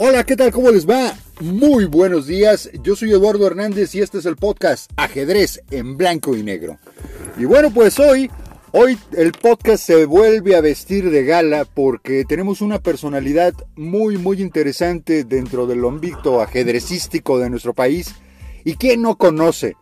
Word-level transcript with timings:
Hola, 0.00 0.22
¿qué 0.22 0.36
tal? 0.36 0.52
¿Cómo 0.52 0.70
les 0.70 0.88
va? 0.88 1.12
Muy 1.40 1.86
buenos 1.86 2.28
días. 2.28 2.70
Yo 2.84 2.94
soy 2.94 3.10
Eduardo 3.10 3.48
Hernández 3.48 3.96
y 3.96 4.00
este 4.00 4.18
es 4.18 4.26
el 4.26 4.36
podcast 4.36 4.92
Ajedrez 4.94 5.60
en 5.72 5.96
blanco 5.96 6.36
y 6.36 6.44
negro. 6.44 6.78
Y 7.36 7.46
bueno, 7.46 7.72
pues 7.74 7.98
hoy, 7.98 8.30
hoy 8.70 8.96
el 9.16 9.32
podcast 9.32 9.84
se 9.84 10.04
vuelve 10.04 10.54
a 10.54 10.60
vestir 10.60 11.10
de 11.10 11.24
gala 11.24 11.64
porque 11.64 12.24
tenemos 12.24 12.60
una 12.60 12.78
personalidad 12.78 13.54
muy, 13.74 14.18
muy 14.18 14.40
interesante 14.40 15.24
dentro 15.24 15.66
del 15.66 15.84
ámbito 15.84 16.40
ajedrecístico 16.40 17.40
de 17.40 17.50
nuestro 17.50 17.74
país. 17.74 18.14
¿Y 18.64 18.74
quién 18.74 19.02
no 19.02 19.16
conoce? 19.16 19.74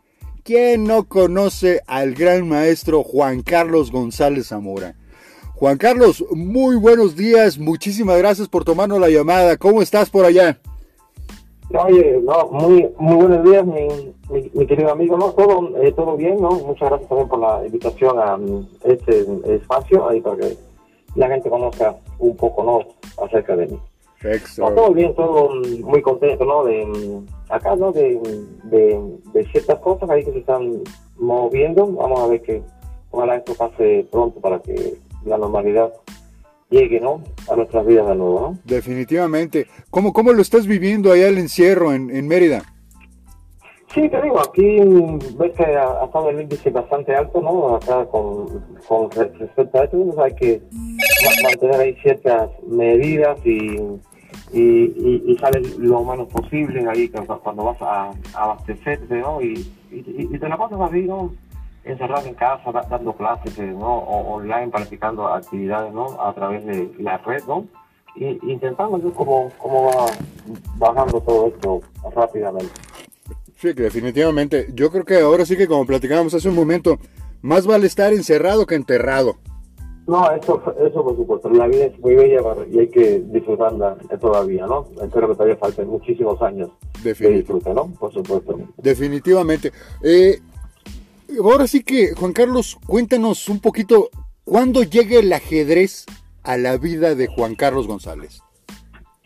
¿Quién 0.45 0.85
no 0.85 1.05
conoce 1.05 1.83
al 1.87 2.15
gran 2.15 2.49
maestro 2.49 3.03
Juan 3.03 3.43
Carlos 3.43 3.93
González 3.93 4.47
Zamora? 4.47 4.95
Juan 5.59 5.79
Carlos, 5.79 6.23
muy 6.33 6.77
buenos 6.77 7.17
días. 7.17 7.59
Muchísimas 7.59 8.19
gracias 8.19 8.47
por 8.47 8.63
tomarnos 8.63 9.01
la 9.01 9.09
llamada. 9.09 9.57
¿Cómo 9.57 9.81
estás 9.81 10.11
por 10.11 10.27
allá? 10.27 10.59
Oye, 11.73 12.21
no, 12.23 12.49
muy, 12.51 12.91
muy 12.99 13.17
buenos 13.17 13.43
días, 13.43 13.65
mi, 13.65 13.89
mi, 14.53 14.67
querido 14.67 14.93
amigo. 14.93 15.17
No, 15.17 15.33
todo, 15.33 15.83
eh, 15.83 15.93
todo 15.93 16.15
bien, 16.15 16.37
¿no? 16.43 16.51
Muchas 16.51 16.91
gracias 16.91 17.09
también 17.09 17.29
por 17.29 17.39
la 17.39 17.65
invitación 17.65 18.19
a 18.19 18.37
mm, 18.37 18.69
este 18.85 19.27
espacio, 19.47 20.07
ahí 20.07 20.21
para 20.21 20.37
que 20.37 20.59
la 21.15 21.29
gente 21.29 21.49
conozca 21.49 21.97
un 22.19 22.37
poco, 22.37 22.63
¿no? 22.63 23.25
Acerca 23.25 23.57
de 23.57 23.67
mí. 23.69 23.81
No, 24.59 24.73
todo 24.73 24.91
bien, 24.93 25.15
todo 25.15 25.55
mm, 25.55 25.81
muy 25.81 26.03
contento, 26.03 26.45
¿no? 26.45 26.65
De 26.65 26.85
mm, 26.85 27.27
acá, 27.49 27.75
¿no? 27.77 27.93
De, 27.93 28.21
de, 28.65 29.01
de, 29.33 29.45
ciertas 29.53 29.79
cosas 29.79 30.11
ahí 30.11 30.23
que 30.23 30.33
se 30.33 30.41
están 30.41 30.83
moviendo. 31.17 31.87
Vamos 31.87 32.21
a 32.21 32.27
ver 32.27 32.43
que 32.43 32.63
ojalá 33.11 33.37
esto 33.37 33.55
pase 33.55 34.07
pronto 34.11 34.39
para 34.39 34.59
que 34.59 34.99
la 35.27 35.39
normalidad 35.39 35.93
llegue, 36.71 37.01
¿no? 37.01 37.23
A 37.51 37.57
nuestras 37.57 37.87
vidas 37.87 38.09
de 38.09 38.15
nuevo, 38.15 38.41
¿no? 38.41 38.59
Definitivamente. 38.65 39.67
¿Cómo, 39.91 40.13
cómo 40.13 40.33
lo 40.33 40.43
estás 40.43 40.67
viviendo 40.67 41.13
allá 41.13 41.29
el 41.29 41.39
encierro 41.39 41.93
en, 41.93 42.11
en 42.11 42.27
Mérida? 42.27 42.63
Sí, 43.95 44.09
te 44.11 44.21
digo, 44.21 44.39
aquí 44.41 44.79
ves 45.39 45.53
que 45.57 45.65
ha, 45.65 46.05
estado 46.05 46.29
el 46.29 46.43
índice 46.43 46.69
bastante 46.71 47.15
alto, 47.15 47.41
¿no? 47.41 47.77
Acá 47.77 48.05
con, 48.07 48.47
con 48.87 49.11
respecto 49.11 49.79
a 49.81 49.85
esto, 49.85 50.23
hay 50.23 50.35
que 50.35 50.61
mantener 51.43 51.81
ahí 51.81 51.95
ciertas 52.03 52.51
medidas 52.69 53.39
y, 53.43 53.79
y, 54.53 55.23
y, 55.27 55.39
sale 55.41 55.63
lo 55.79 56.05
menos 56.05 56.29
posible 56.29 56.87
ahí 56.87 57.09
cuando 57.09 57.65
vas 57.65 57.81
a, 57.81 58.11
a 58.35 58.43
abastecerte, 58.43 59.15
¿no? 59.15 59.41
Y, 59.41 59.67
y, 59.91 60.39
te 60.39 60.47
la 60.49 60.59
pasas 60.59 60.79
así, 60.79 61.03
¿no? 61.03 61.33
Encerrado 61.87 62.27
en 62.27 62.35
casa, 62.35 62.73
dando 62.91 63.13
clases, 63.15 63.59
eh, 63.59 63.67
¿no? 63.67 63.99
O 63.99 64.35
online, 64.35 64.69
planificando 64.69 65.27
actividades, 65.27 65.93
¿no? 65.93 66.21
A 66.21 66.35
través 66.35 66.65
de 66.67 66.91
la 66.99 67.19
red, 67.19 67.43
¿no? 67.47 67.67
Y 68.15 68.39
intentando 68.51 68.99
ver 68.99 69.13
cómo, 69.13 69.51
cómo 69.59 69.87
va 69.87 70.07
bajando 70.77 71.21
todo 71.21 71.49
esto 71.49 71.81
rápidamente. 72.15 72.73
Sí, 73.57 73.75
que 73.75 73.83
definitivamente. 73.83 74.69
Yo 74.75 74.91
creo 74.91 75.05
que 75.05 75.21
ahora 75.21 75.47
sí 75.47 75.57
que 75.57 75.67
como 75.67 75.87
platicábamos 75.87 76.35
hace 76.35 76.49
un 76.49 76.55
momento, 76.55 76.99
más 77.43 77.67
vale 77.67 77.87
estar 77.87 78.13
encerrado 78.13 78.67
que 78.67 78.75
enterrado. 78.75 79.37
No, 80.07 80.31
eso, 80.31 80.63
eso 80.87 81.03
por 81.03 81.17
supuesto. 81.17 81.51
La 81.51 81.67
vida 81.67 81.87
es 81.87 81.99
muy 81.99 82.15
bella 82.15 82.41
y 82.71 82.79
hay 82.79 82.89
que 82.89 83.23
disfrutarla 83.27 83.97
todavía, 84.21 84.67
¿no? 84.67 84.87
Espero 85.03 85.29
que 85.29 85.35
todavía 85.35 85.57
falten 85.57 85.89
muchísimos 85.89 86.41
años 86.43 86.71
de 87.03 87.13
disfrute, 87.13 87.75
¿no? 87.75 87.89
Por 87.99 88.13
supuesto. 88.13 88.57
Definitivamente. 88.77 89.73
Eh, 90.03 90.39
ahora 91.43 91.67
sí 91.67 91.83
que, 91.83 92.15
Juan 92.15 92.33
Carlos, 92.33 92.79
cuéntanos 92.87 93.49
un 93.49 93.61
poquito, 93.61 94.11
¿cuándo 94.45 94.83
llega 94.83 95.19
el 95.19 95.33
ajedrez 95.33 96.07
a 96.43 96.57
la 96.57 96.77
vida 96.77 97.15
de 97.15 97.27
Juan 97.27 97.55
Carlos 97.55 97.87
González? 97.87 98.43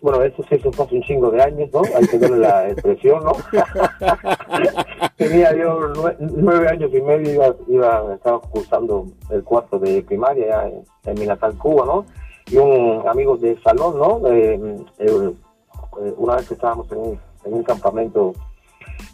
Bueno, 0.02 0.22
eso 0.22 0.42
sí, 0.48 0.54
eso 0.54 0.70
hace 0.82 0.94
un 0.94 1.02
chingo 1.02 1.30
de 1.30 1.42
años, 1.42 1.68
¿no? 1.74 1.82
Hay 1.94 2.06
que 2.06 2.18
darle 2.18 2.38
la 2.38 2.70
expresión, 2.70 3.22
¿no? 3.22 3.32
Tenía 5.16 5.54
yo 5.54 5.92
nueve, 6.18 6.68
años 6.68 6.90
y 6.94 7.02
medio, 7.02 7.34
iba, 7.34 7.54
iba, 7.68 8.14
estaba 8.14 8.40
cursando 8.40 9.08
el 9.28 9.44
cuarto 9.44 9.78
de 9.78 10.02
primaria 10.02 10.68
en, 10.68 10.84
en, 11.04 11.20
mi 11.20 11.26
natal 11.26 11.54
Cuba, 11.58 11.84
¿no? 11.84 12.06
Y 12.50 12.56
un 12.56 13.06
amigo 13.06 13.36
de 13.36 13.60
salón, 13.60 13.98
¿no? 13.98 14.26
Eh, 14.32 14.58
una 16.16 16.36
vez 16.36 16.48
que 16.48 16.54
estábamos 16.54 16.90
en 16.92 17.18
en 17.44 17.54
un 17.54 17.62
campamento 17.62 18.34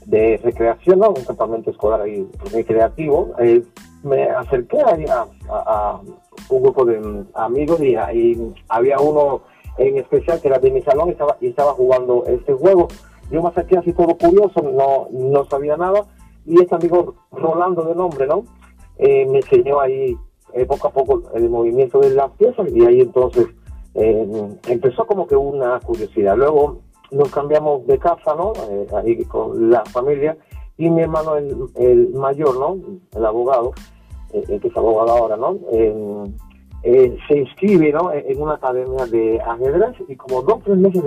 de 0.06 0.41
recreación, 0.43 1.00
¿no? 1.00 1.11
un 1.11 1.25
campamento 1.25 1.71
escolar 1.71 2.00
ahí 2.00 2.27
recreativo, 2.53 3.33
eh, 3.41 3.62
me 4.05 4.22
acerqué 4.25 4.78
a, 4.81 5.27
a, 5.50 6.00
un 6.49 6.62
grupo 6.62 6.84
de 6.84 7.25
amigos 7.34 7.81
y, 7.81 7.97
ahí 7.97 8.55
había 8.69 8.99
uno 9.00 9.43
en 9.78 9.99
especial 9.99 10.41
que 10.41 10.49
era 10.49 10.59
de 10.61 10.71
mi 10.71 10.81
salón 10.83 11.09
y 11.09 11.12
estaba, 11.12 11.37
y 11.41 11.49
estaba 11.49 11.72
jugando 11.72 12.25
este 12.27 12.55
juego. 12.55 12.87
Yo 13.31 13.43
me 13.43 13.49
acerqué 13.49 13.78
así 13.78 13.93
todo 13.93 14.17
curioso, 14.17 14.62
no, 14.62 15.09
no 15.11 15.44
sabía 15.47 15.77
nada, 15.77 16.05
y 16.47 16.62
este 16.62 16.77
amigo 16.77 17.17
Rolando 17.33 17.83
de 17.83 17.94
nombre, 17.97 18.28
¿no? 18.28 18.44
Eh, 18.99 19.27
me 19.27 19.38
enseñó 19.38 19.81
ahí 19.81 20.17
eh, 20.55 20.65
poco 20.67 20.87
a 20.87 20.93
poco 20.93 21.25
el 21.34 21.50
movimiento 21.50 21.99
de 21.99 22.11
las 22.11 22.31
piezas 22.33 22.69
y 22.73 22.87
ahí 22.87 23.00
entonces 23.00 23.47
empezó 24.69 25.06
como 25.06 25.27
que 25.27 25.34
una 25.34 25.81
curiosidad. 25.81 26.37
Luego 26.37 26.83
nos 27.11 27.31
cambiamos 27.31 27.87
de 27.87 27.99
casa, 27.99 28.34
¿no? 28.37 28.53
Eh, 28.71 28.87
ahí 28.97 29.25
con 29.25 29.71
la 29.71 29.84
familia, 29.84 30.37
y 30.77 30.91
mi 30.91 31.03
hermano, 31.03 31.37
el, 31.37 31.56
el 31.77 32.11
mayor, 32.11 32.59
¿no? 32.59 32.78
El 33.17 33.25
abogado, 33.25 33.72
eh, 34.33 34.44
el 34.49 34.61
que 34.61 34.69
es 34.69 34.77
abogado 34.77 35.11
ahora, 35.11 35.37
¿no? 35.37 35.59
Eh, 36.83 37.17
se 37.27 37.39
inscribe, 37.39 37.93
¿no? 37.93 38.12
En 38.12 38.41
una 38.41 38.55
academia 38.55 39.06
de 39.06 39.41
ajedrez 39.41 39.97
y 40.06 40.15
como 40.15 40.43
dos 40.43 40.59
o 40.59 40.62
tres 40.65 40.77
meses 40.77 41.03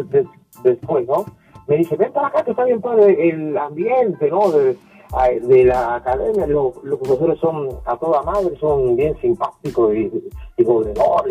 después, 0.63 1.07
¿no? 1.07 1.25
Me 1.67 1.77
dice, 1.77 1.95
ven 1.95 2.11
para 2.11 2.27
acá 2.27 2.43
que 2.43 2.51
está 2.51 2.65
bien 2.65 2.81
padre 2.81 3.29
el 3.29 3.57
ambiente, 3.57 4.29
¿no? 4.29 4.51
De, 4.51 4.75
de 5.41 5.63
la 5.65 5.95
academia, 5.95 6.45
los, 6.45 6.73
profesores 6.83 7.39
son 7.39 7.69
a 7.85 7.97
toda 7.97 8.21
madre, 8.21 8.55
son 8.59 8.95
bien 8.95 9.19
simpáticos 9.19 9.95
y, 9.95 10.11
y 10.57 10.65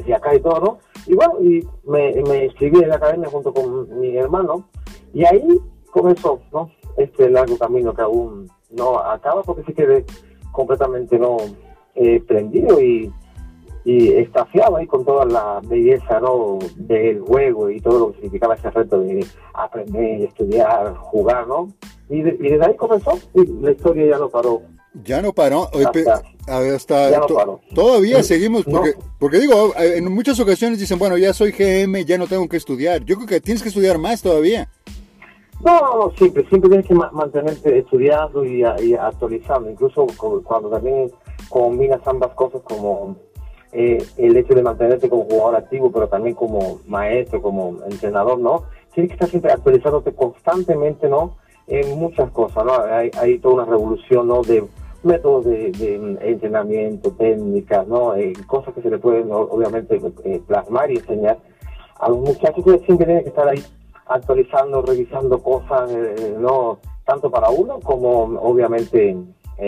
y 0.06 0.12
acá 0.12 0.34
y 0.34 0.40
todo, 0.40 0.60
¿no? 0.60 0.78
Y 1.06 1.14
bueno, 1.14 1.34
y 1.40 1.66
me, 1.84 2.22
me 2.28 2.46
inscribí 2.46 2.82
en 2.82 2.88
la 2.88 2.96
academia 2.96 3.28
junto 3.30 3.52
con 3.54 4.00
mi 4.00 4.16
hermano 4.16 4.64
y 5.14 5.24
ahí 5.24 5.60
comenzó, 5.90 6.40
¿no? 6.52 6.70
Este 6.96 7.30
largo 7.30 7.56
camino 7.56 7.94
que 7.94 8.02
aún 8.02 8.50
no 8.70 8.98
acaba 8.98 9.42
porque 9.42 9.62
se 9.62 9.74
quedé 9.74 10.04
completamente 10.50 11.18
no 11.18 11.36
eh, 11.94 12.20
prendido 12.26 12.80
y, 12.80 13.12
y 13.84 14.12
estafiado 14.14 14.76
ahí 14.76 14.86
con 14.86 15.04
toda 15.04 15.24
la 15.24 15.60
belleza 15.64 16.20
¿no? 16.20 16.58
del 16.76 17.20
juego 17.20 17.70
y 17.70 17.80
todo 17.80 17.98
lo 17.98 18.06
que 18.08 18.16
significaba 18.16 18.54
ese 18.54 18.70
reto 18.70 19.00
de 19.00 19.24
aprender, 19.54 20.22
estudiar, 20.22 20.94
jugar, 20.96 21.46
¿no? 21.46 21.68
Y, 22.10 22.22
desde 22.22 22.64
ahí 22.64 22.74
comenzó 22.76 23.18
y 23.34 23.46
la 23.62 23.72
historia 23.72 24.06
ya 24.10 24.18
no 24.18 24.28
paró. 24.28 24.62
Ya 25.04 25.22
no 25.22 25.32
paró. 25.32 25.68
Hasta, 26.46 27.10
ya 27.10 27.18
no 27.20 27.26
paró. 27.26 27.60
Todavía 27.74 28.22
seguimos, 28.22 28.64
porque, 28.64 28.94
porque 29.18 29.38
digo, 29.38 29.74
en 29.76 30.12
muchas 30.12 30.40
ocasiones 30.40 30.78
dicen, 30.78 30.98
bueno, 30.98 31.18
ya 31.18 31.32
soy 31.32 31.52
GM, 31.52 32.04
ya 32.04 32.16
no 32.16 32.26
tengo 32.26 32.48
que 32.48 32.56
estudiar. 32.56 33.04
Yo 33.04 33.16
creo 33.16 33.28
que 33.28 33.40
tienes 33.40 33.62
que 33.62 33.68
estudiar 33.68 33.98
más 33.98 34.22
todavía. 34.22 34.68
No, 35.64 35.80
no, 35.80 36.12
siempre, 36.16 36.46
siempre 36.48 36.70
tienes 36.70 36.86
que 36.86 36.94
mantenerte 36.94 37.78
estudiando 37.78 38.44
y, 38.44 38.62
actualizando. 38.62 39.70
Incluso 39.70 40.06
cuando 40.44 40.70
también 40.70 41.10
combinas 41.48 42.00
ambas 42.06 42.32
cosas 42.34 42.62
como 42.62 43.16
eh, 43.72 44.02
el 44.16 44.36
hecho 44.36 44.54
de 44.54 44.62
mantenerte 44.62 45.08
como 45.08 45.24
jugador 45.24 45.56
activo, 45.56 45.90
pero 45.90 46.08
también 46.08 46.34
como 46.36 46.80
maestro, 46.86 47.42
como 47.42 47.76
entrenador, 47.90 48.38
¿no? 48.38 48.64
Tienes 48.94 49.10
que 49.10 49.14
estar 49.14 49.28
siempre 49.28 49.52
actualizándote 49.52 50.12
constantemente, 50.14 51.08
¿no? 51.08 51.36
En 51.68 51.98
muchas 51.98 52.30
cosas, 52.30 52.64
¿no? 52.64 52.72
Hay, 52.72 53.10
hay 53.18 53.38
toda 53.38 53.62
una 53.62 53.64
revolución, 53.66 54.28
¿no? 54.28 54.42
De 54.42 54.64
métodos 55.02 55.44
de, 55.44 56.18
entrenamiento, 56.20 57.12
técnicas, 57.12 57.86
¿no? 57.86 58.14
Eh, 58.14 58.32
cosas 58.46 58.74
que 58.74 58.82
se 58.82 58.90
le 58.90 58.98
pueden, 58.98 59.30
obviamente, 59.30 60.00
eh, 60.24 60.40
plasmar 60.46 60.90
y 60.90 60.96
enseñar 60.96 61.38
a 62.00 62.08
los 62.08 62.18
muchachos 62.18 62.64
que 62.64 62.78
siempre 62.80 63.06
tienen 63.06 63.22
que 63.22 63.30
estar 63.30 63.48
ahí 63.48 63.62
actualizando, 64.06 64.82
revisando 64.82 65.42
cosas, 65.42 65.90
eh, 65.92 66.36
¿no? 66.38 66.78
Tanto 67.04 67.30
para 67.30 67.48
uno 67.50 67.80
como, 67.80 68.22
obviamente, 68.40 69.16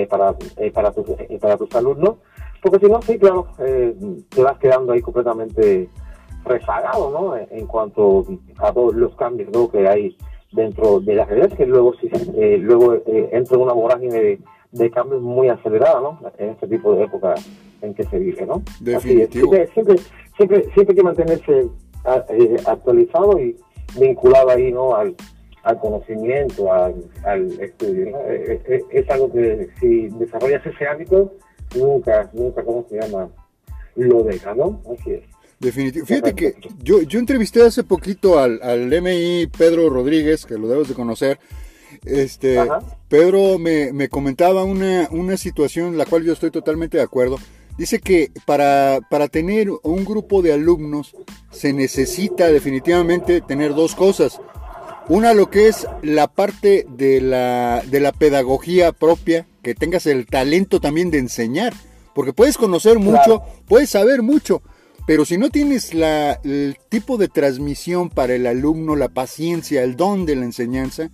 para, 0.09 0.35
para, 0.73 0.93
tus, 0.93 1.07
para 1.41 1.57
tus 1.57 1.75
alumnos. 1.75 2.17
Porque 2.63 2.85
si 2.85 2.93
no, 2.93 3.01
sí, 3.01 3.19
claro, 3.19 3.47
te 3.57 4.43
vas 4.43 4.59
quedando 4.59 4.93
ahí 4.93 5.01
completamente 5.01 5.89
rezagado, 6.45 7.11
¿no? 7.11 7.37
En 7.37 7.67
cuanto 7.67 8.27
a 8.59 8.73
todos 8.73 8.95
los 8.95 9.15
cambios, 9.17 9.51
¿no? 9.53 9.71
Que 9.71 9.89
hay 9.89 10.17
dentro 10.53 11.01
de 11.01 11.15
las 11.15 11.29
redes 11.29 11.55
que 11.55 11.67
luego 11.67 11.95
eh, 12.03 12.59
luego 12.59 12.95
eh, 12.95 13.29
entra 13.33 13.59
una 13.59 13.73
vorágine 13.73 14.39
de, 14.73 14.91
cambios 14.91 15.21
muy 15.21 15.49
acelerada 15.49 16.01
¿no? 16.01 16.21
en 16.39 16.51
este 16.51 16.67
tipo 16.69 16.95
de 16.95 17.05
época 17.05 17.35
en 17.83 17.95
que 17.95 18.05
se 18.05 18.19
vive 18.19 18.47
¿no? 18.47 18.63
Definitivo. 18.81 19.53
siempre, 19.73 19.99
siempre, 20.37 20.63
siempre, 20.75 20.87
hay 20.89 20.95
que 20.95 21.03
mantenerse 21.03 21.69
eh, 22.29 22.57
actualizado 22.67 23.39
y 23.41 23.57
vinculado 23.99 24.51
ahí 24.51 24.73
¿no? 24.73 24.95
al, 24.95 25.15
al 25.65 25.79
conocimiento, 25.79 26.73
al, 26.73 26.95
al 27.25 27.61
estudio. 27.61 28.17
Es, 28.29 29.11
algo 29.11 29.33
que 29.33 29.69
si 29.81 30.09
desarrollas 30.09 30.65
ese 30.65 30.87
hábito, 30.87 31.33
nunca, 31.77 32.31
nunca, 32.33 32.63
¿cómo 32.63 32.87
se 32.89 33.01
llama? 33.01 33.29
Lo 33.97 34.23
deja, 34.23 34.55
¿no? 34.55 34.81
Así 34.93 35.15
es. 35.15 35.23
Definitivo. 35.61 36.07
Fíjate 36.07 36.35
que 36.35 36.55
yo, 36.83 37.03
yo 37.03 37.19
entrevisté 37.19 37.63
hace 37.63 37.85
poquito 37.85 38.39
al, 38.39 38.61
al 38.63 38.89
MI 39.03 39.47
Pedro 39.47 39.91
Rodríguez, 39.91 40.47
que 40.47 40.57
lo 40.57 40.69
debes 40.69 40.89
de 40.89 40.95
conocer. 40.95 41.39
Este, 42.05 42.59
Pedro 43.09 43.59
me, 43.59 43.93
me 43.93 44.09
comentaba 44.09 44.65
una, 44.65 45.09
una 45.11 45.37
situación 45.37 45.89
en 45.89 45.99
la 45.99 46.07
cual 46.07 46.25
yo 46.25 46.33
estoy 46.33 46.51
totalmente 46.51 46.97
de 46.97 47.03
acuerdo. 47.03 47.39
Dice 47.77 47.99
que 47.99 48.31
para, 48.47 49.01
para 49.11 49.29
tener 49.29 49.71
un 49.83 50.05
grupo 50.05 50.41
de 50.41 50.55
alumnos 50.55 51.15
se 51.51 51.75
necesita 51.75 52.49
definitivamente 52.49 53.43
tener 53.43 53.75
dos 53.75 53.95
cosas. 53.95 54.41
Una, 55.09 55.35
lo 55.35 55.51
que 55.51 55.69
es 55.69 55.87
la 56.03 56.29
parte 56.29 56.87
de 56.89 57.21
la, 57.21 57.83
de 57.87 58.01
la 58.01 58.13
pedagogía 58.13 58.93
propia, 58.93 59.47
que 59.63 59.75
tengas 59.75 60.07
el 60.07 60.27
talento 60.27 60.81
también 60.81 61.11
de 61.11 61.19
enseñar, 61.19 61.75
porque 62.15 62.33
puedes 62.33 62.57
conocer 62.57 62.99
mucho, 62.99 63.43
puedes 63.67 63.91
saber 63.91 64.23
mucho, 64.23 64.63
pero 65.11 65.25
si 65.25 65.39
no 65.39 65.51
tienes 65.51 65.93
la, 65.93 66.35
el 66.45 66.77
tipo 66.89 67.17
de 67.17 67.27
transmisión 67.27 68.11
para 68.11 68.35
el 68.35 68.47
alumno, 68.47 68.95
la 68.95 69.09
paciencia, 69.09 69.83
el 69.83 69.97
don 69.97 70.25
de 70.25 70.37
la 70.37 70.45
enseñanza, 70.45 71.11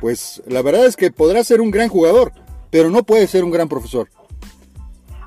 pues 0.00 0.42
la 0.48 0.62
verdad 0.62 0.84
es 0.84 0.96
que 0.96 1.12
podrás 1.12 1.46
ser 1.46 1.60
un 1.60 1.70
gran 1.70 1.88
jugador, 1.88 2.32
pero 2.70 2.90
no 2.90 3.04
puedes 3.04 3.30
ser 3.30 3.44
un 3.44 3.52
gran 3.52 3.68
profesor. 3.68 4.08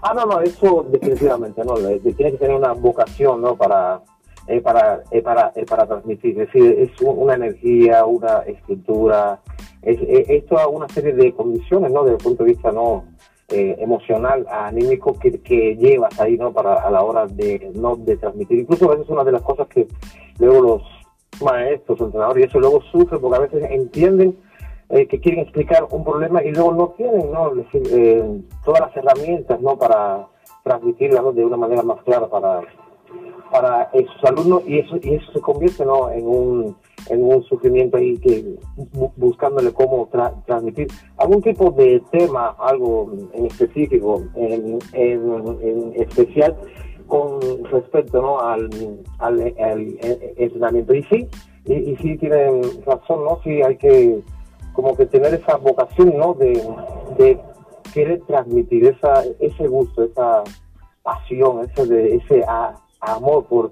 Ah, 0.02 0.14
no, 0.14 0.26
no, 0.26 0.42
eso 0.42 0.86
definitivamente, 0.92 1.64
no, 1.64 1.76
tiene 1.76 2.32
que 2.34 2.38
tener 2.38 2.58
una 2.58 2.74
vocación, 2.74 3.42
¿no? 3.42 3.56
Para, 3.56 4.02
eh, 4.48 4.60
para, 4.60 5.02
eh, 5.12 5.22
para, 5.22 5.54
eh, 5.56 5.66
para 5.66 5.88
transmitir, 5.88 6.42
es 6.42 6.52
decir, 6.52 6.76
es 6.78 6.92
una 7.00 7.36
energía, 7.36 8.04
una 8.04 8.40
escritura, 8.40 9.40
es, 9.82 9.98
es, 10.02 10.46
toda 10.46 10.68
una 10.68 10.90
serie 10.90 11.14
de 11.14 11.34
condiciones, 11.34 11.90
¿no? 11.94 12.04
Desde 12.04 12.18
el 12.18 12.24
punto 12.26 12.44
de 12.44 12.50
vista, 12.50 12.70
¿no? 12.70 13.06
Eh, 13.52 13.78
emocional, 13.80 14.46
anímico 14.48 15.18
que, 15.18 15.42
que, 15.42 15.76
llevas 15.76 16.20
ahí, 16.20 16.38
¿no? 16.38 16.54
Para 16.54 16.76
a 16.76 16.92
la 16.92 17.02
hora 17.02 17.26
de, 17.26 17.72
¿no? 17.74 17.96
de 17.96 18.16
transmitir. 18.16 18.60
Incluso 18.60 18.86
a 18.86 18.96
veces 18.96 19.10
una 19.10 19.24
de 19.24 19.32
las 19.32 19.42
cosas 19.42 19.68
que 19.68 19.88
luego 20.38 20.62
los 20.62 21.42
maestros, 21.42 22.00
entrenadores, 22.00 22.46
y 22.46 22.48
eso 22.48 22.60
luego 22.60 22.80
sufren 22.92 23.20
porque 23.20 23.38
a 23.38 23.40
veces 23.40 23.72
entienden 23.72 24.38
eh, 24.90 25.08
que 25.08 25.20
quieren 25.20 25.42
explicar 25.42 25.88
un 25.90 26.04
problema 26.04 26.44
y 26.44 26.52
luego 26.52 26.74
no 26.74 26.90
tienen, 26.90 27.32
¿no? 27.32 27.56
decir, 27.56 27.82
eh, 27.92 28.24
todas 28.64 28.82
las 28.82 28.96
herramientas, 28.96 29.60
¿no? 29.62 29.76
Para 29.78 30.28
transmitirla, 30.64 31.24
De 31.32 31.44
una 31.44 31.58
manera 31.58 31.82
más 31.82 32.04
clara 32.04 32.28
para 32.28 32.62
para 33.50 33.90
sus 33.92 34.24
alumnos 34.30 34.62
y 34.68 34.80
eso 34.80 34.98
y 35.02 35.16
eso 35.16 35.32
se 35.32 35.42
convierte 35.42 35.84
¿no? 35.84 36.12
en 36.12 36.28
un 36.28 36.76
en 37.10 37.24
un 37.24 37.44
sufrimiento 37.44 37.98
ahí 37.98 38.18
que 38.18 38.56
buscándole 39.18 39.72
cómo 39.74 40.10
transmitir. 40.46 40.88
Algún 41.18 41.42
tipo 41.42 41.72
de 41.72 42.02
tema 42.12 42.56
algo 42.60 43.12
en 43.34 43.46
específico 43.46 44.24
en, 44.36 44.80
especial 45.96 46.56
con 47.08 47.40
respecto 47.72 48.22
¿no? 48.22 48.40
al, 48.40 48.70
al, 49.18 49.54
entrenamiento 50.38 50.94
y 50.94 51.04
sí 51.04 51.28
y, 51.66 51.74
y, 51.74 51.98
sí 51.98 52.18
tienen 52.18 52.62
razón 52.86 53.26
no 53.26 53.40
sí 53.44 53.62
hay 53.64 53.76
que 53.78 54.22
como 54.74 54.96
que 54.96 55.08
tener 55.08 55.34
esa 55.34 55.58
vocación 55.58 56.16
no 56.18 56.36
de, 56.36 56.64
de 57.18 57.40
querer 57.94 58.22
transmitir 58.28 58.86
esa 58.86 59.24
ese 59.40 59.68
gusto 59.68 60.04
esa 60.04 60.44
pasión 61.02 61.62
ese 61.66 61.86
de 61.88 62.16
ese 62.16 62.44
amor 63.02 63.46
por 63.46 63.72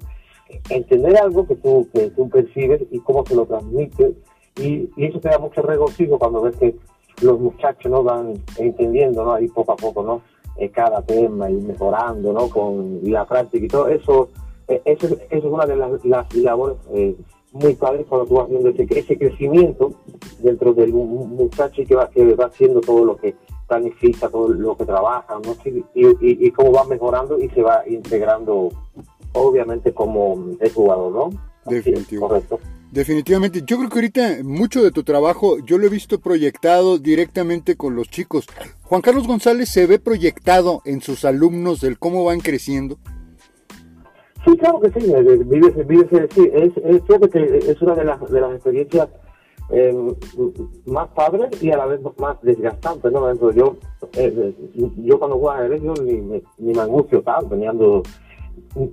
entender 0.70 1.18
algo 1.18 1.48
que 1.48 1.56
tú, 1.56 1.88
que 1.94 2.10
tú 2.12 2.30
percibes 2.30 2.82
y 2.92 3.00
cómo 3.00 3.26
se 3.26 3.36
lo 3.36 3.46
transmites. 3.46 4.14
Y, 4.58 4.90
eso 4.98 5.20
te 5.20 5.30
da 5.30 5.40
mucho 5.40 5.62
regocijo 5.62 6.18
cuando 6.18 6.42
ves 6.42 6.56
que 6.58 6.76
los 7.22 7.40
muchachos 7.40 7.92
no 7.92 8.04
van 8.04 8.34
entendiendo, 8.58 9.24
¿no? 9.24 9.34
Ahí 9.34 9.48
poco 9.48 9.74
a 9.74 9.76
poco, 9.76 10.04
¿no? 10.04 10.22
Eh, 10.58 10.70
cada 10.70 11.02
tema 11.02 11.50
y 11.50 11.54
mejorando, 11.54 12.34
¿no? 12.34 12.50
Con 12.50 13.00
la 13.04 13.26
práctica 13.26 13.66
y 13.66 13.68
todo 13.68 13.88
eso. 13.88 14.30
Eh, 14.68 14.82
eso, 14.86 15.16
es 15.30 15.44
una 15.44 15.66
de 15.66 15.76
las, 15.76 16.04
labores 16.36 16.78
eh, 16.94 17.16
muy 17.54 17.74
padres 17.76 18.06
cuando 18.08 18.28
tú 18.28 18.36
vas 18.36 18.50
viendo 18.50 18.70
ese, 18.70 18.86
ese 18.90 19.18
crecimiento 19.18 19.94
dentro 20.40 20.74
del 20.74 20.94
muchacho 20.94 21.84
que 21.88 21.96
va, 21.96 22.10
que 22.10 22.36
va 22.36 22.46
haciendo 22.46 22.82
todo 22.82 23.06
lo 23.06 23.16
que 23.16 23.36
planifica, 23.68 24.30
todo 24.30 24.50
lo 24.50 24.76
que 24.76 24.86
trabaja, 24.86 25.40
¿no? 25.44 25.56
y, 25.66 25.84
y, 25.96 26.48
y 26.48 26.52
cómo 26.52 26.72
va 26.72 26.84
mejorando 26.86 27.40
y 27.40 27.50
se 27.50 27.62
va 27.62 27.84
integrando 27.88 28.70
obviamente 29.34 29.94
como 29.94 30.56
el 30.60 30.72
jugador, 30.72 31.12
¿no? 31.12 31.42
Definitivo. 31.66 32.28
correcto. 32.28 32.60
Definitivamente. 32.92 33.62
Yo 33.66 33.78
creo 33.78 33.90
que 33.90 33.96
ahorita 33.96 34.38
mucho 34.44 34.84
de 34.84 34.92
tu 34.92 35.04
trabajo 35.04 35.60
yo 35.60 35.78
lo 35.78 35.86
he 35.86 35.90
visto 35.90 36.20
proyectado 36.20 36.98
directamente 36.98 37.76
con 37.76 37.96
los 37.96 38.10
chicos. 38.10 38.48
Juan 38.84 39.02
Carlos 39.02 39.28
González 39.28 39.70
se 39.70 39.86
ve 39.88 40.00
proyectado 40.00 40.82
en 40.86 41.02
sus 41.02 41.26
alumnos 41.26 41.82
del 41.82 42.00
cómo 42.00 42.24
van 42.24 42.40
creciendo. 42.40 42.98
Sí, 44.46 44.56
claro 44.58 44.80
que 44.80 44.92
sí. 44.92 45.02
sí 45.02 45.12
es, 46.54 46.72
es, 46.78 47.32
que 47.32 47.72
es 47.72 47.82
una 47.82 47.96
de 47.96 48.06
las, 48.06 48.32
de 48.32 48.40
las 48.40 48.54
experiencias 48.54 49.10
eh, 49.70 49.94
más 50.86 51.10
padres 51.10 51.62
y 51.62 51.72
a 51.72 51.78
la 51.78 51.88
vez 51.88 52.00
más 52.18 52.42
desgastantes. 52.42 53.12
¿no? 53.12 53.52
yo, 53.52 53.76
eh, 54.14 54.56
yo 54.98 55.20
cuando 55.20 55.38
juego 55.38 55.52
a 55.52 55.68
yo 55.76 55.94
ni, 56.02 56.42
ni 56.58 56.74
me 56.74 56.82
angustio 56.82 57.22
tanto, 57.22 57.50
teniendo 57.50 58.04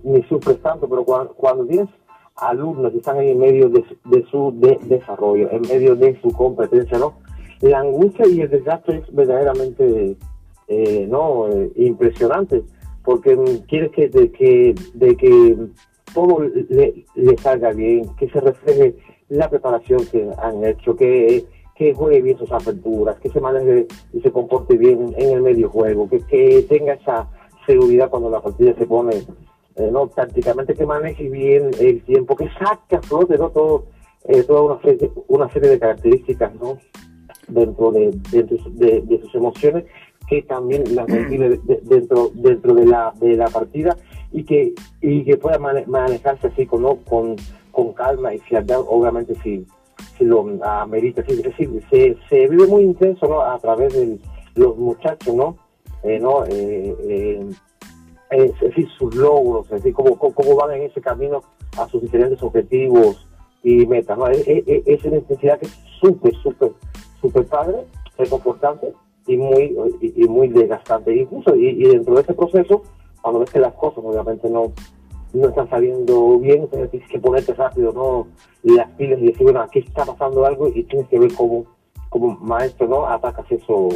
ni 0.03 0.23
sufres 0.25 0.61
tanto, 0.61 0.89
pero 0.89 1.05
cuando, 1.05 1.35
cuando 1.35 1.67
tienes 1.67 1.89
alumnos 2.37 2.93
que 2.93 2.99
están 2.99 3.21
en 3.21 3.39
medio 3.39 3.69
de, 3.69 3.85
su 4.31 4.55
desarrollo, 4.89 5.51
en 5.51 5.63
medio 5.63 5.95
de 5.95 6.21
su 6.21 6.29
competencia, 6.33 6.99
¿no? 6.99 7.15
La 7.61 7.81
angustia 7.81 8.27
y 8.27 8.41
el 8.41 8.51
desastre 8.51 8.99
es 8.99 9.15
verdaderamente 9.15 10.17
eh, 10.69 11.07
no 11.09 11.49
eh, 11.49 11.71
impresionante, 11.77 12.63
porque 13.05 13.39
quieres 13.69 13.93
que 13.93 14.09
de 14.09 14.33
que, 14.33 14.75
de 14.95 15.17
que 15.17 15.57
todo 16.13 16.41
le, 16.41 17.05
salga 17.39 17.71
bien, 17.73 18.07
que 18.17 18.29
se 18.31 18.41
refleje 18.41 18.97
la 19.29 19.49
preparación 19.49 20.05
que 20.07 20.29
han 20.39 20.65
hecho, 20.65 20.97
que, 20.97 21.45
que 21.77 21.95
juegue 21.95 22.23
bien 22.23 22.39
sus 22.39 22.51
aperturas, 22.53 23.19
que 23.21 23.31
se 23.31 23.41
maneje 23.41 23.87
y 24.13 24.21
se 24.21 24.31
comporte 24.31 24.77
bien 24.77 25.15
en 25.17 25.31
el 25.31 25.43
medio 25.43 25.71
juego, 25.71 26.09
que, 26.09 26.21
que 26.21 26.67
tenga 26.69 26.95
esa 26.95 27.29
seguridad 27.67 28.11
cuando 28.11 28.31
la 28.31 28.41
partida 28.41 28.75
se 28.75 28.87
pone 28.87 29.23
eh, 29.77 29.91
no 29.91 30.09
prácticamente 30.09 30.75
que 30.75 30.87
maneje 30.87 31.29
bien 31.29 31.71
el 31.81 32.03
tiempo, 32.03 32.37
que 32.37 32.49
saque 32.59 32.97
a 32.97 33.03
flote. 33.03 33.37
Todo, 33.37 33.87
eh, 34.25 34.43
toda 34.45 34.63
una 34.63 34.83
serie, 34.83 35.11
una 35.29 35.49
serie 35.51 35.71
de 35.71 35.79
características 35.79 36.55
¿no? 36.55 36.79
dentro 37.49 37.93
de, 37.93 38.11
de, 38.31 39.21
sus 39.23 39.35
emociones 39.35 39.85
que 40.29 40.43
también 40.43 40.83
las 40.95 41.07
mantiene 41.09 41.61
dentro 41.83 42.31
dentro 42.35 42.75
de 42.75 42.87
la 42.87 43.13
de 43.21 43.37
la 43.37 43.49
partida 43.49 43.97
y 44.33 44.45
que 44.45 44.73
y 45.03 45.25
que 45.25 45.37
pueda 45.37 45.59
manejarse 45.59 46.47
así 46.47 46.65
con, 46.65 46.83
con 47.05 47.37
con 47.71 47.93
calma 47.93 48.35
y 48.35 48.39
fialdad 48.39 48.81
obviamente 48.81 49.35
si 49.43 49.67
si 50.17 50.25
lo 50.25 50.47
amerita 50.63 51.23
es 51.27 51.43
decir 51.43 51.83
se, 51.91 52.17
se 52.31 52.49
vive 52.49 52.67
muy 52.67 52.85
intenso 52.85 53.29
no 53.29 53.43
a 53.43 53.59
través 53.59 53.93
de 53.93 54.19
los 54.55 54.77
muchachos 54.79 55.35
no 55.35 55.59
eh, 56.03 56.19
no 56.19 56.45
es 58.35 58.61
decir, 58.61 58.89
sus 58.99 59.15
logros, 59.15 59.67
es 59.67 59.83
decir, 59.83 59.95
cómo, 59.95 60.19
cómo, 60.19 60.57
van 60.57 60.73
en 60.73 60.83
ese 60.83 61.01
camino 61.01 61.43
a 61.79 61.89
sus 61.89 62.03
diferentes 62.03 62.43
objetivos 62.43 63.27
y 63.63 63.87
metas. 63.87 64.19
¿no? 64.19 64.27
Es, 64.29 64.45
es, 64.47 65.05
una 65.05 65.17
intensidad 65.17 65.59
que 65.59 65.67
es 65.67 65.79
súper, 66.01 66.35
súper, 66.43 66.73
súper 67.21 67.47
padre, 67.47 67.87
reconfortante 68.19 68.93
y 69.27 69.37
muy, 69.37 69.77
y, 70.01 70.25
muy 70.27 70.49
desgastante. 70.49 71.15
Incluso, 71.15 71.55
y, 71.55 71.85
dentro 71.85 72.15
de 72.15 72.23
ese 72.23 72.35
proceso, 72.35 72.83
cuando 73.23 73.41
ves 73.41 73.51
que 73.51 73.61
las 73.61 73.75
cosas 73.75 74.05
obviamente 74.05 74.51
no, 74.51 74.73
no 75.33 75.49
están 75.49 75.71
saliendo 75.71 76.39
bien, 76.39 76.69
tienes 76.69 77.09
que 77.09 77.19
ponerte 77.19 77.55
rápido 77.55 77.93
¿no? 77.93 78.27
las 78.63 78.91
pilas 78.93 79.21
y 79.21 79.27
decir, 79.27 79.45
bueno, 79.45 79.61
aquí 79.61 79.79
está 79.79 80.05
pasando 80.05 80.45
algo 80.45 80.69
y 80.69 80.83
tienes 80.85 81.09
que 81.09 81.19
ver 81.19 81.33
cómo, 81.35 81.65
como 82.11 82.37
maestro 82.39 82.89
no 82.89 83.07
atacas 83.07 83.51
eso 83.51 83.89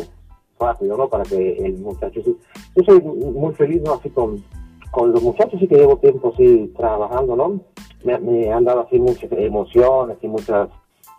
rápido, 0.58 0.96
¿no? 0.96 1.08
Para 1.08 1.24
que 1.24 1.56
el 1.58 1.78
muchacho... 1.78 2.20
Sí. 2.24 2.36
Yo 2.76 2.84
soy 2.84 3.00
muy 3.00 3.54
feliz, 3.54 3.82
¿no? 3.82 3.94
Así 3.94 4.10
con, 4.10 4.42
con 4.90 5.12
los 5.12 5.22
muchachos, 5.22 5.58
sí 5.60 5.66
que 5.66 5.76
llevo 5.76 5.98
tiempo 5.98 6.32
así 6.34 6.72
trabajando, 6.76 7.36
¿no? 7.36 7.60
Me, 8.04 8.52
han 8.52 8.64
dado 8.64 8.80
así 8.80 8.98
muchas 8.98 9.30
emociones 9.32 10.18
y 10.22 10.28
muchas 10.28 10.68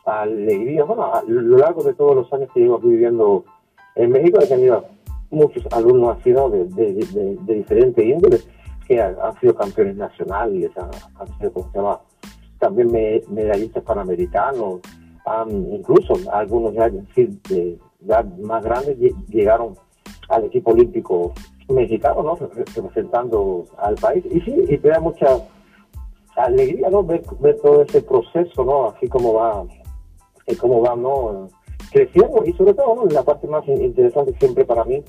alegrías. 0.06 0.88
Bueno, 0.88 1.14
a 1.14 1.24
lo 1.28 1.58
largo 1.58 1.84
de 1.84 1.94
todos 1.94 2.16
los 2.16 2.34
años 2.34 2.50
que 2.54 2.62
llevo 2.62 2.78
aquí 2.78 2.88
viviendo 2.88 3.44
en 3.96 4.12
México 4.12 4.40
he 4.42 4.48
tenido 4.48 4.86
muchos 5.30 5.66
alumnos 5.72 6.18
así, 6.20 6.32
¿no? 6.32 6.50
De, 6.50 6.66
de, 6.66 6.94
de, 6.94 7.38
de 7.42 7.54
diferentes 7.54 8.06
índoles 8.06 8.48
que 8.90 9.00
han, 9.00 9.16
sido 9.40 9.56
campeones 9.56 9.96
nacionales, 9.98 10.72
han, 10.76 11.38
sido, 11.38 11.54
¿cómo 11.54 11.72
se 11.72 11.78
llama? 11.78 12.00
También 12.58 12.92
medallistas 13.30 13.84
panamericanos, 13.84 14.80
incluso 15.48 16.14
algunos 16.32 16.74
ya 16.74 16.90
sí, 17.14 17.40
de, 17.50 17.78
ya 18.02 18.24
más 18.24 18.64
grandes 18.64 18.98
llegaron 19.28 19.76
al 20.30 20.46
equipo 20.46 20.72
olímpico 20.72 21.34
mexicano, 21.68 22.24
¿no? 22.24 22.36
Representando 22.36 23.66
al 23.78 23.96
país. 23.96 24.24
Y 24.32 24.42
sí, 24.42 24.56
y 24.68 24.78
te 24.78 24.90
da 24.90 25.00
mucha 25.00 25.28
alegría, 26.36 26.90
¿no? 26.90 27.04
Ver, 27.04 27.24
todo 27.62 27.84
ese 27.84 28.02
proceso, 28.02 28.64
¿no? 28.64 28.90
Así 28.90 29.08
como 29.08 29.34
va, 29.34 29.64
eh, 30.48 30.56
cómo 30.56 30.82
va, 30.82 30.96
¿no? 30.96 31.50
Creciendo 31.92 32.44
y 32.46 32.54
sobre 32.54 32.74
todo, 32.74 32.96
¿no? 32.96 33.06
La 33.06 33.24
parte 33.24 33.48
más 33.48 33.68
interesante 33.68 34.34
siempre 34.40 34.66
para 34.66 34.84
mí 34.84 35.04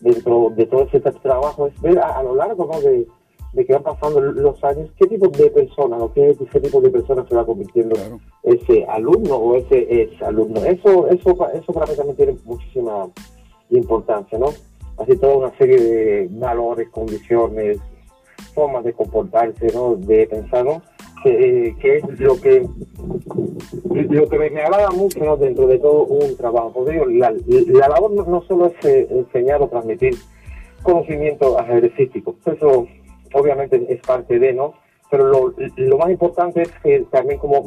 dentro 0.00 0.50
de 0.50 0.66
todo 0.66 0.82
ese 0.82 1.00
trabajo 1.00 1.66
es 1.66 1.80
ver 1.80 1.98
a, 1.98 2.22
lo 2.22 2.34
largo, 2.34 2.68
¿no? 2.72 2.80
De, 2.80 3.06
de 3.52 3.66
que 3.66 3.72
van 3.72 3.82
pasando 3.82 4.20
los 4.20 4.62
años, 4.62 4.90
qué 4.96 5.06
tipo 5.06 5.28
de 5.28 5.50
persona 5.50 5.96
o 5.96 6.12
qué, 6.12 6.34
tipo 6.34 6.80
de 6.80 6.90
persona 6.90 7.26
se 7.28 7.34
va 7.34 7.44
convirtiendo 7.44 7.96
ese 8.44 8.84
alumno 8.86 9.36
o 9.36 9.56
ese 9.56 10.02
ex 10.02 10.22
alumno. 10.22 10.64
Eso, 10.64 11.08
eso, 11.08 11.48
eso 11.52 11.72
para 11.72 11.86
mí 11.86 11.96
también 11.96 12.16
tiene 12.16 12.36
muchísima 12.44 13.08
importancia, 13.70 14.38
¿no? 14.38 14.46
Así 14.98 15.16
toda 15.16 15.36
una 15.36 15.56
serie 15.56 15.80
de 15.80 16.28
valores, 16.32 16.88
condiciones, 16.90 17.78
formas 18.54 18.84
de 18.84 18.92
comportarse, 18.92 19.68
¿no? 19.74 19.96
De 19.96 20.26
pensar, 20.26 20.64
¿no? 20.64 20.82
Que, 21.22 21.74
es 21.82 22.20
lo 22.20 22.40
que 22.40 22.66
lo 23.92 24.28
que 24.28 24.38
me, 24.38 24.46
agrada 24.62 24.90
mucho 24.90 25.22
¿no? 25.22 25.36
dentro 25.36 25.66
de 25.66 25.78
todo 25.78 26.04
un 26.04 26.34
trabajo. 26.36 26.72
Porque 26.72 26.96
la, 26.96 27.30
la 27.30 27.88
labor 27.88 28.26
no, 28.26 28.42
solo 28.42 28.66
es 28.66 28.84
eh, 28.86 29.06
enseñar 29.10 29.60
o 29.60 29.68
transmitir 29.68 30.14
conocimiento 30.82 31.58
ajedrecístico, 31.58 32.36
eso 32.46 32.86
obviamente 33.32 33.86
es 33.88 34.00
parte 34.00 34.38
de, 34.38 34.52
¿no? 34.52 34.74
Pero 35.10 35.26
lo, 35.26 35.54
lo 35.76 35.98
más 35.98 36.10
importante 36.10 36.62
es 36.62 36.70
que 36.82 37.00
también 37.10 37.38
como 37.38 37.62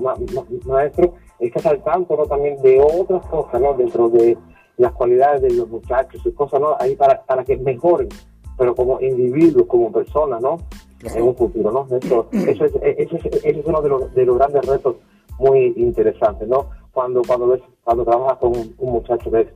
maestro 0.66 1.16
estás 1.40 1.66
al 1.66 1.84
tanto, 1.84 2.16
¿no? 2.16 2.26
También 2.26 2.62
de 2.62 2.80
otras 2.80 3.26
cosas, 3.28 3.60
¿no? 3.60 3.74
Dentro 3.74 4.10
de 4.10 4.38
las 4.78 4.94
cualidades 4.94 5.42
de 5.42 5.52
los 5.52 5.70
muchachos 5.70 6.22
y 6.26 6.32
cosas, 6.32 6.62
¿no? 6.62 6.76
Ahí 6.80 6.96
para, 6.96 7.22
para 7.24 7.44
que 7.44 7.58
mejoren, 7.58 8.10
pero 8.58 8.76
como 8.76 9.00
individuos, 9.02 9.68
como 9.68 9.92
personas, 9.92 10.42
¿no? 10.42 10.58
En 11.04 11.24
un 11.24 11.36
futuro, 11.36 11.72
¿no? 11.72 11.88
Eso, 11.98 12.28
eso, 12.32 12.66
es, 12.66 12.74
eso, 12.82 13.18
es, 13.44 13.66
uno 13.66 13.82
de 13.82 13.90
los, 13.90 14.14
de 14.14 14.26
los 14.26 14.38
grandes 14.38 14.66
retos 14.66 14.96
muy 15.38 15.74
interesantes, 15.76 16.48
¿no? 16.48 16.70
Cuando, 16.92 17.22
cuando, 17.28 17.48
ves, 17.48 17.62
cuando 17.84 18.06
trabajas 18.06 18.38
con 18.38 18.52
un, 18.56 18.74
muchacho 18.80 19.30
que 19.32 19.42
es 19.42 19.48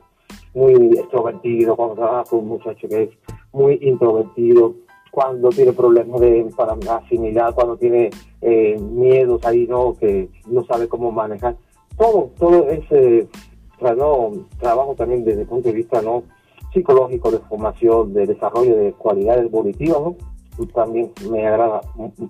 muy 0.54 0.98
extrovertido, 0.98 1.76
cuando 1.76 1.94
trabajas 1.94 2.28
con 2.28 2.40
un 2.40 2.48
muchacho 2.48 2.88
que 2.88 3.04
es 3.04 3.10
muy 3.52 3.78
introvertido, 3.80 4.74
cuando 5.10 5.50
tiene 5.50 5.72
problemas 5.72 6.20
de, 6.20 6.50
para 6.56 6.76
asimilar, 6.96 7.54
cuando 7.54 7.76
tiene 7.76 8.10
eh, 8.40 8.78
miedos 8.78 9.44
ahí, 9.44 9.66
¿no? 9.66 9.94
Que 9.94 10.28
no 10.46 10.64
sabe 10.64 10.88
cómo 10.88 11.10
manejar. 11.10 11.56
Todo, 11.96 12.30
todo 12.38 12.68
ese 12.68 13.28
trabajo 13.78 14.94
también 14.96 15.24
desde 15.24 15.42
el 15.42 15.46
punto 15.48 15.68
de 15.68 15.74
vista, 15.74 16.02
¿no? 16.02 16.24
Psicológico, 16.72 17.30
de 17.30 17.38
formación, 17.38 18.12
de 18.12 18.26
desarrollo 18.26 18.76
de 18.76 18.92
cualidades 18.92 19.50
volitivas, 19.50 20.00
¿no? 20.00 20.16
también 20.66 21.12
me 21.30 21.46
agrada 21.46 21.80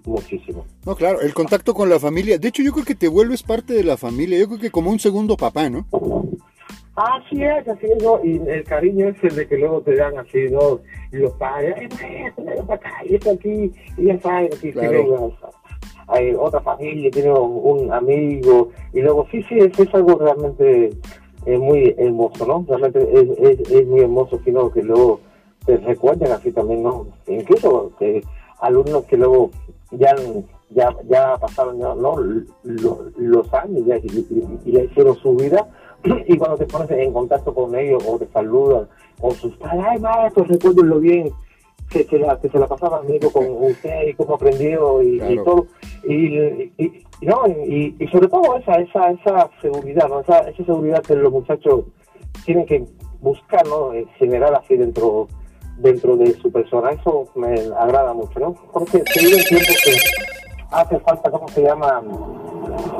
muchísimo. 0.04 0.64
No, 0.84 0.94
claro, 0.94 1.20
el 1.20 1.32
contacto 1.34 1.74
con 1.74 1.88
la 1.88 1.98
familia. 1.98 2.38
De 2.38 2.48
hecho, 2.48 2.62
yo 2.62 2.72
creo 2.72 2.84
que 2.84 2.94
te 2.94 3.08
vuelves 3.08 3.42
parte 3.42 3.72
de 3.72 3.84
la 3.84 3.96
familia. 3.96 4.38
Yo 4.38 4.48
creo 4.48 4.60
que 4.60 4.70
como 4.70 4.90
un 4.90 4.98
segundo 4.98 5.36
papá, 5.36 5.70
¿no? 5.70 5.86
Así 6.98 7.44
es, 7.44 7.68
así 7.68 7.86
es, 7.86 8.02
¿no? 8.02 8.18
Y 8.24 8.38
el 8.48 8.64
cariño 8.64 9.08
es 9.08 9.22
el 9.22 9.36
de 9.36 9.46
que 9.46 9.56
luego 9.56 9.80
te 9.82 9.94
dan 9.94 10.18
así, 10.18 10.48
¿no? 10.50 10.80
Y 11.12 11.18
los 11.18 11.32
padres, 11.34 11.88
ay, 12.02 12.32
para 12.66 12.74
acá, 12.74 12.92
y 13.04 13.14
esto 13.14 13.30
aquí, 13.30 13.72
y 13.96 14.04
ya 14.06 14.18
sabes, 14.20 14.56
aquí 14.56 14.72
claro. 14.72 15.32
hay 16.08 16.34
otra 16.34 16.60
familia, 16.60 17.08
tiene 17.12 17.30
un 17.30 17.92
amigo, 17.92 18.70
y 18.92 19.00
luego 19.00 19.28
sí, 19.30 19.44
sí, 19.44 19.58
es, 19.60 19.78
es 19.78 19.94
algo 19.94 20.18
realmente 20.18 20.90
eh, 21.46 21.58
muy 21.58 21.94
hermoso, 21.96 22.44
¿no? 22.44 22.64
Realmente 22.68 22.98
es, 23.12 23.28
es, 23.38 23.70
es 23.70 23.86
muy 23.86 24.00
hermoso, 24.00 24.40
sino 24.44 24.68
que 24.68 24.82
luego 24.82 25.20
te 25.66 25.76
recuerden 25.76 26.32
así 26.32 26.50
también, 26.50 26.82
¿no? 26.82 27.06
Incluso 27.28 27.92
que 28.00 28.24
alumnos 28.60 29.04
que 29.04 29.16
luego 29.16 29.52
ya 29.92 30.16
ya, 30.70 30.94
ya 31.08 31.36
pasaron 31.38 31.78
¿no? 31.78 32.16
los, 32.62 33.54
años 33.54 33.86
ya, 33.86 33.96
y, 33.96 34.72
ya 34.72 34.82
hicieron 34.82 35.16
su 35.16 35.34
vida 35.36 35.66
y 36.26 36.36
cuando 36.36 36.56
te 36.56 36.66
pones 36.66 36.90
en 36.90 37.12
contacto 37.12 37.54
con 37.54 37.74
ellos 37.74 38.02
o 38.06 38.18
te 38.18 38.26
saludan 38.28 38.88
o 39.20 39.30
sus 39.32 39.56
padres, 39.56 39.84
ay 39.88 39.98
maestro, 40.00 40.44
recuérdenlo 40.44 41.00
bien, 41.00 41.32
que, 41.90 42.06
que, 42.06 42.18
la, 42.18 42.38
que 42.40 42.48
se 42.48 42.58
la 42.58 42.66
pasaba 42.66 42.98
amigo 42.98 43.30
con 43.30 43.46
usted 43.70 44.08
y 44.08 44.14
cómo 44.14 44.34
aprendió 44.34 45.02
y, 45.02 45.22
y 45.22 45.36
todo. 45.44 45.66
Y, 46.04 46.38
y, 46.78 47.04
no, 47.22 47.46
y, 47.46 47.94
sobre 48.12 48.28
todo 48.28 48.56
esa, 48.58 48.74
esa, 48.80 49.10
esa 49.10 49.50
seguridad, 49.60 50.08
¿no? 50.08 50.20
esa, 50.20 50.40
esa 50.40 50.64
seguridad 50.64 51.02
que 51.02 51.14
los 51.14 51.32
muchachos 51.32 51.84
tienen 52.44 52.66
que 52.66 52.84
buscar, 53.20 53.66
¿no? 53.66 53.90
generar 54.18 54.54
así 54.54 54.76
dentro 54.76 55.28
dentro 55.78 56.16
de 56.16 56.34
su 56.34 56.50
persona. 56.50 56.90
Eso 56.90 57.28
me 57.34 57.54
agrada 57.78 58.12
mucho, 58.12 58.38
¿no? 58.38 58.54
Porque 58.72 59.02
se 59.06 59.20
vive 59.26 59.42
tiempo 59.44 59.72
que 59.84 59.96
hace 60.70 61.00
falta, 61.00 61.30
¿cómo 61.30 61.48
se 61.48 61.62
llama? 61.62 62.02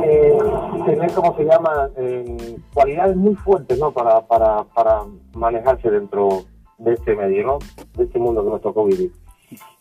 Eh, 0.05 0.39
tener, 0.87 1.13
¿cómo 1.13 1.37
se 1.37 1.45
llama? 1.45 1.91
Eh, 1.97 2.57
cualidades 2.73 3.17
muy 3.17 3.35
fuertes, 3.35 3.79
¿no? 3.79 3.93
Para, 3.93 4.27
para, 4.27 4.65
para 4.65 5.05
manejarse 5.35 5.91
dentro 5.91 6.45
de 6.79 6.95
este 6.95 7.15
medio, 7.15 7.47
¿no? 7.47 7.59
De 7.97 8.05
este 8.05 8.19
mundo 8.19 8.45
que 8.45 8.51
nos 8.51 8.63
tocó 8.63 8.85
vivir. 8.85 9.13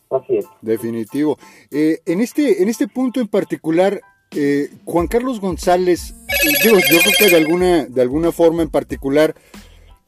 Así 0.10 0.38
es. 0.38 0.46
Definitivo. 0.62 1.38
Eh, 1.72 2.00
en, 2.06 2.22
este, 2.22 2.64
en 2.64 2.70
este 2.70 2.88
punto 2.88 3.20
en 3.20 3.28
particular, 3.28 4.00
eh, 4.32 4.70
Juan 4.86 5.08
Carlos 5.08 5.40
González, 5.40 6.16
yo 6.64 6.72
creo 6.72 7.02
que 7.18 7.30
de 7.30 7.36
alguna, 7.36 7.86
de 7.86 8.02
alguna 8.02 8.32
forma 8.32 8.64
en 8.64 8.70
particular, 8.70 9.36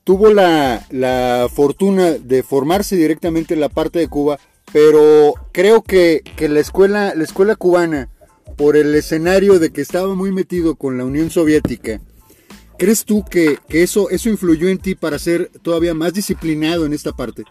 tuvo 0.03 0.29
la, 0.29 0.85
la 0.89 1.47
fortuna 1.53 2.11
de 2.11 2.43
formarse 2.43 2.95
directamente 2.95 3.53
en 3.53 3.59
la 3.59 3.69
parte 3.69 3.99
de 3.99 4.07
Cuba, 4.07 4.39
pero 4.71 5.33
creo 5.51 5.81
que, 5.81 6.21
la, 6.39 6.59
escuela, 6.59 7.13
la 7.15 7.23
escuela 7.23 7.55
cubana, 7.55 8.09
por 8.59 8.75
el 8.75 8.93
escenario 8.93 9.57
de 9.57 9.71
que 9.71 9.79
estaba 9.79 10.13
muy 10.15 10.33
metido 10.33 10.75
con 10.75 10.97
la 10.97 11.05
Unión 11.05 11.29
Soviética, 11.29 12.01
¿crees 12.77 13.05
tú 13.05 13.23
que, 13.23 13.57
eso, 13.69 14.09
eso 14.09 14.27
influyó 14.27 14.67
en 14.67 14.79
ti 14.79 14.95
para 14.95 15.17
ser 15.17 15.49
todavía 15.61 15.93
más 15.93 16.13
disciplinado 16.13 16.85
en 16.85 16.91
esta 16.91 17.13
parte? 17.13 17.45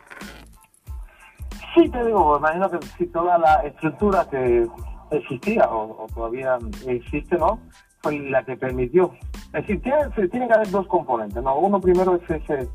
Sí, 1.74 1.88
te 1.88 2.04
digo, 2.04 2.36
imagino 2.36 2.70
que 2.70 2.78
si 2.98 3.06
toda 3.06 3.38
la 3.38 3.54
estructura 3.62 4.28
que 4.30 4.66
existía 5.10 5.66
o, 5.70 6.06
todavía 6.14 6.58
existe, 6.86 7.38
¿no? 7.38 7.58
Fue 8.02 8.18
la 8.18 8.44
que 8.44 8.58
permitió. 8.58 9.14
Es 9.54 9.66
decir, 9.66 9.80
tiene, 9.80 10.28
tiene 10.28 10.46
que 10.46 10.52
haber 10.52 10.70
dos 10.70 10.86
componentes, 10.88 11.42
¿no? 11.42 11.58
Uno 11.58 11.80
primero 11.80 12.16
es 12.16 12.30
ese 12.30 12.68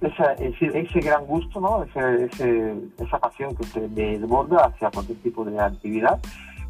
ese, 0.00 0.78
ese 0.78 1.00
gran 1.00 1.24
gusto, 1.24 1.60
¿no? 1.60 1.84
Ese, 1.84 2.74
esa 2.98 3.18
pasión 3.18 3.54
que 3.54 3.64
se 3.64 3.88
desborda 3.88 4.66
hacia 4.66 4.90
cualquier 4.90 5.18
tipo 5.18 5.44
de 5.44 5.58
actividad. 5.60 6.20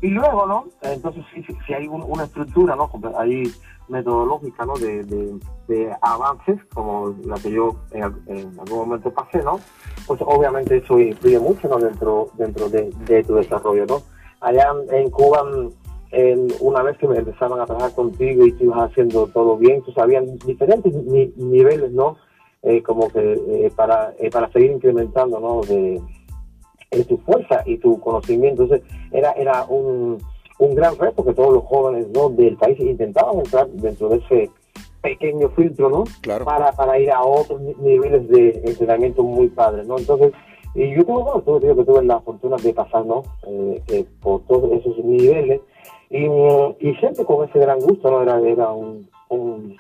Y 0.05 0.11
luego, 0.11 0.47
¿no? 0.47 0.67
Entonces, 0.83 1.25
si, 1.67 1.73
hay 1.73 1.89
una 1.89 2.25
estructura, 2.25 2.77
¿no? 2.77 2.91
Hay 3.17 3.51
metodológica, 3.89 4.67
¿no? 4.67 4.75
De, 4.75 5.03
de, 5.03 5.97
avances, 6.03 6.61
como 6.75 7.15
la 7.25 7.37
que 7.37 7.51
yo 7.51 7.75
en, 7.91 8.03
algún 8.61 8.81
momento 8.81 9.11
pasé, 9.15 9.43
¿no? 9.43 9.59
Pues 10.07 10.21
obviamente 10.23 10.77
eso 10.77 10.99
influye 10.99 11.41
mucho, 11.41 11.69
¿no? 11.69 11.79
Dentro, 11.79 12.29
dentro 12.37 12.69
de, 12.69 13.25
tu 13.27 13.37
desarrollo, 13.37 13.87
¿no? 13.87 14.03
Allá 14.43 14.75
en 14.91 15.09
Cuba, 15.09 15.43
una 16.61 16.83
vez 16.83 16.99
que 16.99 17.09
me 17.09 17.17
empezaban 17.17 17.59
a 17.61 17.65
trabajar 17.65 17.95
contigo 17.95 18.45
y 18.45 18.53
tú 18.53 18.65
ibas 18.65 18.91
haciendo 18.91 19.27
todo 19.29 19.57
bien, 19.57 19.83
tú 19.85 19.93
sabías 19.93 20.23
diferentes 20.45 20.93
niveles, 21.39 21.93
¿no? 21.93 22.19
Eh, 22.63 22.83
como 22.83 23.09
que 23.09 23.33
eh, 23.33 23.73
para, 23.75 24.13
eh, 24.19 24.29
para 24.31 24.53
seguir 24.53 24.73
incrementando 24.73 25.41
¿no? 25.41 25.63
de, 25.63 25.99
tu 27.03 27.19
fuerza 27.19 27.63
y 27.67 27.79
tu 27.79 27.99
conocimiento. 27.99 28.63
Entonces 28.63 28.87
era, 29.11 29.33
era 29.33 29.65
un, 29.65 30.19
un 30.59 30.75
gran 30.75 30.97
reto 30.97 31.25
que 31.25 31.35
todos 31.35 31.55
los 31.55 31.65
jóvenes 31.65 32.07
¿no? 32.15 32.29
del 32.29 32.57
país 32.57 32.79
intentaban 32.79 33.39
entrar 33.39 33.67
dentro 33.69 34.09
de 34.11 34.19
ese 34.19 34.51
pequeño 35.03 35.51
filtro, 35.51 35.91
¿no? 35.91 36.05
Para, 36.45 36.73
para 36.73 36.99
ir 36.99 37.11
a 37.11 37.23
otros 37.23 37.61
niveles 37.61 38.27
de 38.29 38.63
entrenamiento 38.65 39.23
muy 39.23 39.49
padres, 39.49 39.87
¿no? 39.87 39.99
Entonces, 39.99 40.33
y 40.75 40.95
yo 40.95 41.05
tuve, 41.05 41.23
bueno, 41.23 41.43
tuve, 41.43 41.61
que 41.61 41.85
tuve 41.85 42.05
la 42.05 42.21
fortuna 42.21 42.57
de 42.57 42.73
pasar, 42.73 43.05
¿no? 43.05 43.23
por 44.21 44.41
todos 44.47 44.73
esos 44.73 44.97
niveles 45.05 45.61
y, 46.11 46.25
y 46.25 46.95
siempre 46.97 47.25
con 47.25 47.49
ese 47.49 47.59
gran 47.59 47.79
gusto, 47.81 48.11
¿no? 48.11 48.23
Era, 48.23 48.41
era 48.41 48.71
un, 48.71 49.09
un 49.29 49.77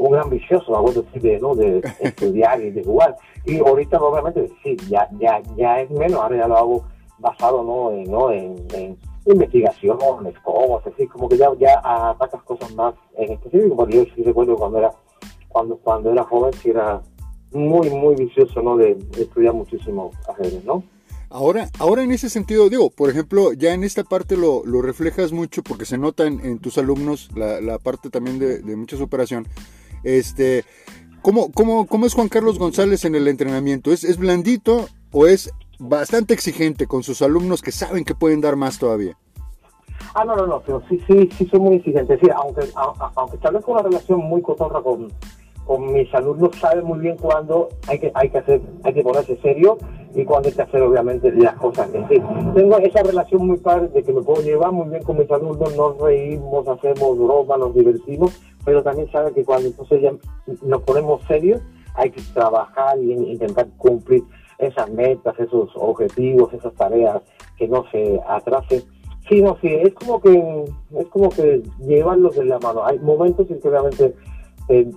un 0.00 0.16
ambicioso, 0.16 0.72
vamos 0.72 0.96
a 0.96 1.02
decir, 1.02 1.22
de, 1.22 1.38
¿no? 1.38 1.54
de 1.54 1.82
estudiar 2.00 2.60
y 2.60 2.70
de 2.70 2.82
jugar. 2.82 3.16
Y 3.44 3.58
ahorita, 3.58 3.98
obviamente, 3.98 4.50
sí, 4.62 4.76
ya, 4.88 5.08
ya, 5.18 5.42
ya 5.56 5.80
es 5.80 5.90
menos, 5.90 6.20
ahora 6.20 6.36
ya 6.36 6.48
lo 6.48 6.56
hago 6.56 6.84
basado 7.18 7.62
¿no? 7.62 7.92
en, 7.92 8.10
¿no? 8.10 8.32
en, 8.32 8.56
en 8.72 8.98
investigaciones, 9.26 10.38
cosas, 10.42 10.92
así, 10.92 11.06
como 11.06 11.28
que 11.28 11.36
ya, 11.36 11.48
ya 11.58 11.80
atacas 11.84 12.42
cosas 12.44 12.74
más 12.74 12.94
en 13.18 13.32
específico, 13.32 13.76
porque 13.76 13.96
yo 13.96 14.04
sí 14.14 14.22
recuerdo 14.22 14.56
cuando 14.56 14.78
era, 14.78 14.90
cuando, 15.48 15.76
cuando 15.76 16.12
era 16.12 16.24
joven, 16.24 16.52
sí 16.54 16.70
era 16.70 17.02
muy, 17.52 17.90
muy 17.90 18.14
vicioso, 18.14 18.62
¿no? 18.62 18.78
De, 18.78 18.96
estudiar 19.18 19.52
muchísimo 19.52 20.12
ajedrez, 20.28 20.64
¿no? 20.64 20.82
Ahora, 21.28 21.68
ahora 21.78 22.02
en 22.02 22.10
ese 22.10 22.30
sentido, 22.30 22.70
digo, 22.70 22.90
por 22.90 23.10
ejemplo, 23.10 23.52
ya 23.52 23.74
en 23.74 23.84
esta 23.84 24.02
parte 24.02 24.36
lo, 24.36 24.64
lo 24.64 24.82
reflejas 24.82 25.30
mucho 25.30 25.62
porque 25.62 25.84
se 25.84 25.98
nota 25.98 26.26
en, 26.26 26.58
tus 26.58 26.78
alumnos 26.78 27.28
la, 27.36 27.60
la 27.60 27.78
parte 27.78 28.10
también 28.10 28.38
de, 28.38 28.60
de 28.60 28.76
mucha 28.76 28.96
superación. 28.96 29.46
Este, 30.02 30.64
¿cómo, 31.22 31.50
cómo, 31.52 31.86
cómo 31.86 32.06
es 32.06 32.14
Juan 32.14 32.28
Carlos 32.28 32.58
González 32.58 33.04
en 33.04 33.14
el 33.14 33.28
entrenamiento? 33.28 33.92
¿Es, 33.92 34.04
¿Es 34.04 34.16
blandito 34.16 34.88
o 35.12 35.26
es 35.26 35.50
bastante 35.78 36.34
exigente 36.34 36.86
con 36.86 37.02
sus 37.02 37.22
alumnos 37.22 37.62
que 37.62 37.72
saben 37.72 38.04
que 38.04 38.14
pueden 38.14 38.40
dar 38.40 38.56
más 38.56 38.78
todavía? 38.78 39.16
Ah, 40.14 40.24
no, 40.24 40.34
no, 40.34 40.46
no, 40.46 40.60
pero 40.60 40.82
sí, 40.88 41.00
sí, 41.06 41.28
sí 41.36 41.46
soy 41.46 41.60
muy 41.60 41.76
exigente. 41.76 42.18
Sí, 42.18 42.28
aunque, 42.34 42.62
aunque 43.14 43.36
establezco 43.36 43.72
una 43.72 43.82
relación 43.82 44.18
muy 44.18 44.42
cotorra 44.42 44.82
con, 44.82 45.08
con 45.66 45.92
mis 45.92 46.12
alumnos, 46.14 46.50
sabe 46.60 46.82
muy 46.82 46.98
bien 46.98 47.16
cuándo 47.16 47.68
hay 47.86 47.98
que, 48.00 48.10
hay 48.14 48.28
que 48.28 48.38
hacer, 48.38 48.60
hay 48.82 48.92
que 48.92 49.02
ponerse 49.02 49.38
serio 49.40 49.78
y 50.14 50.24
cuando 50.24 50.48
hay 50.48 50.54
que 50.54 50.62
hacer 50.62 50.82
obviamente 50.82 51.30
las 51.32 51.54
cosas 51.54 51.94
en 51.94 52.08
sí. 52.08 52.20
Tengo 52.54 52.78
esa 52.78 53.02
relación 53.02 53.46
muy 53.46 53.58
padre 53.58 53.88
de 53.88 54.02
que 54.02 54.12
me 54.12 54.22
puedo 54.22 54.42
llevar 54.42 54.72
muy 54.72 54.88
bien 54.88 55.02
con 55.02 55.16
mis 55.16 55.30
alumnos, 55.30 55.76
nos 55.76 55.98
reímos, 55.98 56.66
hacemos 56.66 57.18
bromas, 57.18 57.58
nos 57.58 57.74
divertimos, 57.74 58.40
pero 58.64 58.82
también 58.82 59.10
saben 59.10 59.34
que 59.34 59.44
cuando 59.44 59.68
entonces 59.68 60.02
ya 60.02 60.12
nos 60.62 60.82
ponemos 60.82 61.22
serios, 61.26 61.60
hay 61.94 62.10
que 62.10 62.20
trabajar 62.34 62.98
y 62.98 63.12
intentar 63.12 63.66
cumplir 63.76 64.22
esas 64.58 64.90
metas, 64.90 65.38
esos 65.38 65.70
objetivos, 65.74 66.52
esas 66.52 66.74
tareas, 66.74 67.22
que 67.56 67.66
no 67.68 67.84
se 67.90 68.20
atrasen. 68.26 68.82
Sí, 69.28 69.42
no, 69.42 69.56
sí, 69.60 69.68
es 69.68 69.94
como 69.94 70.20
que, 70.20 70.64
es 70.98 71.06
como 71.08 71.28
que 71.30 71.62
llevarlos 71.80 72.36
de 72.36 72.44
la 72.44 72.58
mano. 72.58 72.84
Hay 72.84 72.98
momentos 72.98 73.50
en 73.50 73.60
que 73.60 73.68
obviamente 73.68 74.14
eh, 74.68 74.90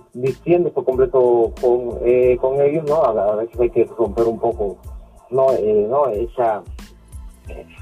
por 0.74 0.84
completo 0.84 1.52
con, 1.60 1.98
eh, 2.04 2.36
con 2.40 2.60
ellos, 2.60 2.84
¿no? 2.88 3.02
A, 3.02 3.36
veces 3.36 3.58
hay 3.58 3.70
que 3.70 3.84
romper 3.84 4.24
un 4.24 4.38
poco, 4.38 4.78
¿no? 5.30 5.52
Eh, 5.52 5.86
¿no? 5.88 6.06
Esa, 6.08 6.62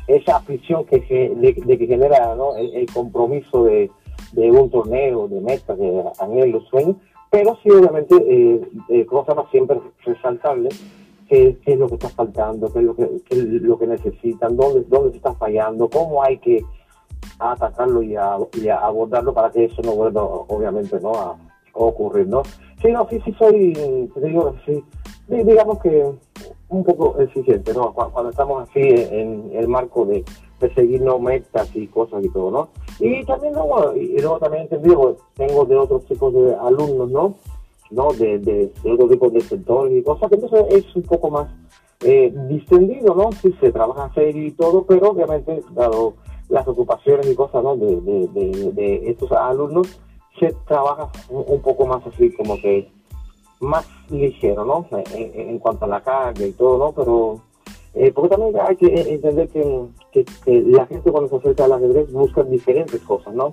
esa 0.07 0.37
afición 0.37 0.85
que 0.85 1.01
de, 1.37 1.79
que 1.79 1.87
genera 1.87 2.35
¿no? 2.35 2.57
el, 2.57 2.87
compromiso 2.93 3.65
de, 3.65 3.91
de, 4.33 4.51
un 4.51 4.71
torneo, 4.71 5.29
de 5.29 5.41
metas, 5.41 5.79
de 5.79 6.05
anhelos, 6.19 6.65
sueños, 6.69 6.97
pero 7.31 7.57
sí, 7.63 7.71
obviamente, 7.71 8.15
eh, 8.17 8.61
eh, 8.89 9.07
siempre 9.51 9.81
resaltable 10.05 10.69
qué, 11.29 11.59
es 11.65 11.79
lo 11.79 11.89
que 11.89 11.95
está 11.95 12.11
faltando, 12.11 12.71
qué 12.73 12.81
es 12.81 12.85
lo 12.85 12.95
que, 12.95 13.09
lo 13.31 13.79
que 13.79 13.87
necesitan, 13.87 14.57
dónde, 14.57 14.85
dónde 14.89 15.13
se 15.13 15.17
está 15.17 15.33
fallando, 15.35 15.89
cómo 15.89 16.23
hay 16.23 16.39
que 16.39 16.63
atacarlo 17.39 18.03
y, 18.03 18.17
abordarlo 18.17 19.33
para 19.33 19.51
que 19.51 19.65
eso 19.65 19.81
no 19.83 19.95
vuelva, 19.95 20.23
obviamente, 20.23 21.01
no 21.01 21.13
a, 21.13 21.37
ocurrir, 21.75 22.27
¿no? 22.27 22.43
Sí, 22.83 22.93
no, 22.93 23.09
sí, 23.09 23.19
sí 23.25 23.35
soy, 23.39 23.73
digamos 25.27 25.79
que 25.79 26.05
un 26.69 26.85
poco 26.85 27.19
exigente, 27.19 27.73
¿no? 27.73 27.95
Cuando 27.95 28.29
estamos 28.29 28.69
así 28.69 28.81
en, 28.81 29.51
el 29.55 29.69
marco 29.69 30.05
de, 30.05 30.23
seguirnos 30.75 31.21
metas 31.21 31.75
y 31.75 31.87
cosas 31.89 32.23
y 32.25 32.29
todo, 32.29 32.51
¿no? 32.51 32.69
Y 32.99 33.25
también, 33.25 33.55
luego, 33.55 33.95
y 33.95 34.19
luego 34.19 34.39
también 34.39 34.65
entendido, 34.65 35.17
tengo 35.35 35.65
de 35.65 35.77
otros 35.77 36.05
tipos 36.07 36.33
de 36.35 36.55
alumnos, 36.55 37.11
¿no? 37.11 37.35
¿no? 37.91 38.13
De, 38.13 38.39
de, 38.39 38.73
de 38.83 38.93
otro 38.93 39.09
tipo 39.09 39.31
de 39.31 39.41
sectores 39.41 39.99
y 39.99 40.03
cosas, 40.03 40.29
que 40.29 40.37
entonces 40.37 40.65
es 40.71 40.97
un 40.97 41.03
poco 41.03 41.31
más 41.31 41.49
eh, 42.01 42.33
distendido, 42.49 43.15
¿no? 43.15 43.31
Sí 43.33 43.55
se 43.61 43.71
trabaja 43.71 44.13
serio 44.15 44.47
y 44.47 44.53
todo, 44.53 44.85
pero 44.85 45.11
obviamente, 45.11 45.63
dado 45.73 46.15
las 46.49 46.67
ocupaciones 46.67 47.27
y 47.31 47.35
cosas, 47.35 47.63
¿no? 47.63 47.77
De, 47.77 48.01
de, 48.01 48.73
de 48.73 49.11
estos 49.11 49.31
alumnos, 49.33 50.01
se 50.39 50.53
trabaja 50.67 51.11
un, 51.29 51.61
poco 51.61 51.87
más 51.87 52.05
así, 52.07 52.33
como 52.33 52.57
que 52.57 52.91
más 53.61 53.87
ligero, 54.11 54.65
¿no? 54.65 54.87
En, 55.15 55.59
cuanto 55.59 55.85
a 55.85 55.89
la 55.89 56.03
carga 56.03 56.45
y 56.45 56.53
todo, 56.53 56.79
¿no? 56.79 56.93
Pero, 56.93 57.41
eh, 57.95 58.11
porque 58.13 58.31
también 58.31 58.55
hay 58.67 58.77
que 58.77 58.87
entender 58.87 59.49
que, 59.49 60.25
la 60.47 60.87
gente 60.87 61.11
cuando 61.11 61.29
se 61.29 61.37
acerca 61.37 61.65
al 61.65 61.73
ajedrez 61.73 62.11
busca 62.13 62.43
diferentes 62.43 63.01
cosas, 63.03 63.35
¿no? 63.35 63.53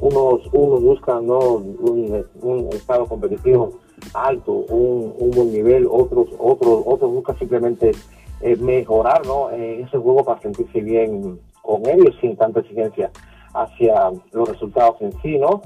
unos, 0.00 0.48
unos 0.52 0.82
buscan 0.82 1.26
¿no? 1.26 1.38
un, 1.38 2.68
estado 2.72 3.06
competitivo 3.06 3.72
alto, 4.14 4.52
un, 4.52 5.14
un, 5.18 5.30
buen 5.30 5.52
nivel, 5.52 5.86
otros, 5.88 6.28
otros, 6.38 6.82
otros 6.84 7.12
buscan 7.12 7.38
simplemente 7.38 7.92
eh, 8.40 8.56
mejorar 8.56 9.24
¿no? 9.26 9.50
Eh, 9.50 9.82
ese 9.82 9.98
juego 9.98 10.24
para 10.24 10.40
sentirse 10.40 10.80
bien 10.80 11.38
con 11.62 11.86
ellos 11.86 12.16
sin 12.20 12.36
tanta 12.36 12.60
exigencia 12.60 13.10
hacia 13.52 14.10
los 14.32 14.48
resultados 14.48 14.96
en 15.00 15.12
sí, 15.22 15.38
¿no? 15.38 15.62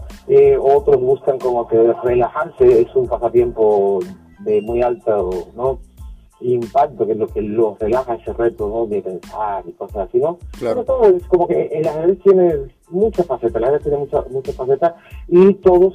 Otros 0.60 1.00
buscan 1.00 1.38
como 1.38 1.66
que 1.66 1.94
relajarse, 2.04 2.82
es 2.82 2.94
un 2.94 3.08
pasatiempo 3.08 4.00
de 4.40 4.60
muy 4.60 4.82
alto, 4.82 5.30
¿no? 5.56 5.78
Impacto, 6.40 7.06
que 7.06 7.12
es 7.12 7.18
lo 7.18 7.26
que 7.26 7.42
los 7.42 7.78
relaja 7.78 8.14
ese 8.14 8.32
reto 8.32 8.68
¿no? 8.68 8.86
de 8.86 9.02
pensar 9.02 9.64
y 9.66 9.72
cosas 9.72 10.08
así, 10.08 10.18
¿no? 10.18 10.38
Claro. 10.58 10.82
Pero 10.82 10.84
todo 10.84 11.16
es 11.16 11.26
como 11.26 11.46
que 11.46 11.66
el 11.66 11.86
ajedrez 11.86 12.18
tiene 12.20 12.54
muchas 12.90 13.26
facetas, 13.26 13.56
el 13.56 13.64
ajedrez 13.64 13.82
tiene 13.82 13.98
muchas 13.98 14.30
muchas 14.30 14.54
facetas 14.54 14.94
y 15.28 15.54
todos 15.54 15.94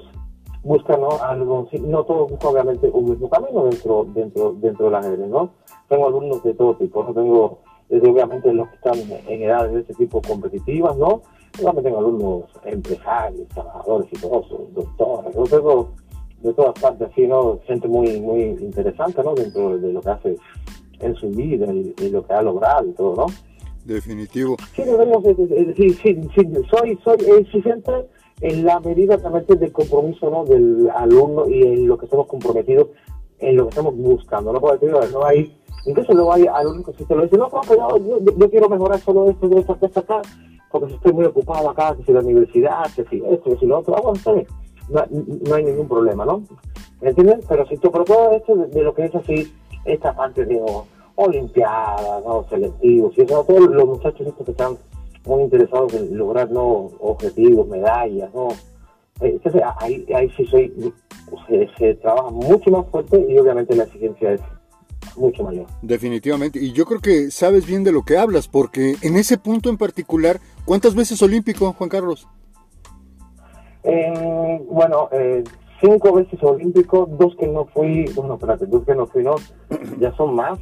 buscan 0.64 1.02
¿no? 1.02 1.12
algo, 1.22 1.68
no 1.82 2.04
todos 2.04 2.32
buscan 2.32 2.52
obviamente 2.52 2.90
un 2.92 3.10
mismo 3.10 3.30
camino 3.30 3.66
dentro 3.66 4.06
dentro 4.14 4.54
dentro 4.54 4.86
del 4.86 4.96
ajedrez, 4.96 5.28
¿no? 5.28 5.52
Tengo 5.88 6.08
alumnos 6.08 6.44
de 6.44 6.54
todo 6.54 6.76
tipo, 6.76 7.04
¿no? 7.04 7.14
tengo 7.14 7.60
desde 7.90 8.10
obviamente 8.10 8.52
los 8.54 8.68
que 8.70 8.76
están 8.76 9.00
en 9.28 9.44
edades 9.44 9.74
de 9.74 9.80
este 9.82 9.94
tipo 9.94 10.22
competitivas, 10.22 10.98
¿no? 10.98 11.22
También 11.62 11.84
tengo 11.84 12.00
alumnos 12.00 12.46
empresarios, 12.66 13.48
trabajadores 13.50 14.08
y 14.12 14.16
todos, 14.18 14.74
doctores, 14.74 15.36
yo 15.36 15.44
tengo 15.44 15.92
de 16.44 16.54
todas 16.54 16.80
partes, 16.80 17.10
así, 17.10 17.26
¿no? 17.26 17.60
Gente 17.66 17.88
muy, 17.88 18.20
muy 18.20 18.42
interesante, 18.42 19.24
¿no? 19.24 19.34
Dentro 19.34 19.78
de 19.78 19.94
lo 19.94 20.02
que 20.02 20.10
hace 20.10 20.38
en 21.00 21.16
su 21.16 21.30
vida 21.30 21.68
y, 21.74 22.10
lo 22.10 22.26
que 22.26 22.34
ha 22.34 22.42
logrado 22.42 22.88
y 22.88 22.92
todo, 22.92 23.16
¿no? 23.16 23.26
Definitivo. 23.86 24.58
Sí, 24.76 24.84
debemos, 24.84 25.24
sí, 25.24 25.96
sí, 26.02 26.30
sí, 26.36 26.48
soy, 26.70 27.00
soy 27.04 27.18
exigente 27.40 27.92
en 28.42 28.66
la 28.66 28.80
medida 28.80 29.18
también 29.18 29.46
del 29.48 29.72
compromiso, 29.72 30.30
¿no? 30.30 30.46
Del 30.46 30.90
alumno 30.94 31.48
y 31.48 31.64
en 31.64 31.88
lo 31.88 31.98
que 31.98 32.06
estamos 32.06 32.28
comprometidos, 32.28 32.90
en 33.40 33.56
lo 33.56 33.64
que 33.64 33.70
estamos 33.70 33.96
buscando, 33.96 34.52
¿no? 34.52 34.60
Porque 34.60 34.88
no 34.88 35.26
hay, 35.26 35.54
incluso 35.86 36.14
luego 36.14 36.34
hay 36.34 36.46
alumnos 36.48 36.96
que 36.96 37.06
te 37.06 37.16
lo 37.16 37.24
dicen, 37.24 37.40
no, 37.40 37.50
pero 37.68 37.98
yo, 37.98 38.20
yo, 38.38 38.50
quiero 38.50 38.70
mejorar 38.70 39.00
solo 39.00 39.30
esto, 39.30 39.48
de 39.48 39.62
esto, 39.62 39.78
de 39.80 39.88
esto 39.88 40.00
acá, 40.00 40.22
porque 40.72 40.94
estoy 40.94 41.14
muy 41.14 41.26
ocupado 41.26 41.70
acá, 41.70 41.96
que 41.96 42.04
si 42.04 42.12
la 42.12 42.20
universidad, 42.20 42.84
que 42.96 43.06
si 43.06 43.22
esto, 43.26 43.52
que 43.52 43.58
si 43.58 43.66
lo 43.66 43.80
otro, 43.80 43.96
ah, 43.98 44.02
bueno, 44.02 44.18
está 44.18 44.34
bien 44.34 44.48
no, 44.90 45.56
hay 45.56 45.64
ningún 45.64 45.88
problema, 45.88 46.26
¿no? 46.26 46.44
¿Me 47.02 47.10
entiendes? 47.10 47.46
Pero 47.48 47.68
si 47.68 47.78
tú, 47.78 47.90
todo 47.90 48.32
esto 48.32 48.56
de, 48.56 48.82
lo 48.82 48.94
que 48.94 49.06
es 49.06 49.16
así, 49.16 49.54
esta 49.86 50.16
parte 50.16 50.46
de 50.46 50.62
Olimpiadas, 51.16 52.24
¿no? 52.26 52.46
selectivos, 52.50 53.18
y 53.18 53.22
eso, 53.22 53.44
todos 53.44 53.70
los 53.70 53.86
muchachos 53.86 54.28
estos 54.28 54.46
que 54.46 54.52
están 54.52 54.78
muy 55.26 55.44
interesados 55.44 55.94
en 55.94 56.18
lograr 56.18 56.50
¿no? 56.52 56.92
objetivos, 57.00 57.68
medallas, 57.68 58.34
¿no? 58.34 58.50
Entonces 59.22 59.62
ahí, 59.80 60.06
ahí 60.14 60.30
sí 60.36 60.46
soy, 60.48 60.94
se, 61.48 61.70
se 61.78 61.94
trabaja 61.96 62.30
mucho 62.32 62.72
más 62.72 62.88
fuerte 62.88 63.26
y 63.30 63.38
obviamente 63.38 63.76
la 63.76 63.84
exigencia 63.84 64.34
es 64.34 64.42
mucho 65.16 65.44
mayor. 65.44 65.68
Definitivamente, 65.82 66.60
y 66.60 66.72
yo 66.74 66.86
creo 66.86 67.00
que 67.00 67.32
sabes 67.32 67.66
bien 67.66 67.84
de 67.84 67.92
lo 67.92 68.04
que 68.04 68.18
hablas, 68.18 68.48
porque 68.48 68.96
en 69.02 69.16
ese 69.16 69.38
punto 69.38 69.70
en 69.70 69.78
particular, 69.78 70.40
¿cuántas 70.66 70.96
veces 70.96 71.22
olímpico, 71.22 71.74
Juan 71.74 71.90
Carlos? 71.90 72.28
Eh, 73.84 74.66
bueno, 74.70 75.10
eh, 75.12 75.44
cinco 75.82 76.14
veces 76.14 76.42
olímpico, 76.42 77.06
dos 77.06 77.36
que 77.36 77.48
no 77.48 77.66
fui, 77.66 78.06
bueno, 78.16 78.36
espérate, 78.36 78.66
dos 78.66 78.84
que 78.86 78.96
no 78.96 79.06
fui, 79.08 79.24
no, 79.24 79.36
ya 80.00 80.16
son 80.16 80.36
más. 80.36 80.60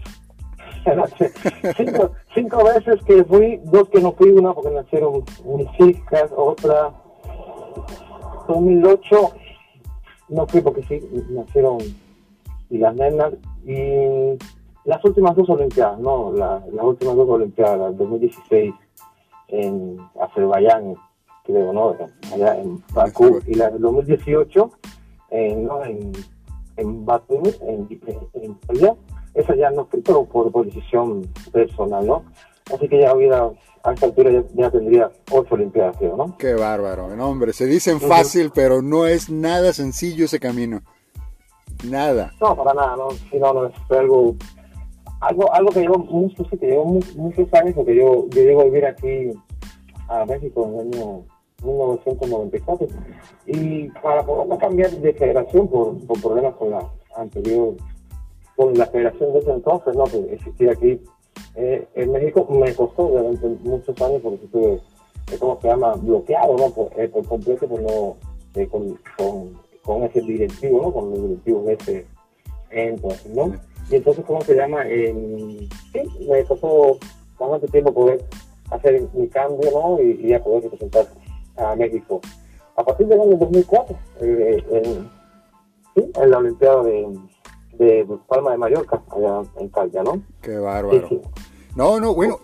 cinco, 1.78 2.12
cinco 2.34 2.64
veces 2.64 3.04
que 3.06 3.24
fui, 3.24 3.60
dos 3.66 3.88
que 3.90 4.02
no 4.02 4.14
fui, 4.14 4.32
una 4.32 4.54
porque 4.54 4.72
nacieron 4.72 5.24
mis 5.46 5.80
hijas, 5.80 6.32
otra 6.36 6.92
2008, 8.48 9.32
no 10.30 10.48
fui 10.48 10.62
porque 10.62 10.84
sí, 10.84 11.00
nacieron 11.30 11.78
y 12.72 12.78
las 12.80 12.96
nenas, 12.96 13.34
y 13.66 14.38
las 14.86 15.04
últimas 15.06 15.36
dos 15.36 15.50
Olimpiadas, 15.50 16.00
no, 16.00 16.32
las 16.32 16.84
últimas 16.84 17.16
dos 17.16 17.30
Olimpiadas, 17.30 17.96
2016 17.98 18.74
en 19.50 19.98
Azerbaiyán 20.20 20.96
creo, 21.44 21.74
¿no? 21.74 21.96
Allá 22.34 22.60
en 22.60 22.84
Bakú 22.94 23.40
y 23.46 23.56
la 23.56 23.70
del 23.70 23.82
2018 23.82 24.72
en, 25.32 25.66
¿no? 25.66 25.84
en, 25.84 26.12
en 26.78 27.06
Bakú, 27.06 27.42
en, 27.62 27.88
en, 28.34 28.58
allá. 28.70 28.96
Esa 29.34 29.56
ya 29.56 29.72
no 29.72 29.86
fui, 29.86 30.02
pero 30.02 30.26
por, 30.26 30.52
por 30.52 30.66
decisión 30.66 31.26
personal, 31.52 32.06
¿no? 32.06 32.24
Así 32.74 32.88
que 32.88 33.00
ya 33.00 33.16
hubiera, 33.16 33.50
a 33.84 33.94
esta 33.94 34.06
altura 34.06 34.44
ya, 34.54 34.70
tendría 34.70 35.10
ocho 35.32 35.56
Olimpiadas, 35.56 35.98
creo, 35.98 36.18
¿no? 36.18 36.36
Qué 36.38 36.54
bárbaro, 36.54 37.16
no, 37.16 37.30
hombre, 37.30 37.54
se 37.54 37.66
dicen 37.66 38.02
fácil, 38.02 38.52
pero 38.54 38.82
no 38.82 39.08
es 39.08 39.30
nada 39.30 39.72
sencillo 39.72 40.26
ese 40.26 40.40
camino. 40.40 40.82
Nada. 41.86 42.34
No, 42.42 42.56
para 42.56 42.74
nada, 42.74 42.96
no, 42.98 43.12
si 43.12 43.38
no, 43.40 43.54
no 43.54 43.68
es 43.68 43.74
algo, 43.90 44.36
algo, 45.22 45.54
algo 45.54 45.72
que 45.72 45.80
llevo 45.80 45.98
muchos, 45.98 46.48
que 46.50 46.58
llevo 46.58 47.00
muchos 47.16 47.54
años, 47.54 47.74
porque 47.74 47.96
yo, 47.96 48.28
yo 48.30 48.44
llego 48.44 48.62
a 48.62 48.66
vivir 48.66 48.86
aquí 48.86 49.32
a 50.10 50.26
México 50.26 50.68
en 50.68 50.74
el 50.74 50.94
año 50.94 51.24
1994 51.64 52.88
y 53.46 53.90
para 54.02 54.24
poder 54.26 54.58
cambiar 54.60 54.92
de 54.92 55.14
federación 55.14 55.68
por, 55.68 55.98
problemas 56.22 56.56
con 56.56 56.72
la 56.72 56.90
anterior, 57.16 57.76
con 58.56 58.74
la 58.74 58.86
federación 58.88 59.34
de 59.34 59.40
ese 59.40 59.52
entonces, 59.52 59.96
¿no? 59.96 60.04
que 60.06 60.34
existía 60.34 60.72
aquí 60.72 61.02
eh, 61.56 61.88
en 61.96 62.12
México, 62.12 62.48
me 62.50 62.74
costó 62.74 63.08
durante 63.08 63.48
muchos 63.64 64.02
años 64.02 64.22
porque 64.24 64.46
estuve, 64.46 64.74
eh, 65.32 65.38
¿cómo 65.40 65.60
se 65.62 65.68
llama?, 65.68 65.96
bloqueado, 65.96 66.56
¿no? 66.58 66.70
Por, 66.70 66.90
eh, 66.98 67.10
por 67.10 67.26
completo, 67.26 67.68
por 67.68 67.82
no, 67.82 68.16
con, 68.70 69.00
con, 69.18 69.62
con, 69.84 70.04
ese 70.04 70.22
directivo, 70.22 70.82
¿no? 70.82 70.94
Con 70.94 71.10
los 71.10 71.22
directivos 71.24 71.66
de 71.66 71.74
ese 71.74 72.06
entonces, 72.70 73.34
¿no? 73.34 73.54
Y 73.90 73.96
entonces, 73.96 74.24
¿cómo 74.26 74.42
se 74.42 74.56
llama? 74.56 74.84
sí, 74.86 76.26
me 76.30 76.44
costó 76.46 76.98
bastante 77.38 77.68
tiempo 77.68 77.94
poder 77.94 78.24
hacer 78.70 79.02
mi 79.14 79.28
cambio, 79.28 79.70
¿no? 79.72 80.02
Y, 80.02 80.28
y 80.28 80.34
a 80.34 80.42
poder 80.42 80.64
representar 80.64 81.08
a 81.58 81.76
México. 81.76 82.22
A 82.76 82.84
partir 82.84 83.08
del 83.08 83.22
año 83.22 83.38
2004, 83.38 83.98
eh, 84.22 85.10
en, 85.96 86.30
la 86.30 86.38
Olimpiada 86.38 86.84
de, 86.84 87.20
de 87.74 88.08
Palma 88.28 88.52
de 88.52 88.58
Mallorca, 88.58 89.02
allá 89.10 89.42
en 89.60 89.70
Calla, 89.70 90.04
¿no? 90.04 90.22
Qué 90.42 90.58
bárbaro. 90.58 91.10
No, 91.76 92.00
no, 92.00 92.14
bueno. 92.14 92.40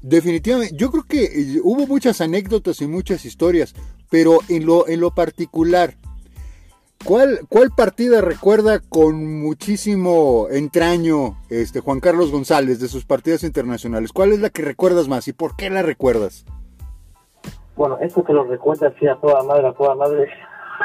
Definitivamente, 0.00 0.76
yo 0.76 0.90
creo 0.90 1.04
que 1.04 1.24
eh, 1.24 1.60
hubo 1.62 1.86
muchas 1.86 2.20
anécdotas 2.20 2.80
y 2.80 2.86
muchas 2.86 3.24
historias, 3.24 3.74
pero 4.10 4.38
en 4.48 4.66
lo, 4.66 4.88
en 4.88 5.00
lo 5.00 5.12
particular, 5.12 5.96
¿cuál, 7.04 7.40
¿cuál 7.48 7.70
partida 7.70 8.20
recuerda 8.20 8.80
con 8.80 9.40
muchísimo 9.40 10.48
entraño 10.50 11.38
este 11.48 11.80
Juan 11.80 12.00
Carlos 12.00 12.30
González 12.30 12.78
de 12.78 12.88
sus 12.88 13.04
partidas 13.04 13.42
internacionales? 13.42 14.12
¿Cuál 14.12 14.32
es 14.32 14.40
la 14.40 14.50
que 14.50 14.62
recuerdas 14.62 15.08
más 15.08 15.26
y 15.26 15.32
por 15.32 15.56
qué 15.56 15.68
la 15.70 15.82
recuerdas? 15.82 16.44
Bueno, 17.76 17.98
eso 18.00 18.22
que 18.22 18.32
lo 18.32 18.44
recuerda 18.44 18.92
sí 18.98 19.06
a 19.06 19.16
toda 19.16 19.42
madre, 19.42 19.68
a 19.68 19.72
toda 19.72 19.94
madre. 19.94 20.28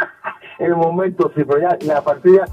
el 0.60 0.76
momento 0.76 1.32
sí, 1.36 1.44
pero 1.44 1.60
ya 1.60 1.78
la 1.82 2.02
partida 2.02 2.46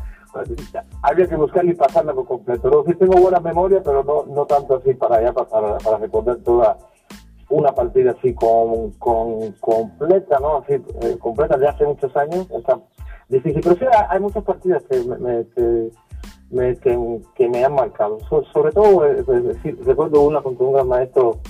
había 1.02 1.26
que 1.26 1.36
buscar 1.36 1.64
y 1.64 1.74
pasarla 1.74 2.12
por 2.12 2.26
completo. 2.26 2.70
¿no? 2.70 2.84
Sí 2.84 2.94
tengo 2.94 3.20
buena 3.20 3.40
memoria, 3.40 3.80
pero 3.84 4.02
no, 4.02 4.24
no 4.34 4.46
tanto 4.46 4.76
así 4.76 4.94
para 4.94 5.22
ya 5.22 5.32
para, 5.32 5.78
para 5.78 5.98
recordar 5.98 6.36
toda 6.38 6.76
una 7.50 7.72
partida 7.72 8.12
así 8.12 8.34
con, 8.34 8.92
con 8.92 9.52
completa, 9.60 10.38
¿no? 10.40 10.58
Así, 10.58 10.74
eh, 10.74 11.16
completa 11.20 11.56
de 11.56 11.68
hace 11.68 11.84
muchos 11.84 12.16
años. 12.16 12.50
Está 12.50 12.80
difícil. 13.28 13.60
Pero 13.62 13.76
sí 13.76 13.84
hay 14.08 14.20
muchas 14.20 14.44
partidas 14.44 14.82
que 14.84 14.98
me, 15.04 15.46
que, 15.48 15.90
me, 16.50 17.20
que, 17.34 17.48
me 17.48 17.64
han 17.64 17.74
marcado. 17.74 18.18
sobre 18.52 18.72
todo, 18.72 19.06
eh, 19.06 19.22
pues, 19.24 19.62
recuerdo 19.84 20.22
una 20.22 20.42
contra 20.42 20.66
un 20.66 20.72
gran 20.72 20.88
maestro, 20.88 21.40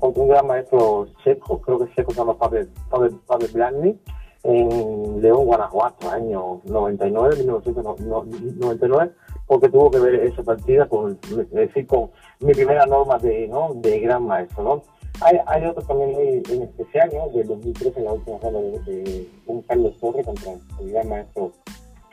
un 0.00 0.28
gran 0.28 0.46
maestro 0.46 1.08
checo, 1.24 1.60
creo 1.60 1.78
que 1.80 1.92
checo 1.94 2.12
se 2.12 2.18
llama 2.18 2.38
Pavel, 2.38 2.68
Pavel, 2.88 3.16
Pavel 3.26 3.98
en 4.44 5.20
León, 5.20 5.44
Guanajuato, 5.46 6.08
año 6.10 6.60
99, 6.64 7.36
1999, 7.38 9.12
porque 9.46 9.68
tuvo 9.68 9.90
que 9.90 9.98
ver 9.98 10.14
esa 10.14 10.42
partida 10.42 10.88
con, 10.88 11.18
decir, 11.50 11.86
con 11.86 12.10
mi 12.40 12.54
primera 12.54 12.86
norma 12.86 13.18
de, 13.18 13.48
¿no? 13.48 13.74
de 13.74 13.98
gran 14.00 14.24
maestro. 14.24 14.62
¿no? 14.62 14.82
Hay, 15.20 15.38
hay 15.46 15.66
otro 15.66 15.82
también 15.82 16.42
en 16.48 16.62
especial, 16.62 17.10
¿no? 17.12 17.28
del 17.36 17.48
2013, 17.48 17.98
en 17.98 18.04
la 18.04 18.12
última 18.12 18.38
ronda 18.38 18.60
de, 18.86 19.28
un 19.46 19.62
Carlos 19.62 19.96
Torres 19.98 20.24
contra 20.24 20.52
el 20.80 20.92
gran 20.92 21.08
maestro 21.08 21.52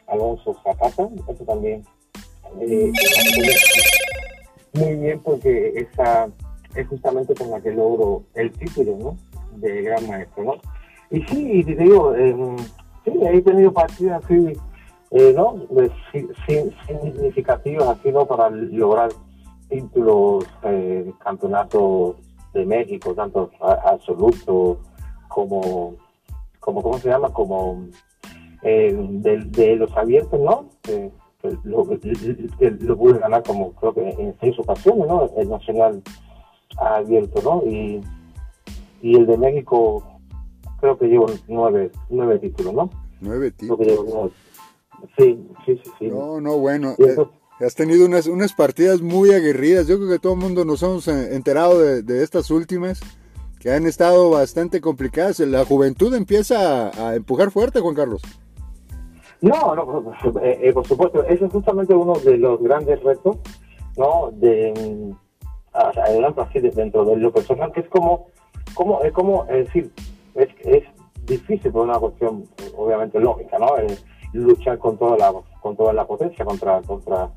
Alonso 0.08 0.56
Zapata. 0.63 1.08
Eso 1.30 1.43
también 1.45 1.86
eh, 2.60 2.91
muy 4.74 4.95
bien 4.95 5.19
porque 5.19 5.74
esa 5.76 6.28
es 6.75 6.88
justamente 6.88 7.33
con 7.35 7.51
la 7.51 7.61
que 7.61 7.71
logro 7.71 8.23
el 8.33 8.51
título 8.51 8.97
¿no? 8.97 9.17
de 9.57 9.81
gran 9.81 10.07
maestro. 10.07 10.43
¿no? 10.43 10.53
Y 11.11 11.21
sí, 11.23 11.63
te 11.63 11.75
digo, 11.75 12.15
eh, 12.15 12.35
sí, 13.05 13.11
he 13.21 13.41
tenido 13.41 13.71
partidas 13.71 14.23
así, 14.23 14.53
eh, 15.11 15.33
¿no? 15.35 15.55
significativas 16.88 17.89
así, 17.89 18.11
¿no? 18.11 18.25
Para 18.25 18.49
lograr 18.49 19.09
títulos, 19.69 20.45
eh, 20.63 21.11
campeonatos 21.23 22.15
de 22.53 22.65
México, 22.65 23.13
tanto 23.13 23.51
absolutos 23.59 24.77
como, 25.27 25.95
como, 26.59 26.81
¿cómo 26.81 26.97
se 26.99 27.09
llama? 27.09 27.29
Como 27.29 27.85
eh, 28.63 28.95
de, 28.97 29.75
los 29.75 29.95
abiertos, 29.95 30.39
¿no? 30.39 30.69
que 30.83 31.11
lo, 31.63 31.85
pude 32.97 33.19
ganar 33.19 33.43
como 33.43 33.71
creo 33.73 33.93
que 33.93 34.09
en 34.09 34.35
seis 34.39 34.57
ocasiones, 34.59 35.07
¿no? 35.07 35.29
El 35.38 35.49
nacional 35.49 36.01
abierto, 36.78 37.41
¿no? 37.43 37.69
Y, 37.69 38.01
y 39.01 39.15
el 39.15 39.25
de 39.28 39.38
México 39.38 40.04
creo 40.80 40.97
que 40.97 41.08
llevo 41.08 41.28
nueve, 41.47 41.91
nueve 42.10 42.39
títulos, 42.39 42.73
¿no? 42.73 42.89
Nueve 43.21 43.51
títulos. 43.51 44.32
Sí, 45.17 45.47
sí, 45.65 45.80
sí, 45.84 45.91
sí. 45.99 46.08
No, 46.08 46.39
no, 46.41 46.58
bueno. 46.58 46.95
Eh, 46.97 47.15
has 47.60 47.75
tenido 47.75 48.06
unas, 48.06 48.28
unas 48.28 48.54
partidas 48.54 49.01
muy 49.01 49.32
aguerridas. 49.32 49.88
Yo 49.88 49.97
creo 49.97 50.10
que 50.10 50.19
todo 50.19 50.34
el 50.34 50.39
mundo 50.39 50.65
nos 50.65 50.84
hemos 50.84 51.08
eh, 51.08 51.36
enterado 51.36 51.80
de, 51.80 52.23
estas 52.23 52.51
últimas, 52.51 53.01
que 53.60 53.71
han 53.71 53.86
estado 53.86 54.30
bastante 54.30 54.82
complicadas. 54.82 55.39
La 55.39 55.65
juventud 55.65 56.13
empieza 56.13 56.89
a, 56.89 57.15
empujar 57.15 57.51
fuerte, 57.51 57.80
Juan 57.80 57.95
Carlos. 57.95 58.21
No, 59.41 59.75
no, 59.75 60.13
eh, 60.41 60.71
por 60.73 60.88
supuesto. 60.88 61.23
Ese 61.23 61.45
es 61.45 61.51
justamente 61.51 61.93
uno 61.93 62.13
de 62.19 62.38
los 62.38 62.62
grandes 62.62 63.01
retos, 63.04 63.38
¿no? 63.97 64.32
De, 64.34 65.13
mm, 65.75 65.99
adelante, 65.99 66.41
así 66.41 66.59
dentro 66.59 67.05
de 67.05 67.17
lo 67.17 67.31
personal, 67.31 67.71
que 67.71 67.81
es 67.81 67.89
como, 67.89 68.27
como, 68.73 69.01
es 69.03 69.11
como, 69.11 69.45
decir, 69.45 69.91
es, 70.35 70.83
difícil 71.25 71.71
por 71.71 71.88
una 71.88 71.97
cuestión 71.97 72.43
obviamente 72.77 73.19
lógica, 73.19 73.57
¿no? 73.57 73.69
luchar 74.33 74.77
con 74.77 74.97
toda 74.97 75.17
la 75.17 75.33
con 75.61 75.75
toda 75.75 75.93
la 75.93 76.05
potencia 76.05 76.45
contra 76.45 76.81
contra 76.81 77.31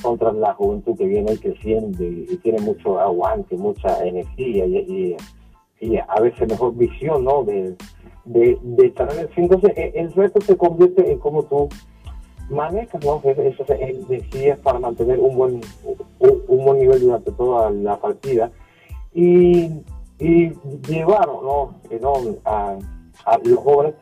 contra 0.00 0.32
la 0.32 0.54
juventud 0.54 0.96
que 0.96 1.06
viene 1.06 1.36
creciendo 1.38 2.04
y, 2.04 2.26
y 2.30 2.36
tiene 2.36 2.60
mucho 2.60 3.00
aguante, 3.00 3.56
mucha 3.56 4.04
energía 4.04 4.66
y, 4.66 5.16
y, 5.80 5.96
a 5.96 6.20
veces 6.20 6.48
mejor 6.48 6.76
visión, 6.76 7.24
¿no? 7.24 7.42
De, 7.44 7.76
de, 8.24 8.58
de 8.62 8.86
estar 8.86 9.12
en 9.12 9.20
el 9.20 9.30
Entonces, 9.34 9.72
e, 9.76 9.92
el, 9.96 10.12
reto 10.12 10.40
se 10.40 10.56
convierte 10.56 11.10
en 11.10 11.18
cómo 11.18 11.42
tú 11.44 11.68
manejas, 12.50 13.04
¿no? 13.04 13.20
Eso 13.24 13.64
es 13.68 14.08
decides 14.08 14.58
para 14.60 14.78
mantener 14.78 15.18
un 15.18 15.36
buen, 15.36 15.60
un, 16.18 16.64
buen 16.64 16.78
nivel 16.78 17.00
durante 17.00 17.32
toda 17.32 17.70
la 17.70 17.96
partida. 17.98 18.50
Y 19.14 19.82
y 20.22 20.52
llevar 20.88 21.26
¿no? 21.26 21.74
a, 22.44 22.78
los 23.44 23.58
jóvenes 23.58 23.94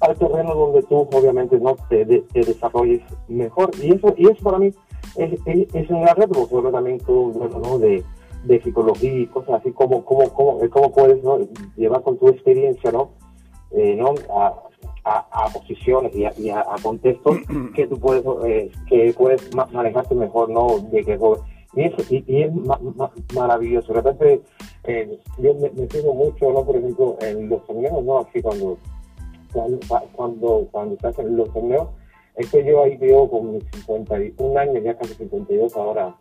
al 0.00 0.16
terreno 0.16 0.54
donde 0.54 0.82
tú 0.84 1.06
obviamente 1.12 1.58
no 1.60 1.76
te, 1.88 2.04
desarrolles 2.32 3.02
mejor 3.28 3.70
y 3.82 3.92
eso 3.92 4.14
y 4.16 4.28
eso 4.28 4.42
para 4.42 4.58
mí 4.58 4.72
es, 5.16 5.38
es, 5.44 5.90
un 5.90 6.02
gran 6.02 6.16
reto 6.16 6.46
porque 6.48 6.72
también 6.72 6.98
todo 6.98 7.32
¿no? 7.34 7.78
de, 7.78 8.02
de 8.44 8.62
psicología 8.62 9.12
y 9.12 9.26
cosas 9.26 9.60
así 9.60 9.70
como 9.72 10.02
cómo 10.04 10.32
cómo, 10.32 10.58
cómo 10.70 10.92
puedes 10.92 11.22
¿no? 11.22 11.38
llevar 11.76 12.02
con 12.02 12.16
tu 12.18 12.28
experiencia 12.28 12.90
no, 12.90 13.10
eh, 13.72 13.96
¿no? 13.96 14.14
A, 14.34 14.54
a, 15.08 15.48
posiciones 15.52 16.14
y, 16.14 16.50
a, 16.50 16.60
a, 16.60 16.76
contextos 16.82 17.36
que 17.74 17.86
tú 17.86 17.98
puedes 17.98 18.24
eh, 18.46 18.70
que 18.88 19.14
puedes 19.16 19.54
manejarte 19.54 20.14
mejor 20.14 20.50
no 20.50 20.78
de 20.90 21.04
que 21.04 21.18
y 21.74 21.82
es, 21.82 22.10
y, 22.10 22.42
es 22.42 22.52
maravilloso. 23.34 23.92
De 23.92 24.00
repente, 24.00 24.42
eh, 24.84 25.18
yo 25.38 25.54
me, 25.54 25.70
fijo 25.88 26.14
mucho, 26.14 26.52
¿no? 26.52 26.64
Por 26.64 26.76
ejemplo, 26.76 27.16
en 27.20 27.48
los 27.48 27.64
torneos, 27.66 28.02
¿no? 28.04 28.18
Así 28.18 28.40
cuando, 28.40 28.78
cuando, 30.12 30.68
cuando, 30.70 30.96
se 30.98 31.06
hacen 31.06 31.36
los 31.36 31.52
torneos, 31.52 31.88
es 32.36 32.50
que 32.50 32.64
yo 32.64 32.82
ahí 32.82 32.96
veo 32.96 33.28
con 33.28 33.52
mis 33.52 33.64
51 33.72 34.58
años, 34.58 34.82
ya 34.82 34.96
casi 34.96 35.14
52 35.14 35.76
ahora, 35.76 36.16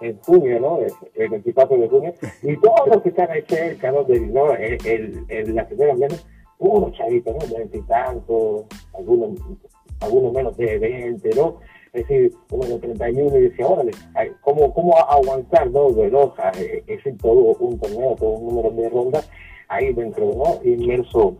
en 0.00 0.18
junio, 0.20 0.60
¿no? 0.60 0.78
El, 0.78 0.92
el 1.14 1.30
24 1.30 1.78
de 1.78 1.88
junio, 1.88 2.14
y 2.42 2.56
todos 2.58 2.88
los 2.88 3.02
que 3.02 3.08
están 3.10 3.30
ahí 3.30 3.42
cerca, 3.48 3.92
¿no? 3.92 4.04
De, 4.04 4.20
¿no? 4.20 4.52
El, 4.52 5.24
el, 5.28 5.54
la 5.54 5.66
primera 5.66 5.94
menos, 5.94 6.26
unos 6.70 6.92
chavitos, 6.92 7.34
¿no? 7.34 7.46
De 7.46 7.58
veintitantos, 7.58 8.64
algunos, 8.94 9.30
algunos 10.00 10.32
menos 10.32 10.56
de 10.56 10.78
20, 10.78 11.30
¿no? 11.36 11.58
es 11.92 12.08
decir, 12.08 12.34
uno 12.50 12.64
de 12.64 12.78
31 12.78 13.36
y 13.36 13.42
decía, 13.42 13.66
órale, 13.66 13.90
¿cómo, 14.40 14.72
cómo 14.72 14.96
aguantar 14.96 15.70
dos 15.70 15.94
velojas? 15.94 16.58
Eh, 16.58 16.82
es 16.86 17.18
todo 17.18 17.54
un 17.60 17.78
torneo, 17.78 18.16
todo 18.18 18.30
un 18.30 18.48
número 18.48 18.70
de 18.70 18.88
rondas 18.88 19.28
ahí 19.68 19.92
dentro, 19.92 20.32
¿no? 20.34 20.64
Inmerso 20.64 21.36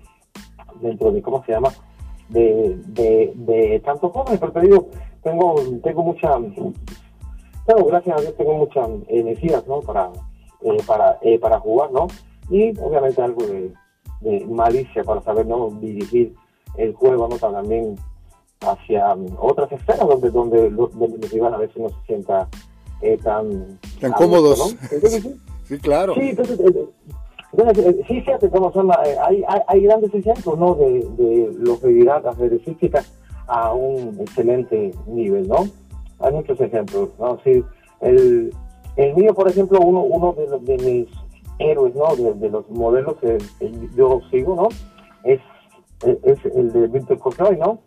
dentro 0.81 1.11
de, 1.11 1.23
¿cómo 1.23 1.43
se 1.45 1.53
llama? 1.53 1.71
De, 2.29 2.77
de, 2.89 3.33
de 3.35 3.81
tanto 3.81 4.11
jóvenes, 4.11 4.41
pero 4.41 4.53
te 4.53 4.61
digo, 4.61 4.89
tengo, 5.23 5.55
tengo 5.83 6.03
mucha, 6.03 6.39
claro, 7.65 7.85
gracias 7.87 8.19
a 8.19 8.21
Dios 8.21 8.37
tengo 8.37 8.55
mucha 8.55 8.87
energía, 9.09 9.63
¿no? 9.67 9.81
Para, 9.81 10.11
eh, 10.63 10.77
para, 10.87 11.19
eh, 11.23 11.39
para 11.39 11.61
jugar, 11.61 11.93
¿no? 11.93 12.09
Y 12.51 12.79
obviamente 12.79 13.23
algo 13.23 13.43
de, 13.47 13.73
de 14.23 14.47
malicia 14.47 15.05
para 15.05 15.23
saber, 15.23 15.47
¿no? 15.47 15.71
Dirigir 15.81 16.35
el 16.77 16.95
juego, 16.95 17.29
¿no? 17.29 17.37
También 17.37 17.97
hacia 18.61 19.17
otras 19.39 19.71
esferas 19.73 20.07
donde, 20.07 20.31
donde, 20.31 20.71
donde 20.71 21.19
los 21.19 21.31
rivales 21.31 21.57
a 21.57 21.61
veces 21.61 21.77
no 21.77 21.89
se 21.89 22.07
sienta 22.07 22.49
eh, 23.01 23.19
tan, 23.23 23.79
tan 24.01 24.13
cómodos. 24.13 24.77
sí, 25.65 25.79
claro. 25.79 26.15
Sí, 26.15 26.31
entonces, 26.31 26.61
eh, 26.61 26.89
eh, 27.59 28.05
sí, 28.07 28.21
fíjate 28.21 28.49
cómo 28.49 28.73
son, 28.73 28.91
hay, 28.93 29.43
hay, 29.47 29.63
hay, 29.67 29.81
grandes 29.83 30.15
ejemplos 30.15 30.59
¿no? 30.59 30.75
de, 30.75 31.07
de 31.17 31.53
longevidad 31.59 32.27
atletística 32.27 33.05
a 33.47 33.73
un 33.75 34.19
excelente 34.21 34.93
nivel, 35.07 35.49
¿no? 35.49 35.67
Hay 36.21 36.33
muchos 36.33 36.61
ejemplos, 36.61 37.11
¿no? 37.19 37.39
Sí, 37.43 37.63
el, 38.01 38.55
el 38.97 39.15
mío, 39.15 39.35
por 39.35 39.49
ejemplo, 39.49 39.81
uno, 39.81 40.01
uno 40.01 40.33
de, 40.33 40.77
de 40.77 40.85
mis 40.85 41.09
héroes, 41.71 41.95
¿no? 41.95 42.15
De, 42.15 42.51
los 42.51 42.69
modelos 42.71 43.17
que, 43.17 43.39
yo 43.95 44.21
sigo, 44.31 44.55
¿no? 44.57 44.69
Es, 45.25 45.41
es 46.25 46.45
el 46.45 46.73
de 46.73 46.89
Víctor 46.89 47.19
Cocoy, 47.19 47.57
¿no? 47.57 47.79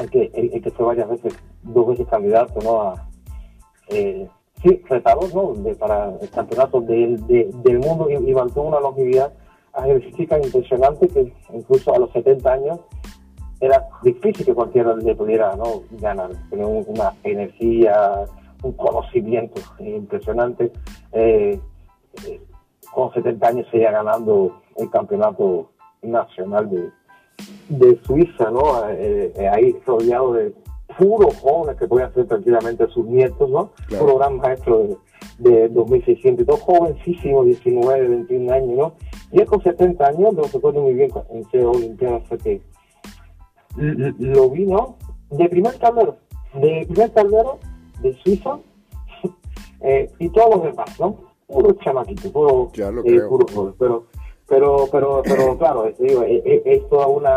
el 0.00 0.10
que, 0.10 0.30
el, 0.34 0.62
que 0.62 0.70
fue 0.70 0.86
varias 0.86 1.08
veces, 1.08 1.34
dos 1.62 1.88
veces 1.88 2.06
candidato, 2.08 2.60
¿no? 2.62 2.82
A, 2.82 3.08
eh, 3.88 4.28
sí, 4.62 4.82
retador, 4.88 5.34
¿no? 5.34 5.52
De, 5.54 5.74
para 5.74 6.14
el 6.20 6.30
campeonato 6.30 6.80
de, 6.80 7.50
del 7.62 7.78
mundo 7.78 8.08
y, 8.10 8.32
mantuvo 8.32 8.68
una 8.68 8.80
longevidad 8.80 9.32
ejercística 9.76 10.38
impresionante 10.38 11.08
que 11.08 11.32
incluso 11.52 11.94
a 11.94 11.98
los 11.98 12.10
70 12.12 12.52
años 12.52 12.80
era 13.60 13.86
difícil 14.02 14.46
que 14.46 14.54
cualquiera 14.54 14.94
le 14.96 15.14
pudiera 15.14 15.54
¿no? 15.54 15.82
ganar. 15.92 16.30
Tenía 16.48 16.66
una 16.66 17.12
energía, 17.22 18.24
un 18.62 18.72
conocimiento 18.72 19.60
impresionante. 19.78 20.72
Eh, 21.12 21.60
eh, 22.26 22.40
con 22.94 23.12
70 23.12 23.46
años 23.46 23.66
seguía 23.70 23.90
ganando 23.90 24.60
el 24.76 24.90
campeonato 24.90 25.70
nacional 26.02 26.70
de, 26.70 26.90
de 27.68 28.00
Suiza, 28.04 28.50
¿no? 28.50 28.88
Eh, 28.88 29.48
ahí 29.52 29.76
rodeado 29.86 30.32
de 30.32 30.54
puros 30.98 31.36
jóvenes 31.38 31.78
que 31.78 31.86
pueden 31.86 32.12
ser 32.14 32.26
tranquilamente 32.26 32.86
sus 32.88 33.06
nietos, 33.06 33.48
¿no? 33.48 33.72
Puro 33.98 34.18
gran 34.18 34.36
maestro 34.38 34.98
de, 35.38 35.50
de 35.50 35.70
2.600, 35.72 36.44
dos 36.44 36.60
jovencísimos, 36.60 37.46
19, 37.46 38.08
21 38.08 38.52
años, 38.52 38.76
¿no? 38.76 38.92
Y 39.32 39.40
él 39.40 39.46
con 39.46 39.62
70 39.62 40.04
años, 40.04 40.34
no 40.34 40.42
recuerdo 40.42 40.82
muy 40.82 40.94
bien 40.94 41.10
en 41.30 41.44
qué 41.46 41.64
Olimpiada 41.64 42.20
fue 42.20 42.38
que 42.38 42.62
lo 43.76 44.50
vi, 44.50 44.66
¿no? 44.66 44.96
De 45.30 45.48
primer 45.48 45.74
tablero, 45.78 46.16
de 46.54 46.86
primer 46.88 47.10
tablero 47.10 47.58
de 48.02 48.14
Suiza 48.22 48.58
eh, 49.80 50.10
y 50.18 50.28
todos 50.30 50.56
los 50.56 50.64
demás, 50.64 50.98
¿no? 50.98 51.29
Puro 51.52 51.72
chamaquito, 51.74 52.30
puro, 52.30 52.70
eh, 52.74 53.20
puro 53.28 53.74
pero, 53.78 54.06
pero, 54.46 54.88
pero, 54.90 55.22
pero 55.24 55.56
claro, 55.58 55.92
digo, 55.98 56.22
es, 56.22 56.42
es, 56.64 56.88
toda 56.88 57.06
una 57.06 57.36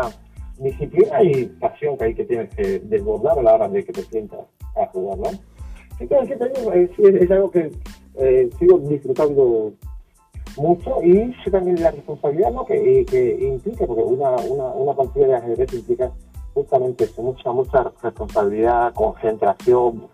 disciplina 0.58 1.22
y 1.22 1.46
pasión 1.46 1.96
que 1.96 2.04
hay 2.04 2.14
que 2.14 2.24
tienes 2.24 2.54
que 2.54 2.78
desbordar 2.80 3.38
a 3.38 3.42
la 3.42 3.54
hora 3.54 3.68
de 3.68 3.84
que 3.84 3.92
te 3.92 4.02
sientas 4.02 4.40
a 4.76 4.86
jugar, 4.86 5.18
¿no? 5.18 5.38
Entonces, 5.98 6.38
es, 6.74 6.98
es 6.98 7.30
algo 7.30 7.50
que 7.50 7.70
eh, 8.16 8.50
sigo 8.58 8.78
disfrutando 8.78 9.72
mucho 10.56 11.02
y 11.02 11.32
también 11.50 11.82
la 11.82 11.90
responsabilidad 11.90 12.52
¿no? 12.52 12.64
que, 12.64 13.04
que 13.08 13.46
implica, 13.46 13.86
porque 13.86 14.02
una, 14.02 14.30
una, 14.30 14.64
una 14.66 14.92
partida 14.94 15.26
de 15.26 15.34
ajedrez 15.34 15.72
implica 15.74 16.12
justamente 16.52 17.04
eso, 17.04 17.22
mucha, 17.22 17.50
mucha 17.52 17.92
responsabilidad, 18.02 18.94
concentración, 18.94 20.08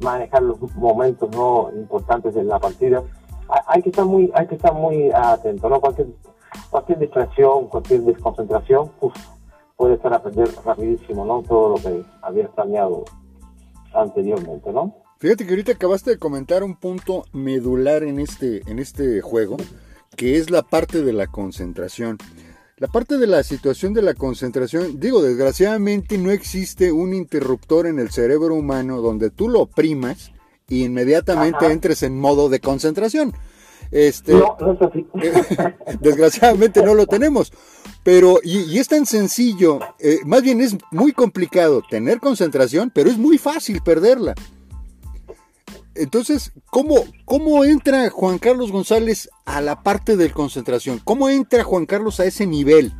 manejar 0.00 0.42
los 0.42 0.60
momentos 0.76 1.28
no 1.34 1.70
importantes 1.74 2.34
de 2.34 2.44
la 2.44 2.58
partida. 2.58 3.02
Hay 3.66 3.82
que 3.82 3.90
estar 3.90 4.04
muy, 4.04 4.30
hay 4.34 4.46
que 4.46 4.54
estar 4.56 4.72
muy 4.72 5.10
atento, 5.12 5.68
¿no? 5.68 5.80
Cualquier, 5.80 6.08
cualquier 6.70 6.98
distracción, 6.98 7.68
cualquier 7.68 8.02
desconcentración, 8.02 8.90
puede 9.76 9.94
estar 9.94 10.12
a 10.14 10.22
perder 10.22 10.48
rapidísimo, 10.64 11.24
¿no? 11.24 11.42
Todo 11.42 11.70
lo 11.70 11.76
que 11.76 12.02
había 12.22 12.48
planeado 12.48 13.04
anteriormente, 13.94 14.72
¿no? 14.72 14.94
Fíjate 15.18 15.46
que 15.46 15.50
ahorita 15.50 15.72
acabaste 15.72 16.10
de 16.10 16.18
comentar 16.18 16.62
un 16.62 16.76
punto 16.76 17.24
medular 17.32 18.02
en 18.02 18.20
este, 18.20 18.62
en 18.70 18.78
este 18.78 19.22
juego, 19.22 19.56
que 20.14 20.36
es 20.36 20.50
la 20.50 20.62
parte 20.62 21.02
de 21.02 21.12
la 21.12 21.26
concentración. 21.26 22.18
La 22.76 22.88
parte 22.88 23.16
de 23.16 23.26
la 23.26 23.42
situación 23.42 23.94
de 23.94 24.02
la 24.02 24.12
concentración, 24.12 25.00
digo, 25.00 25.22
desgraciadamente 25.22 26.18
no 26.18 26.30
existe 26.30 26.92
un 26.92 27.14
interruptor 27.14 27.86
en 27.86 27.98
el 27.98 28.10
cerebro 28.10 28.54
humano 28.54 29.00
donde 29.00 29.30
tú 29.30 29.48
lo 29.48 29.62
oprimas 29.62 30.32
y 30.68 30.84
inmediatamente 30.84 31.66
entres 31.66 32.02
en 32.02 32.18
modo 32.18 32.48
de 32.48 32.60
concentración. 32.60 33.32
Este, 33.90 34.32
no, 34.32 34.56
no 34.60 34.72
es 34.72 34.82
así. 34.82 35.06
desgraciadamente 36.00 36.82
no 36.82 36.94
lo 36.94 37.06
tenemos. 37.06 37.52
Pero, 38.02 38.40
y, 38.42 38.78
es 38.78 38.88
tan 38.88 39.06
sencillo, 39.06 39.80
eh, 39.98 40.18
más 40.24 40.42
bien 40.42 40.60
es 40.60 40.76
muy 40.90 41.12
complicado 41.12 41.82
tener 41.88 42.20
concentración, 42.20 42.90
pero 42.94 43.10
es 43.10 43.18
muy 43.18 43.38
fácil 43.38 43.80
perderla. 43.82 44.34
Entonces, 45.94 46.52
¿cómo, 46.70 47.04
¿cómo 47.24 47.64
entra 47.64 48.10
Juan 48.10 48.38
Carlos 48.38 48.70
González 48.70 49.30
a 49.44 49.60
la 49.60 49.82
parte 49.82 50.16
de 50.16 50.30
concentración? 50.30 51.00
¿Cómo 51.02 51.28
entra 51.28 51.64
Juan 51.64 51.86
Carlos 51.86 52.20
a 52.20 52.26
ese 52.26 52.46
nivel? 52.46 52.92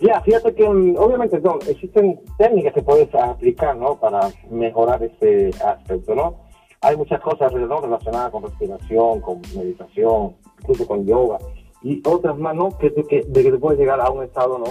Ya, 0.00 0.20
fíjate 0.20 0.54
que 0.54 0.68
mm, 0.68 0.96
obviamente 0.98 1.40
no, 1.40 1.58
existen 1.66 2.20
técnicas 2.38 2.74
que 2.74 2.82
puedes 2.82 3.14
aplicar, 3.14 3.76
¿no? 3.76 3.98
Para 3.98 4.20
mejorar 4.50 5.02
ese 5.02 5.50
aspecto, 5.64 6.14
¿no? 6.14 6.36
Hay 6.82 6.96
muchas 6.96 7.20
cosas 7.20 7.52
relacionadas 7.52 8.30
con 8.30 8.42
respiración, 8.42 9.20
con 9.20 9.40
meditación, 9.56 10.36
incluso 10.60 10.86
con 10.86 11.06
yoga 11.06 11.38
y 11.82 12.02
otras 12.06 12.36
más, 12.38 12.54
¿no? 12.54 12.76
Que, 12.78 12.92
que, 12.92 13.22
de 13.26 13.42
que 13.42 13.52
te 13.52 13.58
puedes 13.58 13.78
llegar 13.78 14.00
a 14.00 14.10
un 14.10 14.22
estado, 14.22 14.58
¿no? 14.58 14.66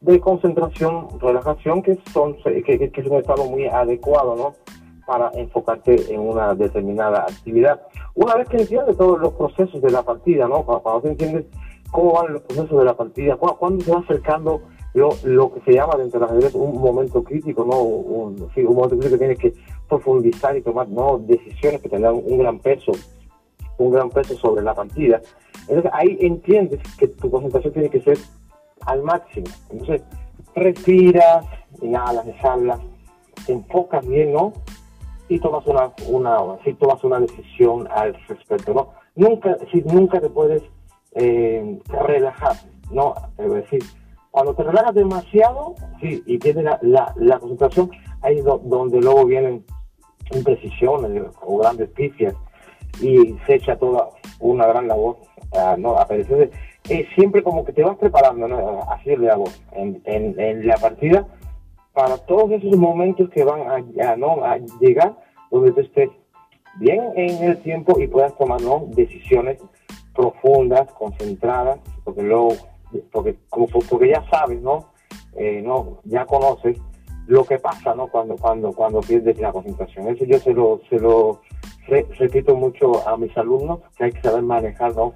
De 0.00 0.20
concentración, 0.20 1.08
relajación, 1.20 1.82
que 1.82 1.98
son 2.12 2.36
que, 2.42 2.62
que 2.62 3.00
es 3.00 3.06
un 3.06 3.16
estado 3.16 3.46
muy 3.46 3.66
adecuado, 3.66 4.36
¿no? 4.36 4.54
para 5.06 5.30
enfocarte 5.34 6.12
en 6.12 6.20
una 6.20 6.54
determinada 6.54 7.22
actividad. 7.22 7.80
Una 8.14 8.34
vez 8.34 8.48
que 8.48 8.56
entiendes 8.58 8.96
todos 8.96 9.20
los 9.20 9.32
procesos 9.34 9.80
de 9.80 9.90
la 9.90 10.02
partida, 10.02 10.48
¿no? 10.48 10.64
Cuando, 10.64 11.00
tú 11.00 11.08
entiendes 11.08 11.46
cómo 11.90 12.12
van 12.12 12.32
los 12.32 12.42
procesos 12.42 12.78
de 12.78 12.84
la 12.84 12.96
partida, 12.96 13.36
cuando, 13.36 13.84
se 13.84 13.92
va 13.92 14.00
acercando 14.00 14.62
lo, 14.94 15.10
lo, 15.24 15.52
que 15.52 15.60
se 15.60 15.72
llama 15.72 15.96
dentro 15.96 16.26
de 16.26 16.40
las 16.42 16.54
un 16.54 16.80
momento 16.80 17.22
crítico, 17.22 17.64
¿no? 17.64 17.80
Un 17.80 18.50
momento 18.54 18.96
crítico 18.96 19.10
que 19.10 19.18
tienes 19.18 19.38
que 19.38 19.54
profundizar 19.88 20.56
y 20.56 20.62
tomar 20.62 20.88
¿no? 20.88 21.18
decisiones 21.18 21.82
que 21.82 21.88
tendrán 21.88 22.14
un 22.14 22.38
gran 22.38 22.58
peso, 22.58 22.92
un 23.78 23.92
gran 23.92 24.10
peso 24.10 24.34
sobre 24.36 24.62
la 24.62 24.74
partida. 24.74 25.20
Entonces 25.68 25.90
ahí 25.92 26.16
entiendes 26.20 26.80
que 26.98 27.08
tu 27.08 27.30
concentración 27.30 27.72
tiene 27.72 27.90
que 27.90 28.00
ser 28.00 28.18
al 28.86 29.02
máximo. 29.02 29.46
Entonces 29.70 30.02
respiras, 30.54 31.44
inhalas, 31.82 32.26
exhalas, 32.26 32.80
te 33.44 33.52
enfocas 33.52 34.06
bien, 34.06 34.32
¿no? 34.32 34.52
y 35.28 35.40
tomas 35.40 35.66
una, 35.66 35.92
una, 36.08 36.62
si 36.64 36.72
tomas 36.74 37.02
una 37.04 37.20
decisión 37.20 37.88
al 37.90 38.14
respecto, 38.28 38.74
¿no? 38.74 38.88
Nunca, 39.14 39.56
si 39.72 39.80
nunca 39.82 40.20
te 40.20 40.28
puedes 40.28 40.62
eh, 41.16 41.78
¿no? 42.90 43.14
Es 43.38 43.50
decir, 43.50 43.82
cuando 44.30 44.54
te 44.54 44.62
relajas 44.62 44.94
demasiado, 44.94 45.74
sí, 46.00 46.22
y 46.26 46.38
pierdes 46.38 46.64
la, 46.82 47.14
la, 47.16 47.38
concentración, 47.38 47.90
ahí 48.20 48.38
es 48.38 48.44
donde 48.44 49.00
luego 49.00 49.24
vienen 49.24 49.64
imprecisiones 50.32 51.22
o 51.40 51.58
grandes 51.58 51.88
pifias 51.90 52.34
y 53.00 53.34
se 53.46 53.54
echa 53.54 53.76
toda 53.76 54.08
una 54.40 54.66
gran 54.66 54.88
labor, 54.88 55.16
¿no? 55.78 55.98
A 55.98 56.06
eh, 56.88 57.08
siempre 57.14 57.42
como 57.42 57.64
que 57.64 57.72
te 57.72 57.82
vas 57.82 57.96
preparando, 57.96 58.46
¿no? 58.46 58.80
Así 58.90 59.16
le 59.16 59.30
hago 59.30 59.44
en, 59.72 60.02
en, 60.04 60.66
la 60.66 60.76
partida 60.76 61.26
para 61.92 62.18
todos 62.18 62.52
esos 62.52 62.76
momentos 62.76 63.30
que 63.30 63.42
van 63.42 63.62
a 63.70 63.78
llegar 64.80 65.16
donde 65.50 65.72
tú 65.72 65.80
estés 65.80 66.10
bien 66.78 67.02
en 67.16 67.42
el 67.42 67.56
tiempo 67.62 67.98
y 67.98 68.06
puedas 68.06 68.36
tomar 68.36 68.60
decisiones 68.88 69.58
profundas, 70.16 70.90
concentradas, 70.92 71.78
porque 72.04 72.22
luego, 72.22 72.54
porque, 73.12 73.36
como, 73.50 73.66
porque 73.66 74.08
ya 74.08 74.24
sabes, 74.30 74.60
¿no? 74.62 74.90
Eh, 75.36 75.60
no, 75.62 75.98
ya 76.04 76.24
conoces 76.24 76.78
lo 77.26 77.44
que 77.44 77.58
pasa, 77.58 77.94
¿no? 77.94 78.08
Cuando, 78.08 78.36
cuando, 78.36 78.72
cuando 78.72 79.00
pierdes 79.00 79.38
la 79.38 79.52
concentración. 79.52 80.08
Eso 80.08 80.24
yo 80.24 80.38
se 80.38 80.52
lo, 80.52 80.80
se 80.88 80.98
lo 80.98 81.40
repito 82.18 82.56
mucho 82.56 83.06
a 83.06 83.16
mis 83.16 83.36
alumnos, 83.36 83.80
que 83.96 84.04
hay 84.04 84.12
que 84.12 84.22
saber 84.22 84.42
manejar, 84.42 84.96
¿no? 84.96 85.14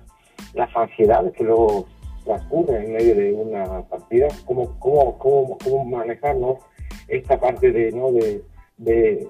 Las 0.54 0.74
ansiedades 0.76 1.32
que 1.32 1.44
luego 1.44 1.86
transcurren 2.24 2.84
en 2.84 2.92
medio 2.92 3.14
de 3.14 3.32
una 3.32 3.82
partida, 3.82 4.28
cómo, 4.44 4.78
cómo, 4.78 5.18
cómo, 5.18 5.58
cómo 5.58 5.84
manejar, 5.84 6.36
¿no? 6.36 6.58
esta 7.10 7.38
parte 7.38 7.72
de, 7.72 7.92
¿no? 7.92 8.12
de, 8.12 8.42
de, 8.78 9.28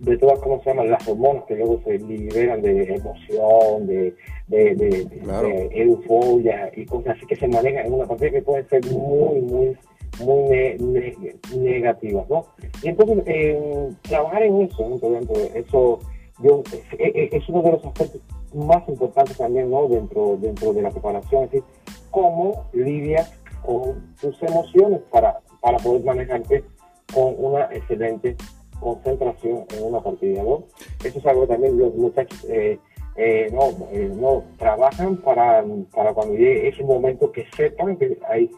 de 0.00 0.18
todas, 0.18 0.38
¿cómo 0.40 0.62
se 0.62 0.70
llaman? 0.70 0.90
Las 0.90 1.06
hormonas 1.06 1.44
que 1.44 1.56
luego 1.56 1.80
se 1.84 1.98
liberan 1.98 2.62
de 2.62 2.94
emoción, 2.94 3.86
de, 3.86 4.14
de, 4.48 4.74
de, 4.74 5.68
euforia 5.72 6.70
y 6.74 6.86
cosas 6.86 7.16
así 7.16 7.26
que 7.26 7.36
se 7.36 7.48
manejan 7.48 7.86
en 7.86 7.92
una 7.92 8.06
partida 8.06 8.30
que 8.30 8.42
pueden 8.42 8.68
ser 8.68 8.84
muy, 8.92 9.40
muy, 9.42 9.76
muy 10.20 11.36
negativas, 11.56 12.28
¿no? 12.28 12.46
Y 12.82 12.88
entonces, 12.88 13.22
eh, 13.26 13.90
trabajar 14.02 14.42
en 14.42 14.62
eso, 14.62 14.88
de 14.88 15.60
eso, 15.60 15.98
yo, 16.42 16.62
es, 16.98 17.32
es, 17.32 17.48
uno 17.48 17.62
de 17.62 17.72
los 17.72 17.84
aspectos 17.84 18.20
más 18.54 18.88
importantes 18.88 19.36
también, 19.36 19.70
¿no? 19.70 19.86
Dentro, 19.88 20.38
dentro 20.40 20.72
de 20.72 20.82
la 20.82 20.90
preparación, 20.90 21.44
es 21.44 21.50
decir, 21.50 21.64
cómo 22.10 22.64
lidias 22.72 23.30
con 23.64 24.14
tus 24.20 24.42
emociones 24.42 25.00
para, 25.10 25.40
para 25.60 25.78
poder 25.78 26.04
manejarte 26.04 26.64
con 27.12 27.34
una 27.38 27.64
excelente 27.72 28.36
concentración 28.80 29.64
en 29.76 29.84
una 29.84 30.00
partida, 30.00 30.42
¿no? 30.42 30.64
Eso 31.04 31.18
es 31.18 31.26
algo 31.26 31.46
también 31.46 31.78
los 31.78 31.94
muchachos 31.94 32.44
eh, 32.48 32.78
eh, 33.20 33.50
no, 33.52 33.88
eh, 33.90 34.12
no 34.14 34.44
trabajan 34.58 35.16
para, 35.16 35.64
para 35.92 36.14
cuando 36.14 36.34
llegue 36.34 36.68
ese 36.68 36.84
momento 36.84 37.32
que 37.32 37.46
sepan 37.56 37.96
que 37.96 38.16
hay 38.30 38.48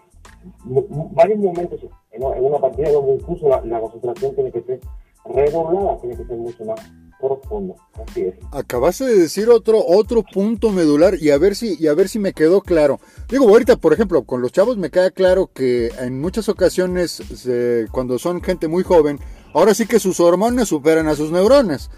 varios 1.12 1.38
momentos 1.38 1.81
en 2.12 2.23
una 2.23 2.59
partida 2.59 2.90
donde 2.90 3.14
incluso 3.14 3.49
la, 3.49 3.81
concentración 3.81 4.35
tiene 4.35 4.53
que 4.53 4.61
ser 4.61 4.81
redoblada, 5.25 5.99
tiene 6.03 6.14
que 6.14 6.27
ser 6.27 6.37
mucho 6.37 6.62
más 6.66 6.79
profunda. 7.18 7.75
Así 8.07 8.20
es. 8.20 8.35
Acabaste 8.53 9.07
de 9.07 9.18
decir 9.18 9.49
otro 9.49 9.83
otro 9.83 10.23
punto 10.23 10.68
medular 10.68 11.14
y 11.18 11.31
a 11.31 11.38
ver 11.38 11.57
si 11.57 11.83
y 11.83 11.87
a 11.87 11.94
ver 11.94 12.11
si 12.11 12.18
me 12.18 12.35
quedó 12.35 12.61
claro. 12.61 13.01
Digo, 13.31 13.49
ahorita, 13.49 13.77
por 13.77 13.94
ejemplo, 13.94 14.25
con 14.25 14.42
los 14.42 14.53
chavos 14.53 14.77
me 14.77 14.90
queda 14.90 15.11
claro 15.11 15.49
que 15.55 15.88
en 15.99 16.20
muchas 16.20 16.51
ocasiones 16.51 17.23
cuando 17.92 18.18
son 18.18 18.42
gente 18.42 18.68
muy 18.68 18.83
joven, 18.83 19.20
ahora 19.55 19.73
sí 19.73 19.87
que 19.87 20.01
sus 20.01 20.20
hormonas 20.20 20.68
superan 20.68 21.09
a 21.09 21.14
sus 21.14 21.33
neuronas. 21.33 21.90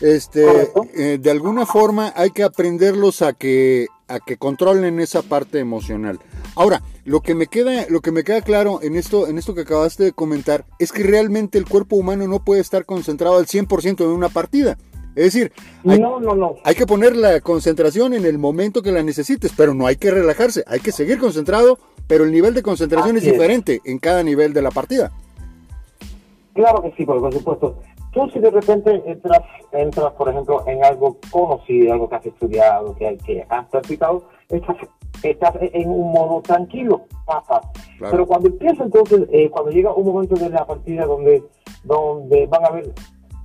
Este, 0.00 0.44
eh, 0.94 1.18
de 1.20 1.30
alguna 1.30 1.66
forma 1.66 2.12
hay 2.16 2.30
que 2.30 2.42
aprenderlos 2.42 3.22
a 3.22 3.32
que 3.32 3.86
a 4.10 4.18
que 4.18 4.36
controlen 4.36 4.98
esa 4.98 5.22
parte 5.22 5.60
emocional. 5.60 6.18
Ahora, 6.56 6.82
lo 7.04 7.20
que 7.20 7.34
me 7.34 7.46
queda, 7.46 7.86
lo 7.88 8.00
que 8.00 8.10
me 8.10 8.24
queda 8.24 8.42
claro 8.42 8.80
en 8.82 8.96
esto, 8.96 9.28
en 9.28 9.38
esto 9.38 9.54
que 9.54 9.62
acabaste 9.62 10.02
de 10.02 10.12
comentar, 10.12 10.66
es 10.78 10.92
que 10.92 11.04
realmente 11.04 11.58
el 11.58 11.68
cuerpo 11.68 11.96
humano 11.96 12.26
no 12.26 12.44
puede 12.44 12.60
estar 12.60 12.84
concentrado 12.84 13.38
al 13.38 13.46
100% 13.46 14.00
en 14.00 14.10
una 14.10 14.28
partida. 14.28 14.76
Es 15.14 15.24
decir, 15.32 15.52
hay, 15.86 15.98
no, 15.98 16.20
no, 16.20 16.34
no. 16.34 16.56
hay 16.64 16.74
que 16.74 16.86
poner 16.86 17.16
la 17.16 17.40
concentración 17.40 18.14
en 18.14 18.24
el 18.24 18.38
momento 18.38 18.82
que 18.82 18.92
la 18.92 19.02
necesites, 19.02 19.52
pero 19.56 19.74
no 19.74 19.86
hay 19.86 19.96
que 19.96 20.10
relajarse, 20.10 20.64
hay 20.66 20.80
que 20.80 20.92
seguir 20.92 21.18
concentrado, 21.18 21.78
pero 22.06 22.24
el 22.24 22.32
nivel 22.32 22.54
de 22.54 22.62
concentración 22.62 23.16
es 23.16 23.24
es. 23.24 23.32
diferente 23.32 23.80
en 23.84 23.98
cada 23.98 24.22
nivel 24.22 24.52
de 24.52 24.62
la 24.62 24.70
partida. 24.70 25.12
Claro 26.54 26.82
que 26.82 26.92
sí, 26.96 27.04
por 27.04 27.32
supuesto. 27.32 27.80
Tú 28.12 28.28
si 28.30 28.40
de 28.40 28.50
repente 28.50 29.02
entras, 29.06 29.42
entras, 29.72 30.12
por 30.14 30.28
ejemplo, 30.28 30.64
en 30.66 30.84
algo 30.84 31.18
conocido, 31.30 31.92
algo 31.92 32.08
que 32.08 32.16
has 32.16 32.26
estudiado, 32.26 32.96
que, 32.96 33.16
que 33.18 33.46
has 33.48 33.66
practicado, 33.66 34.24
estás, 34.48 34.76
estás 35.22 35.54
en 35.60 35.88
un 35.88 36.12
modo 36.12 36.40
tranquilo, 36.42 37.02
pasa. 37.24 37.60
Claro. 37.98 38.10
Pero 38.10 38.26
cuando 38.26 38.48
empieza 38.48 38.82
entonces, 38.82 39.28
eh, 39.30 39.48
cuando 39.50 39.70
llega 39.70 39.94
un 39.94 40.06
momento 40.06 40.34
de 40.34 40.50
la 40.50 40.66
partida 40.66 41.04
donde, 41.04 41.44
donde 41.84 42.46
van 42.46 42.64
a 42.64 42.68
haber 42.68 42.92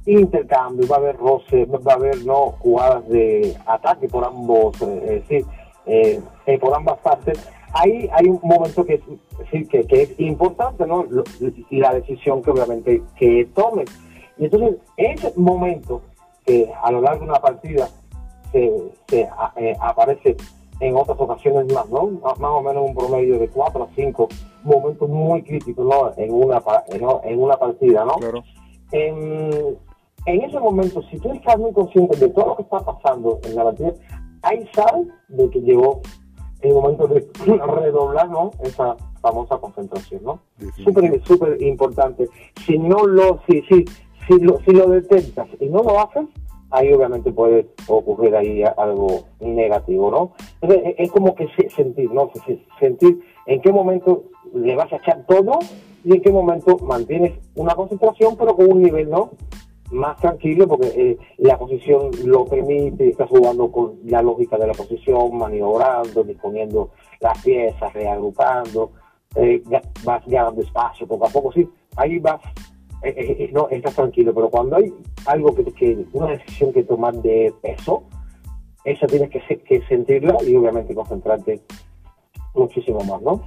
intercambios, 0.05 0.89
va 0.89 0.95
a 0.95 0.99
haber 0.99 1.17
roce, 1.17 1.65
va 1.65 1.93
a 1.93 1.95
haber 1.95 2.23
no 2.25 2.51
jugadas 2.59 3.07
de 3.09 3.55
ataque 3.65 4.07
por 4.07 4.23
ambos, 4.23 4.79
eh, 4.81 5.23
decir, 5.27 5.45
eh, 5.85 6.19
eh, 6.45 6.59
por 6.59 6.73
ambas 6.75 6.99
partes, 6.99 7.39
ahí 7.73 8.09
hay 8.11 8.27
un 8.27 8.39
momento 8.43 8.85
que 8.85 8.95
es, 8.95 9.01
sí, 9.51 9.65
que, 9.65 9.85
que 9.85 10.03
es 10.03 10.19
importante, 10.19 10.85
¿no? 10.85 11.05
Y 11.69 11.79
la 11.79 11.93
decisión 11.93 12.41
que 12.41 12.51
obviamente 12.51 13.01
que 13.17 13.47
tomes. 13.53 13.89
Y 14.37 14.45
entonces, 14.45 14.75
ese 14.97 15.33
momento 15.35 16.01
que 16.45 16.71
a 16.83 16.91
lo 16.91 17.01
largo 17.01 17.25
de 17.25 17.29
una 17.31 17.39
partida 17.39 17.87
se, 18.51 18.91
se, 19.07 19.23
a- 19.25 19.53
eh, 19.55 19.75
aparece 19.79 20.35
en 20.81 20.95
otras 20.97 21.17
ocasiones 21.19 21.71
más, 21.73 21.89
¿no? 21.89 22.07
Más, 22.21 22.37
más 22.39 22.51
o 22.51 22.61
menos 22.61 22.85
un 22.85 22.93
promedio 22.95 23.39
de 23.39 23.47
4 23.47 23.83
a 23.83 23.87
5 23.95 24.27
momentos 24.63 25.07
muy 25.09 25.41
críticos, 25.43 25.85
¿no? 25.85 26.11
En 26.17 26.33
una, 26.33 26.61
en 27.23 27.41
una 27.41 27.55
partida, 27.57 28.03
¿no? 28.05 28.15
Claro. 28.15 28.43
en, 28.91 29.77
en 30.25 30.41
ese 30.41 30.59
momento, 30.59 31.01
si 31.03 31.17
tú 31.19 31.31
estás 31.31 31.57
muy 31.57 31.71
consciente 31.71 32.17
de 32.17 32.29
todo 32.29 32.47
lo 32.47 32.55
que 32.57 32.63
está 32.63 32.79
pasando 32.79 33.39
en 33.43 33.55
la 33.55 33.63
partida, 33.63 33.93
ahí 34.41 34.67
sabes 34.73 35.07
de 35.29 35.49
que 35.49 35.61
llegó 35.61 36.01
el 36.61 36.73
momento 36.73 37.07
de 37.07 37.25
redoblar 37.45 38.29
¿no? 38.29 38.51
esa 38.63 38.95
famosa 39.21 39.57
concentración, 39.57 40.23
¿no? 40.23 40.39
Súper, 40.83 41.21
súper 41.25 41.61
importante. 41.61 42.27
Si 42.65 42.77
no 42.77 43.05
lo, 43.05 43.39
si, 43.47 43.61
si, 43.63 43.85
si 44.27 44.39
lo, 44.39 44.59
si 44.61 44.71
lo 44.71 44.87
detectas 44.89 45.47
y 45.59 45.65
no 45.67 45.83
lo 45.83 45.99
haces, 45.99 46.25
ahí 46.71 46.91
obviamente 46.91 47.31
puede 47.31 47.67
ocurrir 47.87 48.35
ahí 48.35 48.63
algo 48.77 49.23
negativo, 49.39 50.11
¿no? 50.11 50.31
Entonces, 50.61 50.83
es- 50.87 50.95
es 51.07 51.11
como 51.11 51.35
que 51.35 51.47
se- 51.55 51.69
sentir, 51.69 52.11
¿no? 52.11 52.29
Se- 52.33 52.41
se- 52.41 52.65
Sentir 52.79 53.19
en 53.45 53.61
qué 53.61 53.71
momento 53.71 54.23
le 54.53 54.75
vas 54.75 54.91
a 54.91 54.97
echar 54.97 55.25
todo 55.27 55.59
y 56.03 56.13
en 56.15 56.21
qué 56.21 56.31
momento 56.31 56.77
mantienes 56.79 57.33
una 57.55 57.73
concentración, 57.75 58.35
pero 58.37 58.55
con 58.55 58.71
un 58.71 58.81
nivel, 58.81 59.09
¿no? 59.09 59.31
Más 59.91 60.17
tranquilo, 60.19 60.67
porque 60.67 60.87
eh, 60.95 61.17
la 61.37 61.57
posición 61.57 62.09
lo 62.25 62.45
permite, 62.45 63.09
estás 63.09 63.29
jugando 63.29 63.71
con 63.71 63.93
la 64.05 64.21
lógica 64.21 64.57
de 64.57 64.67
la 64.67 64.73
posición, 64.73 65.37
maniobrando, 65.37 66.23
disponiendo 66.23 66.89
las 67.21 67.41
piezas, 67.43 67.93
reagrupando, 67.93 68.91
eh, 69.35 69.61
vas 70.03 70.25
ganando 70.25 70.61
espacio 70.61 71.05
poco 71.07 71.27
a 71.27 71.29
poco, 71.29 71.51
sí, 71.51 71.67
ahí 71.97 72.17
vas, 72.19 72.41
eh, 73.09 73.35
eh, 73.39 73.49
no, 73.53 73.69
estás 73.69 73.95
tranquilo, 73.95 74.33
pero 74.33 74.49
cuando 74.49 74.75
hay 74.77 74.93
algo 75.25 75.53
que, 75.55 75.63
que 75.73 76.05
una 76.13 76.27
decisión 76.31 76.73
que 76.73 76.83
tomar 76.83 77.13
de 77.15 77.53
peso, 77.61 78.03
esa 78.83 79.07
tienes 79.07 79.29
que, 79.29 79.41
se- 79.47 79.59
que 79.59 79.81
sentirla 79.87 80.37
y 80.45 80.55
obviamente 80.55 80.93
concentrarte 80.93 81.61
muchísimo 82.53 82.99
más, 83.01 83.21
¿no? 83.21 83.43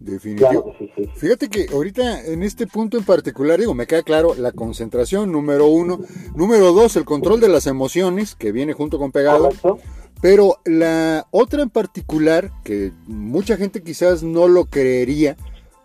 Definitivo. 0.00 0.48
Claro 0.48 0.74
sí, 0.78 0.90
sí. 0.96 1.04
sí. 1.04 1.10
Fíjate 1.14 1.48
que 1.48 1.66
ahorita 1.72 2.24
en 2.26 2.42
este 2.42 2.66
punto 2.66 2.98
en 2.98 3.04
particular, 3.04 3.58
digo, 3.60 3.72
me 3.72 3.86
queda 3.86 4.02
claro 4.02 4.34
la 4.36 4.50
concentración, 4.52 5.30
número 5.30 5.68
uno. 5.68 6.00
Número 6.34 6.72
dos, 6.72 6.96
el 6.96 7.04
control 7.04 7.40
de 7.40 7.48
las 7.48 7.66
emociones, 7.68 8.34
que 8.34 8.50
viene 8.50 8.72
junto 8.72 8.98
con 8.98 9.12
pegado. 9.12 9.44
Correcto. 9.44 9.78
Pero 10.20 10.58
la 10.64 11.26
otra 11.30 11.62
en 11.62 11.70
particular, 11.70 12.50
que 12.64 12.92
mucha 13.06 13.56
gente 13.56 13.82
quizás 13.82 14.22
no 14.22 14.48
lo 14.48 14.66
creería, 14.66 15.36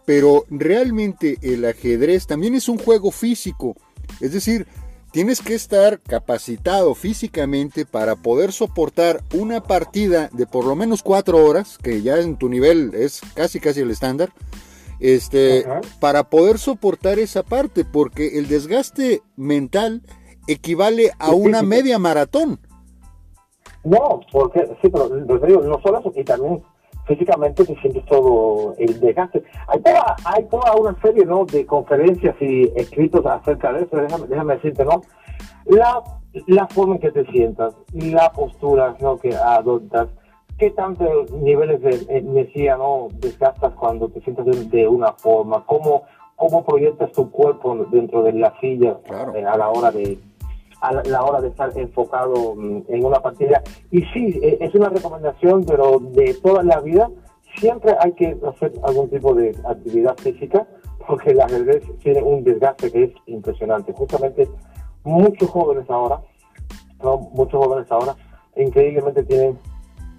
pero 0.07 0.45
realmente 0.49 1.37
el 1.41 1.65
ajedrez 1.65 2.27
también 2.27 2.55
es 2.55 2.69
un 2.69 2.77
juego 2.77 3.11
físico. 3.11 3.75
Es 4.21 4.31
decir, 4.31 4.65
tienes 5.11 5.41
que 5.41 5.53
estar 5.53 5.99
capacitado 5.99 6.95
físicamente 6.95 7.85
para 7.85 8.15
poder 8.15 8.53
soportar 8.53 9.19
una 9.33 9.61
partida 9.61 10.29
de 10.31 10.47
por 10.47 10.63
lo 10.63 10.77
menos 10.77 11.03
cuatro 11.03 11.45
horas, 11.45 11.77
que 11.77 12.01
ya 12.03 12.21
en 12.21 12.37
tu 12.37 12.47
nivel 12.47 12.93
es 12.93 13.19
casi 13.33 13.59
casi 13.59 13.81
el 13.81 13.91
estándar, 13.91 14.29
este, 15.01 15.65
Ajá. 15.65 15.81
para 15.99 16.29
poder 16.29 16.57
soportar 16.57 17.19
esa 17.19 17.43
parte, 17.43 17.83
porque 17.83 18.39
el 18.39 18.47
desgaste 18.47 19.23
mental 19.35 20.03
equivale 20.47 21.11
a 21.19 21.31
una 21.33 21.63
media 21.63 21.99
maratón. 21.99 22.61
No, 23.83 24.21
porque 24.31 24.61
sí, 24.81 24.89
pero 24.89 25.09
digo, 25.09 25.61
no 25.63 25.81
solo 25.81 25.99
eso, 25.99 26.13
y 26.15 26.23
también 26.23 26.63
físicamente 27.07 27.65
te 27.65 27.75
sientes 27.79 28.05
todo 28.05 28.73
el 28.77 28.99
desgaste. 28.99 29.43
Hay 29.67 29.79
toda, 29.81 30.15
hay 30.25 30.43
toda 30.45 30.73
una 30.75 30.99
serie 31.01 31.25
¿no? 31.25 31.45
de 31.45 31.65
conferencias 31.65 32.35
y 32.41 32.71
escritos 32.75 33.25
acerca 33.25 33.71
de 33.73 33.83
eso, 33.83 33.95
déjame, 33.97 34.27
déjame 34.27 34.55
decirte, 34.55 34.85
¿no? 34.85 35.01
La, 35.65 36.01
la 36.47 36.67
forma 36.67 36.95
en 36.95 37.01
que 37.01 37.11
te 37.11 37.25
sientas, 37.31 37.73
la 37.93 38.31
postura 38.31 38.95
¿no? 38.99 39.17
que 39.17 39.35
adoptas, 39.35 40.07
qué 40.57 40.69
tantos 40.71 41.31
niveles 41.31 41.81
de 41.81 42.17
energía 42.17 42.77
¿no? 42.77 43.07
desgastas 43.13 43.73
cuando 43.73 44.09
te 44.09 44.21
sientas 44.21 44.45
de, 44.45 44.65
de 44.65 44.87
una 44.87 45.13
forma, 45.13 45.63
cómo, 45.65 46.03
cómo 46.35 46.63
proyectas 46.65 47.11
tu 47.11 47.29
cuerpo 47.31 47.75
dentro 47.91 48.23
de 48.23 48.33
la 48.33 48.53
silla 48.59 48.97
Claro. 49.05 49.35
eh, 49.35 49.45
a 49.45 49.57
la 49.57 49.69
hora 49.69 49.91
de 49.91 50.17
a 50.81 50.93
la, 50.93 51.23
hora 51.23 51.41
de 51.41 51.49
estar 51.49 51.71
enfocado 51.77 52.55
mm, 52.55 52.83
en 52.89 53.05
una 53.05 53.19
partida. 53.19 53.61
Y 53.91 54.01
sí, 54.13 54.39
eh, 54.41 54.57
es 54.61 54.73
una 54.75 54.89
recomendación, 54.89 55.63
pero 55.65 55.99
de 55.99 56.33
toda 56.35 56.63
la 56.63 56.79
vida 56.81 57.09
siempre 57.59 57.95
hay 57.99 58.11
que 58.13 58.37
hacer 58.47 58.73
algún 58.83 59.09
tipo 59.09 59.33
de 59.33 59.55
actividad 59.67 60.15
física 60.17 60.67
porque 61.07 61.31
el 61.31 61.41
ajedrez 61.41 61.83
tiene 61.99 62.21
un 62.21 62.43
desgaste 62.43 62.91
que 62.91 63.03
es 63.05 63.11
impresionante. 63.27 63.93
Justamente 63.93 64.47
muchos 65.03 65.49
jóvenes 65.49 65.89
ahora, 65.89 66.21
¿no? 67.01 67.17
muchos 67.17 67.65
jóvenes 67.65 67.89
ahora, 67.91 68.15
increíblemente 68.55 69.23
tienen 69.23 69.57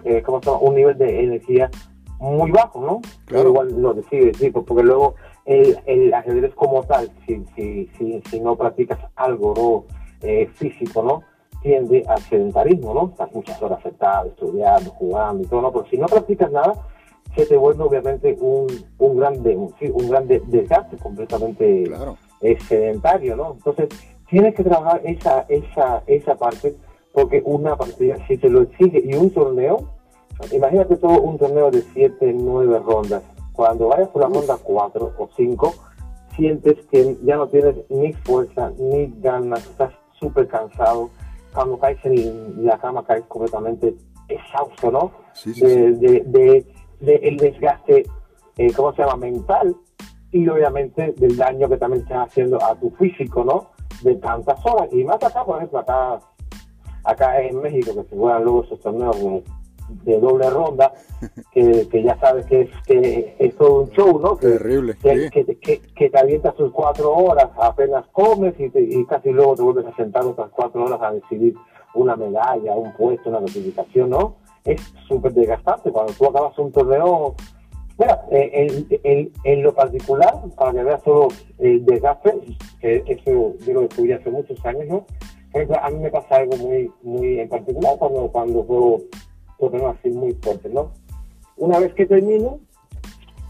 eh, 0.04 0.22
¿cómo 0.22 0.40
se 0.40 0.46
llama? 0.46 0.60
un 0.60 0.74
nivel 0.74 0.96
de 0.96 1.24
energía 1.24 1.70
muy 2.18 2.50
bajo, 2.50 2.80
¿no? 2.80 3.00
Claro. 3.26 3.50
Igual 3.50 3.80
lo 3.80 3.94
decide, 3.94 4.34
sí, 4.34 4.50
pues, 4.50 4.64
porque 4.66 4.82
luego 4.82 5.14
el, 5.44 5.78
el 5.86 6.12
ajedrez 6.12 6.54
como 6.54 6.82
tal, 6.82 7.10
si, 7.26 7.44
si, 7.54 7.86
si, 7.98 8.22
si 8.28 8.40
no 8.40 8.56
practicas 8.56 8.98
algo 9.16 9.54
¿no? 9.56 9.84
Eh, 10.22 10.48
físico, 10.54 11.02
¿no? 11.02 11.22
Tiende 11.62 12.04
al 12.08 12.20
sedentarismo, 12.22 12.94
¿no? 12.94 13.08
Estás 13.10 13.32
muchas 13.32 13.60
horas 13.62 13.82
sentado, 13.82 14.28
estudiando, 14.28 14.90
jugando 14.90 15.42
y 15.42 15.46
todo, 15.46 15.62
¿no? 15.62 15.72
Pero 15.72 15.86
si 15.86 15.96
no 15.98 16.06
practicas 16.06 16.50
nada, 16.50 16.74
se 17.36 17.46
te 17.46 17.56
vuelve 17.56 17.84
obviamente 17.84 18.36
un, 18.40 18.66
un 18.98 19.16
gran, 19.16 19.42
de- 19.42 19.56
un, 19.56 19.72
un 19.94 20.28
desgaste 20.50 20.96
completamente 20.96 21.84
Claro. 21.84 22.16
es 22.40 22.62
sedentario, 22.64 23.36
¿no? 23.36 23.52
Entonces, 23.52 23.88
tienes 24.28 24.54
que 24.54 24.64
trabajar 24.64 25.00
esa, 25.04 25.44
esa, 25.48 26.02
esa 26.06 26.34
parte, 26.36 26.74
porque 27.12 27.42
una 27.44 27.76
partida, 27.76 28.16
si 28.26 28.36
te 28.38 28.48
lo 28.48 28.62
exige, 28.62 29.00
y 29.04 29.14
un 29.14 29.30
torneo, 29.30 29.78
imagínate 30.52 30.96
todo 30.96 31.20
un 31.20 31.38
torneo 31.38 31.70
de 31.70 31.82
7, 31.92 32.32
9 32.34 32.80
rondas. 32.84 33.22
Cuando 33.52 33.88
vayas 33.88 34.08
por 34.08 34.22
la 34.22 34.28
ronda 34.28 34.56
4 34.62 35.12
o 35.18 35.28
5, 35.36 35.74
sientes 36.36 36.76
que 36.90 37.16
ya 37.24 37.36
no 37.36 37.48
tienes 37.48 37.76
ni 37.88 38.12
fuerza, 38.12 38.70
ni 38.78 39.12
ganas, 39.20 39.64
estás 39.66 39.92
súper 40.18 40.46
cansado. 40.48 41.10
Cuando 41.54 41.78
caes 41.78 41.98
en 42.04 42.64
la 42.66 42.78
cama, 42.78 43.04
caes 43.04 43.24
completamente 43.28 43.94
exhausto, 44.28 44.90
¿no? 44.90 45.12
Sí, 45.32 45.54
sí, 45.54 45.60
sí. 45.60 45.66
de, 45.66 45.92
de, 45.92 46.20
de- 46.26 46.66
de 47.00 47.14
el 47.16 47.36
desgaste, 47.36 48.04
eh, 48.56 48.72
¿cómo 48.74 48.92
se 48.92 49.02
llama? 49.02 49.16
Mental 49.16 49.74
y 50.32 50.46
obviamente 50.48 51.12
del 51.16 51.36
daño 51.36 51.68
que 51.68 51.76
también 51.76 52.02
estás 52.02 52.28
haciendo 52.28 52.62
a 52.62 52.74
tu 52.74 52.90
físico, 52.90 53.44
¿no? 53.44 53.70
De 54.02 54.16
tantas 54.16 54.58
horas. 54.66 54.88
Y 54.92 55.04
más 55.04 55.22
acá, 55.22 55.44
por 55.44 55.56
ejemplo, 55.58 55.78
acá, 55.78 56.18
acá 57.04 57.40
en 57.40 57.60
México, 57.60 57.94
que 57.94 58.08
se 58.10 58.16
juegan 58.16 58.42
luego 58.44 58.64
esos 58.64 58.80
torneos 58.80 59.16
de, 59.88 60.18
doble 60.20 60.48
ronda, 60.50 60.92
que, 61.52 61.88
que 61.90 62.02
ya 62.02 62.18
sabes 62.20 62.46
que 62.46 62.62
es, 62.62 62.70
que 62.86 63.36
es 63.38 63.56
todo 63.56 63.82
un 63.82 63.90
show, 63.90 64.18
¿no? 64.20 64.36
Que, 64.36 64.48
Terrible. 64.48 64.96
que, 65.02 65.14
sí. 65.16 65.30
que, 65.56 65.80
que- 65.94 66.10
te 66.10 66.18
avientas 66.18 66.54
tus 66.56 66.72
cuatro 66.72 67.12
horas, 67.14 67.48
apenas 67.60 68.06
comes 68.12 68.54
y, 68.58 68.68
te- 68.70 68.80
y 68.82 69.04
casi 69.06 69.30
luego 69.30 69.54
te 69.56 69.62
vuelves 69.62 69.86
a 69.86 69.96
sentar 69.96 70.24
otras 70.24 70.50
cuatro 70.54 70.84
horas 70.84 71.00
a 71.02 71.12
decidir 71.12 71.54
una 71.94 72.16
medalla, 72.16 72.74
un 72.74 72.92
puesto, 72.94 73.30
una 73.30 73.40
notificación, 73.40 74.10
¿no? 74.10 74.36
Es 74.64 74.80
súper 75.08 75.32
desgastante. 75.32 75.90
Cuando 75.90 76.12
tú 76.12 76.26
acabas 76.26 76.58
un 76.58 76.70
torneo, 76.72 77.34
mira, 77.98 78.22
eh, 78.30 78.50
en, 78.52 78.86
en- 79.02 79.32
en 79.44 79.62
lo 79.62 79.74
particular, 79.74 80.34
para 80.56 80.72
que 80.72 80.82
veas 80.84 81.02
todo 81.02 81.28
el 81.58 81.84
desgaste, 81.86 82.34
que 82.80 83.02
eso 83.06 83.54
yo 83.66 83.72
lo 83.72 83.80
descubrí 83.82 84.12
hace 84.12 84.30
muchos 84.30 84.64
años, 84.66 84.86
¿no? 84.88 85.06
Por 85.50 85.62
ejemplo, 85.62 85.82
a 85.82 85.88
mí 85.90 85.98
me 85.98 86.10
pasa 86.10 86.36
algo 86.36 86.56
muy, 86.58 86.90
muy 87.02 87.40
en 87.40 87.48
particular 87.48 87.96
cuando, 87.98 88.28
cuando 88.28 88.62
juego 88.64 88.98
torneo 89.58 89.88
así 89.88 90.10
muy 90.10 90.34
fuerte, 90.34 90.68
¿no? 90.68 90.90
Una 91.56 91.78
vez 91.78 91.92
que 91.94 92.06
termino, 92.06 92.60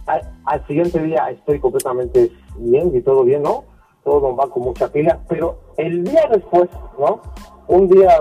al, 0.06 0.66
siguiente 0.66 1.02
día 1.02 1.30
estoy 1.30 1.60
completamente 1.60 2.32
bien 2.56 2.90
y 2.94 3.00
todo 3.02 3.24
bien, 3.24 3.42
¿no? 3.42 3.64
Todo 4.04 4.34
va 4.34 4.48
con 4.48 4.62
mucha 4.62 4.90
pila, 4.90 5.20
pero 5.28 5.58
el 5.76 6.04
día 6.04 6.26
después, 6.30 6.68
¿no? 6.98 7.20
Un 7.66 7.88
día, 7.88 8.16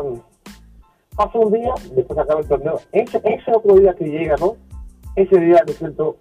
pasó 1.16 1.40
un 1.40 1.54
día, 1.54 1.74
después 1.96 2.20
acaba 2.20 2.42
el 2.42 2.48
torneo, 2.48 2.80
ese, 2.92 3.22
ese 3.24 3.52
otro 3.56 3.76
día 3.76 3.94
que 3.94 4.06
llega, 4.06 4.36
¿no? 4.38 4.58
Ese 5.16 5.40
día 5.40 5.64
me 5.66 5.74
siento 5.74 6.18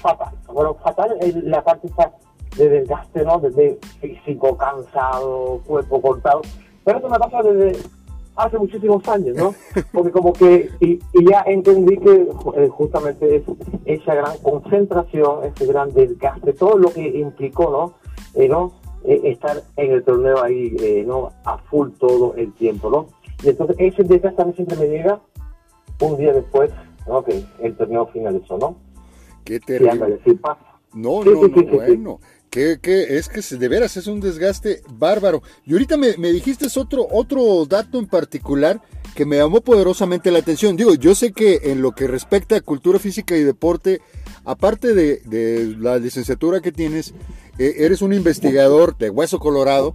fatal. 0.00 0.34
Bueno, 0.46 0.74
fatal 0.74 1.16
es 1.20 1.34
la 1.44 1.62
parte 1.62 1.88
de 2.56 2.68
desgaste, 2.68 3.24
¿no? 3.24 3.38
Desde 3.38 3.78
físico, 4.00 4.56
cansado, 4.56 5.60
cuerpo 5.66 6.00
cortado. 6.00 6.42
Pero 6.84 6.98
eso 6.98 7.08
me 7.08 7.18
pasa 7.18 7.42
desde 7.42 7.78
hace 8.44 8.58
muchísimos 8.58 9.06
años, 9.08 9.36
¿no? 9.36 9.54
Porque 9.92 10.10
como 10.10 10.32
que, 10.32 10.70
y, 10.80 10.98
ya 11.28 11.42
entendí 11.46 11.96
que 11.98 12.28
eh, 12.56 12.68
justamente 12.68 13.36
es 13.36 13.42
esa 13.84 14.14
gran 14.14 14.38
concentración, 14.38 15.44
ese 15.44 15.66
gran 15.66 15.92
desgaste, 15.92 16.52
todo 16.52 16.78
lo 16.78 16.90
que 16.90 17.06
implicó, 17.06 17.70
¿no? 17.70 17.94
Eh, 18.34 18.48
¿no? 18.48 18.72
Eh, 19.04 19.20
estar 19.24 19.62
en 19.76 19.92
el 19.92 20.04
torneo 20.04 20.42
ahí, 20.42 21.04
¿no? 21.06 21.30
A 21.44 21.58
full 21.58 21.90
todo 21.98 22.34
el 22.34 22.52
tiempo, 22.54 22.90
¿no? 22.90 23.06
Y 23.42 23.50
entonces 23.50 23.76
ese 23.78 24.04
desgaste 24.04 24.42
a 24.42 24.44
mí 24.44 24.52
siempre 24.54 24.76
me 24.76 24.88
llega 24.88 25.20
un 26.00 26.16
día 26.16 26.32
después, 26.32 26.70
¿no? 27.06 27.22
Que 27.24 27.42
el 27.60 27.76
torneo 27.76 28.06
finalizó, 28.06 28.58
¿no? 28.58 28.76
Qué 29.44 29.60
terrible. 29.60 30.20
No, 30.92 31.22
no, 31.24 31.32
no, 31.32 31.48
bueno. 31.72 32.20
Que, 32.50 32.78
es 32.82 33.28
que 33.28 33.56
de 33.56 33.68
veras 33.68 33.96
es 33.96 34.08
un 34.08 34.20
desgaste 34.20 34.82
bárbaro. 34.90 35.42
Y 35.64 35.72
ahorita 35.72 35.96
me, 35.96 36.12
dijiste 36.32 36.66
otro, 36.76 37.06
otro 37.10 37.64
dato 37.66 37.98
en 37.98 38.06
particular 38.06 38.82
que 39.14 39.24
me 39.24 39.36
llamó 39.36 39.60
poderosamente 39.60 40.30
la 40.30 40.40
atención. 40.40 40.76
Digo, 40.76 40.94
yo 40.94 41.14
sé 41.14 41.32
que 41.32 41.60
en 41.64 41.80
lo 41.80 41.92
que 41.92 42.08
respecta 42.08 42.56
a 42.56 42.60
cultura 42.60 42.98
física 42.98 43.36
y 43.36 43.44
deporte, 43.44 44.00
aparte 44.44 44.94
de, 44.94 45.76
la 45.78 45.98
licenciatura 45.98 46.60
que 46.60 46.72
tienes, 46.72 47.14
eh, 47.58 47.74
eres 47.78 48.02
un 48.02 48.12
investigador 48.12 48.98
de 48.98 49.10
hueso 49.10 49.38
colorado 49.38 49.94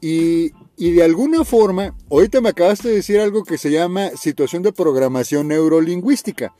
y, 0.00 0.52
y 0.76 0.92
de 0.92 1.02
alguna 1.02 1.44
forma, 1.44 1.94
ahorita 2.10 2.40
me 2.40 2.50
acabaste 2.50 2.88
de 2.88 2.94
decir 2.94 3.20
algo 3.20 3.44
que 3.44 3.58
se 3.58 3.70
llama 3.70 4.10
situación 4.16 4.62
de 4.62 4.72
programación 4.72 5.48
neurolingüística. 5.48 6.54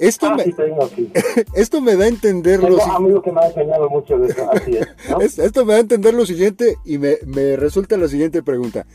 Esto, 0.00 0.28
ah, 0.28 0.34
me, 0.34 0.44
esto 1.54 1.80
me 1.82 1.94
da 1.94 2.06
a 2.06 2.08
entender 2.08 2.58
lo 2.60 2.80
siguiente. 2.80 3.20
que 3.22 3.32
me 3.32 3.40
ha 3.42 3.46
enseñado 3.48 3.90
mucho 3.90 4.16
de 4.16 4.28
eso, 4.28 4.50
así 4.50 4.78
es, 5.20 5.38
Esto 5.38 5.66
me 5.66 5.74
da 5.74 5.78
a 5.78 5.82
entender 5.82 6.14
lo 6.14 6.24
siguiente 6.24 6.76
y 6.86 6.96
me, 6.96 7.18
me 7.26 7.56
resulta 7.56 7.98
la 7.98 8.08
siguiente 8.08 8.42
pregunta. 8.42 8.86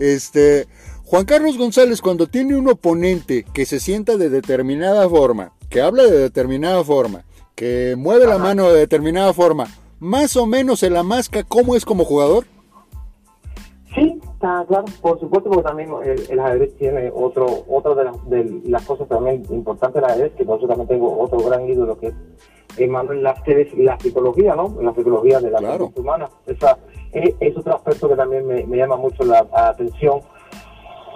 Este, 0.00 0.66
Juan 1.04 1.26
Carlos 1.26 1.56
González, 1.56 2.02
cuando 2.02 2.26
tiene 2.26 2.56
un 2.56 2.68
oponente 2.68 3.44
que 3.54 3.66
se 3.66 3.78
sienta 3.78 4.16
de 4.16 4.30
determinada 4.30 5.08
forma, 5.08 5.52
que 5.70 5.80
habla 5.80 6.02
de 6.02 6.18
determinada 6.18 6.82
forma, 6.82 7.24
que 7.54 7.94
mueve 7.96 8.26
la 8.26 8.38
mano 8.38 8.68
de 8.72 8.80
determinada 8.80 9.32
forma, 9.32 9.68
más 10.00 10.36
o 10.36 10.46
menos 10.46 10.80
se 10.80 10.90
la 10.90 11.04
masca 11.04 11.44
cómo 11.44 11.76
es 11.76 11.84
como 11.84 12.04
jugador. 12.04 12.46
Está 14.38 14.64
claro, 14.68 14.84
por 15.02 15.18
supuesto, 15.18 15.50
porque 15.50 15.64
también 15.64 15.90
el, 16.30 16.38
ajedrez 16.38 16.76
tiene 16.76 17.10
otro, 17.12 17.64
otra 17.66 17.92
de, 18.26 18.60
las 18.66 18.86
cosas 18.86 19.08
también 19.08 19.42
importantes 19.50 20.00
del 20.00 20.04
ajedrez, 20.04 20.32
que 20.34 20.44
por 20.44 20.58
eso 20.58 20.68
también 20.68 20.86
tengo 20.86 21.18
otro 21.18 21.40
gran 21.40 21.68
ídolo 21.68 21.98
que 21.98 22.06
es 22.06 22.14
Emmanuel 22.76 23.24
Lasquez 23.24 23.74
y 23.74 23.82
la 23.82 23.98
psicología, 23.98 24.54
¿no? 24.54 24.76
La 24.80 24.94
psicología 24.94 25.40
de 25.40 25.50
la 25.50 25.58
claro. 25.58 25.90
humana. 25.96 26.30
Esa, 26.46 26.78
es, 27.10 27.56
otro 27.56 27.74
aspecto 27.74 28.08
que 28.08 28.14
también 28.14 28.46
me, 28.46 28.76
llama 28.76 28.94
mucho 28.94 29.24
la, 29.24 29.44
atención. 29.52 30.20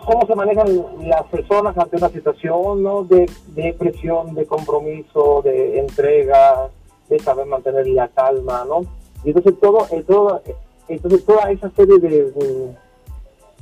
Cómo 0.04 0.26
se 0.26 0.34
manejan 0.34 0.84
las 1.02 1.22
personas 1.26 1.78
ante 1.78 1.98
una 1.98 2.08
situación 2.08 2.82
¿no? 2.82 3.04
de, 3.04 3.30
de 3.54 3.72
presión, 3.74 4.34
de 4.34 4.46
compromiso, 4.46 5.42
de 5.44 5.78
entrega, 5.78 6.70
de 7.08 7.20
saber 7.20 7.46
mantener 7.46 7.86
la 7.86 8.08
calma, 8.08 8.64
¿no? 8.66 8.80
Y 9.22 9.28
entonces 9.28 9.54
todo, 9.60 9.86
todo 10.08 10.42
entonces 10.88 11.24
toda 11.24 11.52
esa 11.52 11.70
serie 11.70 11.98
de, 12.00 12.74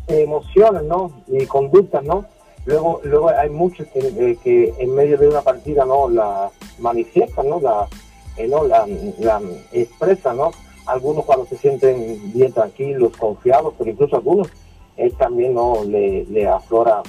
emociones, 0.08 0.82
¿no? 0.84 1.12
Y 1.28 1.46
conductas, 1.46 2.02
¿no? 2.04 2.24
Luego, 2.66 3.00
luego 3.04 3.30
hay 3.30 3.48
muchos 3.50 3.86
que, 3.88 4.00
eh, 4.00 4.38
que, 4.42 4.74
en 4.78 4.94
medio 4.94 5.16
de 5.18 5.28
una 5.28 5.42
partida, 5.42 5.84
¿no? 5.84 6.08
La 6.08 6.50
manifiestan, 6.78 7.48
¿no? 7.48 7.60
La, 7.60 7.88
eh, 8.36 8.46
¿no? 8.46 8.64
La, 8.64 8.86
la 9.18 9.40
expresan, 9.72 10.36
¿no? 10.36 10.50
Algunos 10.86 11.24
cuando 11.24 11.46
se 11.46 11.56
sienten 11.56 12.32
bien 12.32 12.52
tranquilos, 12.52 13.16
confiados, 13.16 13.74
pero 13.78 13.90
incluso 13.90 14.16
algunos 14.16 14.48
él 14.96 15.14
también, 15.14 15.54
¿no? 15.54 15.82
Le, 15.84 16.24
le 16.26 16.46
aflora 16.46 17.02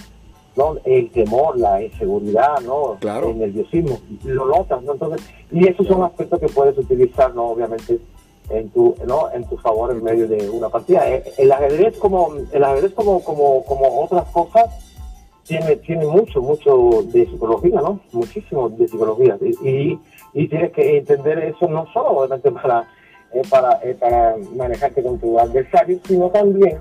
¿no? 0.55 0.75
el 0.83 1.09
temor, 1.11 1.57
la 1.57 1.81
inseguridad, 1.81 2.59
¿no? 2.61 2.97
el 3.29 3.37
nerviosismo, 3.37 3.99
lo 4.23 4.45
notas, 4.45 4.81
¿no? 4.83 4.93
Entonces, 4.93 5.27
y 5.51 5.67
esos 5.67 5.87
son 5.87 6.03
aspectos 6.03 6.39
que 6.39 6.47
puedes 6.47 6.77
utilizar, 6.77 7.33
¿no? 7.33 7.47
Obviamente, 7.49 7.99
en 8.53 8.69
tu 8.69 8.95
no 9.05 9.31
en 9.31 9.43
tu 9.45 9.57
favor 9.57 9.91
en 9.91 10.03
medio 10.03 10.27
de 10.27 10.49
una 10.49 10.69
partida. 10.69 11.07
Eh, 11.09 11.23
el 11.37 11.51
ajedrez 11.51 11.97
como 11.97 12.33
el 12.51 12.63
ajedrez 12.63 12.93
como 12.93 13.23
como 13.23 13.63
como 13.65 14.01
otras 14.03 14.27
cosas 14.29 14.65
tiene 15.43 15.75
tiene 15.77 16.05
mucho 16.05 16.41
mucho 16.41 17.03
de 17.05 17.25
psicología 17.25 17.81
no 17.81 17.99
muchísimo 18.11 18.69
de 18.69 18.87
psicología. 18.87 19.37
Y, 19.63 19.99
y 20.33 20.47
tienes 20.47 20.71
que 20.71 20.97
entender 20.97 21.39
eso 21.39 21.67
no 21.67 21.85
solo 21.93 22.09
obviamente 22.09 22.51
para 22.51 22.87
eh, 23.33 23.41
para 23.49 23.79
eh, 23.83 23.95
para 23.99 24.35
manejarte 24.55 25.03
con 25.03 25.19
tu 25.19 25.39
adversario 25.39 25.99
sino 26.05 26.29
también 26.29 26.79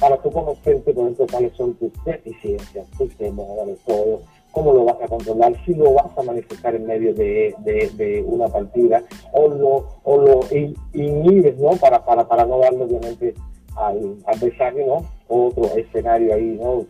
para 0.00 0.16
tu 0.16 0.30
conocerte 0.30 0.92
por 0.92 1.04
ejemplo 1.04 1.26
cuáles 1.30 1.56
son 1.56 1.74
tus 1.74 1.92
deficiencias 2.04 2.86
tus 2.98 3.14
temores 3.16 3.78
todo 3.86 4.22
cómo 4.54 4.72
lo 4.72 4.84
vas 4.84 4.96
a 5.02 5.08
controlar, 5.08 5.52
si 5.66 5.74
lo 5.74 5.92
vas 5.94 6.16
a 6.16 6.22
manifestar 6.22 6.74
en 6.76 6.86
medio 6.86 7.12
de, 7.12 8.24
una 8.26 8.48
partida 8.48 9.02
o 9.32 9.48
lo, 9.48 9.88
o 10.04 10.16
lo 10.16 10.40
inhibes, 10.92 11.58
¿no? 11.58 11.70
Para, 11.72 12.04
para, 12.04 12.26
para 12.26 12.46
no 12.46 12.58
darle 12.60 12.84
obviamente 12.84 13.34
al 13.76 14.16
adversario, 14.26 14.86
¿no? 14.86 15.04
Otro 15.28 15.64
escenario 15.76 16.34
ahí, 16.34 16.58
¿no? 16.60 16.86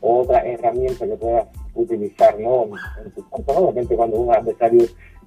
Otra 0.00 0.46
herramienta 0.46 1.06
que 1.06 1.16
puedas 1.16 1.48
utilizar, 1.74 2.38
¿no? 2.38 2.68
En 3.04 3.10
tu 3.12 3.28
campo. 3.28 3.52
Obviamente 3.52 3.96
cuando 3.96 4.20
un 4.20 4.32
adversario 4.32 4.86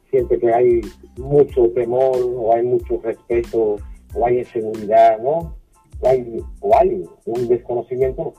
siente 0.09 0.39
que 0.39 0.53
hay 0.53 0.81
mucho 1.17 1.69
temor 1.71 2.17
o 2.37 2.53
hay 2.53 2.63
mucho 2.63 2.99
respeto 3.03 3.77
o 4.15 4.25
hay 4.25 4.39
inseguridad, 4.39 5.19
¿no? 5.19 5.55
O 5.99 6.07
hay, 6.07 6.41
o 6.61 6.77
hay 6.77 7.03
un 7.25 7.47
desconocimiento, 7.47 8.33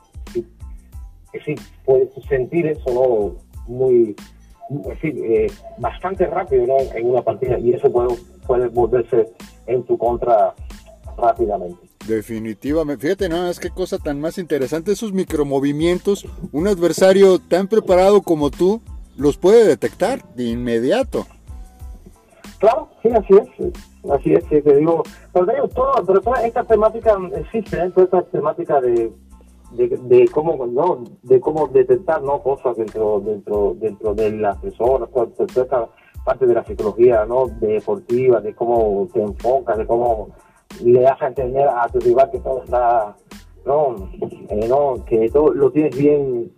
sí 1.40 1.54
puedes 1.84 2.08
sentir 2.28 2.66
eso 2.66 2.90
¿no? 2.92 3.36
muy, 3.66 4.14
eh, 5.02 5.50
bastante 5.78 6.26
rápido 6.26 6.66
¿no? 6.66 6.78
en 6.94 7.10
una 7.10 7.22
partida 7.22 7.58
y 7.58 7.72
eso 7.72 7.90
puede, 7.90 8.14
puede 8.46 8.68
volverse 8.68 9.28
en 9.66 9.82
tu 9.84 9.96
contra 9.98 10.54
rápidamente. 11.16 11.78
Definitivamente, 12.06 13.02
fíjate 13.02 13.28
nada 13.28 13.46
más 13.46 13.60
qué 13.60 13.70
cosa 13.70 13.98
tan 13.98 14.20
más 14.20 14.38
interesante, 14.38 14.92
esos 14.92 15.12
micromovimientos, 15.12 16.26
un 16.50 16.66
adversario 16.66 17.38
tan 17.38 17.68
preparado 17.68 18.22
como 18.22 18.50
tú 18.50 18.80
los 19.16 19.36
puede 19.36 19.66
detectar 19.66 20.22
de 20.34 20.44
inmediato. 20.44 21.26
Claro, 22.58 22.88
sí, 23.02 23.08
así 23.10 23.34
es, 23.34 24.10
así 24.10 24.34
es, 24.34 24.48
te 24.48 24.76
digo, 24.76 25.02
pero, 25.32 25.46
digo, 25.46 25.68
todo, 25.68 25.92
pero 26.06 26.20
toda 26.20 26.44
esta 26.44 26.64
temática 26.64 27.16
existe, 27.36 27.76
¿eh? 27.76 27.90
toda 27.90 28.04
esta 28.04 28.22
temática 28.30 28.80
de 28.80 29.12
de, 29.72 30.28
cómo 30.28 30.66
no 30.66 31.04
de 31.22 31.40
cómo 31.40 31.66
detectar 31.68 32.22
no 32.22 32.42
cosas 32.42 32.76
dentro 32.76 33.20
dentro 33.20 33.74
dentro 33.78 34.14
de 34.14 34.32
las 34.32 34.58
personas 34.58 35.10
toda 35.10 35.28
esta 35.46 35.88
parte 36.24 36.46
de 36.46 36.54
la 36.54 36.64
psicología 36.64 37.24
no 37.24 37.48
deportiva 37.48 38.40
de 38.40 38.54
cómo 38.54 39.08
te 39.12 39.22
enfocas 39.22 39.78
de 39.78 39.86
cómo 39.86 40.28
le 40.84 41.00
das 41.00 41.20
a 41.22 41.28
entender 41.28 41.68
a 41.68 41.88
tu 41.88 42.00
rival 42.00 42.30
que 42.30 42.38
todo 42.40 42.62
está 42.64 43.16
no, 43.64 44.10
eh, 44.48 44.66
no 44.68 45.04
que 45.06 45.28
todo 45.30 45.52
lo 45.54 45.70
tienes 45.70 45.96
bien 45.96 46.52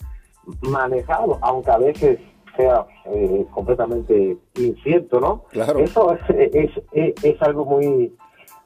manejado 0.63 1.39
aunque 1.41 1.71
a 1.71 1.79
veces 1.79 2.19
sea 2.57 2.87
eh, 3.07 3.47
completamente 3.51 4.37
incierto 4.57 5.21
no 5.21 5.45
claro. 5.51 5.79
eso 5.79 6.15
es, 6.15 6.53
es, 6.53 6.71
es, 6.93 7.25
es 7.25 7.43
algo 7.43 7.65
muy 7.65 8.13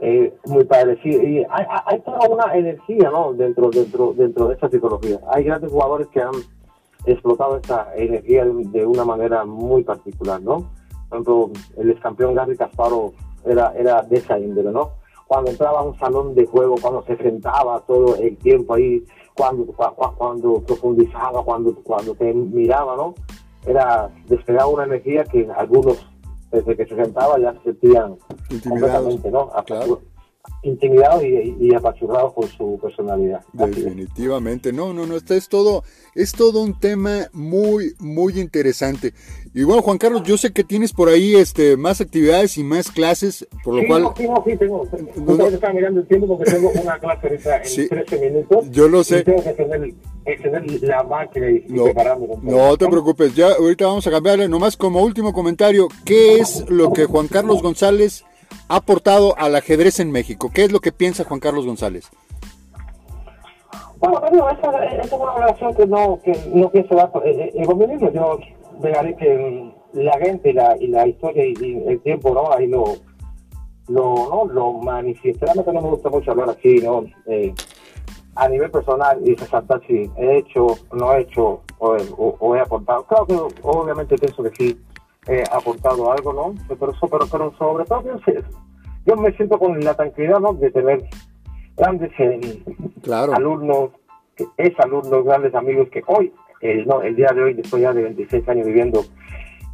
eh, 0.01 0.33
muy 0.47 0.65
parecido. 0.65 1.23
Y 1.23 1.39
hay, 1.51 1.67
hay, 1.87 2.01
toda 2.01 2.29
una 2.29 2.55
energía 2.55 3.11
¿no? 3.11 3.33
dentro, 3.33 3.71
dentro, 3.71 4.15
dentro 4.17 4.49
de 4.49 4.55
esta 4.55 4.69
psicología. 4.69 5.19
Hay 5.33 5.45
grandes 5.45 5.71
jugadores 5.71 6.07
que 6.09 6.21
han 6.21 6.35
explotado 7.07 7.57
esta 7.57 7.93
energía 7.97 8.45
de, 8.45 8.87
una 8.87 9.05
manera 9.05 9.45
muy 9.45 9.83
particular, 9.83 10.41
¿no? 10.41 10.71
Por 11.09 11.21
ejemplo, 11.21 11.51
el 11.77 11.91
ex 11.91 12.01
campeón 12.01 12.35
Gary 12.35 12.57
Kasparov 12.57 13.13
era, 13.45 13.73
era 13.77 14.03
de 14.03 14.17
esa 14.17 14.39
índole, 14.39 14.71
¿no? 14.71 14.91
Cuando 15.27 15.51
entraba 15.51 15.81
a 15.81 15.83
un 15.83 15.99
salón 15.99 16.35
de 16.35 16.47
juego, 16.47 16.77
cuando 16.81 17.03
se 17.05 17.17
sentaba 17.17 17.81
todo 17.81 18.17
el 18.17 18.37
tiempo 18.39 18.75
ahí, 18.75 19.05
cuando, 19.35 19.67
cuando 20.17 20.61
profundizaba, 20.63 21.43
cuando, 21.45 21.75
cuando 21.83 22.15
te 22.15 22.33
miraba, 22.33 22.97
¿no? 22.97 23.15
Era, 23.67 24.11
despegaba 24.27 24.69
una 24.69 24.85
energía 24.85 25.25
que 25.25 25.47
algunos 25.55 26.07
desde 26.51 26.77
que 26.77 26.87
se 26.87 26.97
sentaba 26.97 27.39
ya 27.39 27.53
se 27.55 27.61
sentían 27.65 28.17
completamente, 28.69 29.31
¿no? 29.31 29.51
Intimidado 30.63 31.25
y, 31.25 31.57
y, 31.61 31.75
apachurrado 31.75 32.33
por 32.33 32.49
su 32.49 32.79
personalidad. 32.81 33.41
Definitivamente, 33.53 34.73
no, 34.73 34.93
no, 34.93 35.07
no, 35.07 35.17
este 35.17 35.37
es 35.37 35.49
todo, 35.49 35.85
es 36.15 36.33
todo 36.33 36.63
un 36.63 36.79
tema 36.79 37.29
muy, 37.33 37.95
muy 37.99 38.41
interesante. 38.41 39.15
Y 39.55 39.63
bueno, 39.63 39.83
Juan 39.83 39.99
Carlos, 39.99 40.23
yo 40.25 40.37
sé 40.37 40.53
que 40.53 40.65
tienes 40.65 40.93
por 40.93 41.09
ahí 41.09 41.35
este 41.35 41.77
más 41.77 42.01
actividades 42.01 42.59
y 42.59 42.65
más 42.65 42.91
clases, 42.91 43.47
por 43.65 43.75
lo 43.75 43.87
cual... 43.87 44.09
Sí, 44.17 44.27
sí, 44.45 44.57
tengo. 44.57 44.87
No, 45.17 45.35
no, 45.37 45.47
estaba 45.47 45.73
mirando 45.73 46.01
el 46.01 46.07
tiempo 46.07 46.27
porque 46.29 46.51
tengo 46.51 46.71
una 46.71 46.99
clase 46.99 47.29
ahorita 47.29 47.63
en 47.63 47.89
13 47.89 48.31
minutos. 48.31 48.71
Yo 48.71 48.89
lo 48.89 49.03
sé. 49.05 49.21
Y 49.21 49.25
tengo 49.25 49.43
que 49.43 49.53
tener, 49.53 49.95
tener 50.25 50.83
la 50.83 51.03
máquina 51.05 51.51
y, 51.51 51.65
no, 51.69 51.85
prepararme. 51.85 52.29
No 52.43 52.77
te 52.77 52.89
preocupes, 52.89 53.35
ya 53.35 53.53
ahorita 53.53 53.87
vamos 53.87 54.07
a 54.07 54.11
cambiarle. 54.11 54.49
Nomás 54.49 54.77
como 54.77 55.03
último 55.03 55.33
comentario, 55.33 55.89
¿qué 56.05 56.39
es 56.39 56.69
lo 56.69 56.93
que 56.93 57.07
Juan 57.07 57.29
Carlos 57.29 57.63
González 57.63 58.25
ha 58.69 58.77
aportado 58.77 59.35
al 59.39 59.55
ajedrez 59.57 60.01
en 60.01 60.11
México? 60.11 60.51
¿Qué 60.53 60.65
es 60.65 60.73
lo 60.73 60.81
que 60.81 60.93
piensa 60.93 61.25
Juan 61.25 61.41
Carlos 61.41 61.67
González? 61.67 62.11
Bueno, 64.01 64.21
esa, 64.27 64.85
es 64.85 65.13
una 65.13 65.35
relación 65.35 65.75
que 65.75 65.87
no, 65.87 66.21
que 66.23 66.33
no 66.55 66.71
pienso 66.71 66.95
dar. 66.95 67.11
El 67.25 68.13
yo 68.15 68.39
dejaré 68.81 69.17
que 69.17 69.73
la 69.93 70.19
gente 70.19 70.53
la, 70.53 70.77
y 70.79 70.87
la 70.87 71.07
historia 71.07 71.45
y, 71.45 71.83
el 71.87 72.01
tiempo, 72.03 72.33
¿no? 72.33 72.53
Ahí 72.53 72.69
lo, 72.69 72.85
lo, 73.89 74.15
¿no? 74.31 74.45
lo 74.53 74.73
manifiesta. 74.75 75.47
Realmente 75.47 75.73
no 75.73 75.83
me 75.83 75.91
gusta 75.91 76.11
mucho 76.11 76.31
hablar 76.31 76.51
así, 76.51 76.77
¿no? 76.77 77.05
Eh, 77.27 77.53
a 78.37 78.49
nivel 78.49 78.71
personal 78.71 79.21
y 79.27 79.35
resaltar 79.35 79.81
si 79.87 80.09
he 80.17 80.39
hecho, 80.39 80.67
no 80.93 81.13
he 81.13 81.23
hecho 81.23 81.63
o, 81.79 82.55
he 82.57 82.61
aportado. 82.61 83.05
Claro 83.05 83.27
que 83.27 83.35
obviamente 83.63 84.17
pienso 84.17 84.43
que 84.45 84.51
sí 84.51 84.81
he 85.29 85.43
aportado 85.53 86.11
algo, 86.11 86.33
¿no? 86.33 86.55
Pero, 86.67 86.93
pero, 87.01 87.27
pero 87.31 87.55
sobre 87.59 87.85
todo 87.85 88.03
yo 89.07 89.17
me 89.17 89.33
siento 89.33 89.59
con 89.59 89.79
la 89.81 89.95
tranquilidad, 89.95 90.41
¿no? 90.41 90.55
De 90.55 90.71
tener 90.71 91.05
grandes 91.77 92.11
eh, 92.19 92.63
alumnos, 93.35 93.91
es 94.57 94.79
alumnos, 94.81 95.25
grandes 95.25 95.55
amigos 95.55 95.89
que 95.91 96.03
hoy, 96.07 96.33
el, 96.61 96.87
no, 96.87 97.03
el 97.03 97.17
día 97.17 97.31
de 97.35 97.43
hoy, 97.43 97.55
después 97.55 97.83
ya 97.83 97.93
de 97.93 98.03
26 98.03 98.49
años 98.49 98.67
viviendo 98.67 99.05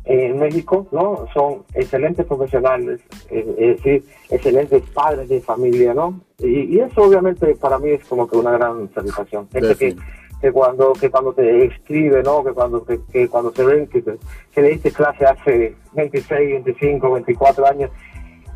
en 0.05 0.39
México, 0.39 0.87
¿no? 0.93 1.27
Son 1.33 1.65
excelentes 1.75 2.27
profesionales, 2.27 3.01
es 3.31 3.57
decir, 3.57 4.05
excelentes 4.31 4.83
padres 4.91 5.29
de 5.29 5.41
familia, 5.41 5.95
¿no? 5.95 6.21
Y, 6.39 6.79
eso 6.79 7.03
obviamente 7.03 7.55
para 7.57 7.79
mí 7.79 7.91
es 7.91 8.05
como 8.05 8.29
que 8.29 8.37
una 8.37 8.53
gran 8.53 8.93
satisfacción. 8.93 9.49
que, 9.49 9.97
que 10.41 10.53
cuando 10.53 10.93
que 10.93 11.11
cuando 11.11 11.33
te 11.33 11.67
escribe, 11.67 12.23
¿no? 12.23 12.45
Que 12.45 12.53
cuando 12.53 12.85
que, 12.85 13.29
cuando 13.29 13.53
se 13.53 13.65
ven 13.65 13.87
que, 13.87 14.03
que 14.03 14.63
le 14.63 14.71
diste 14.71 14.91
clase 14.91 15.25
hace 15.25 15.75
26, 15.95 16.65
25, 16.65 17.13
24 17.13 17.67
años 17.67 17.91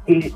y, 0.08 0.34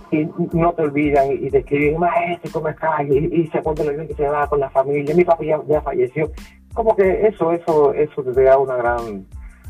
no 0.53 0.73
te 0.75 0.83
olvidan 0.83 1.33
y 1.33 1.49
te 1.51 1.59
escriben, 1.59 1.99
maestro, 1.99 2.51
¿cómo 2.53 2.69
estás? 2.69 3.01
Y, 3.09 3.41
y 3.41 3.49
se 3.49 3.59
acuerdan 3.59 3.97
bien 3.97 4.09
que 4.09 4.15
se 4.15 4.29
va 4.29 4.47
con 4.47 4.61
la 4.61 4.71
familia, 4.71 5.15
mi 5.15 5.25
papá 5.25 5.43
ya, 5.45 5.81
falleció. 5.81 6.31
Como 6.75 6.95
que 6.95 7.27
eso, 7.27 7.53
eso, 7.53 7.93
eso 7.95 8.23
te 8.23 8.43
da 8.43 8.59
una 8.59 8.77
gran, 8.77 9.27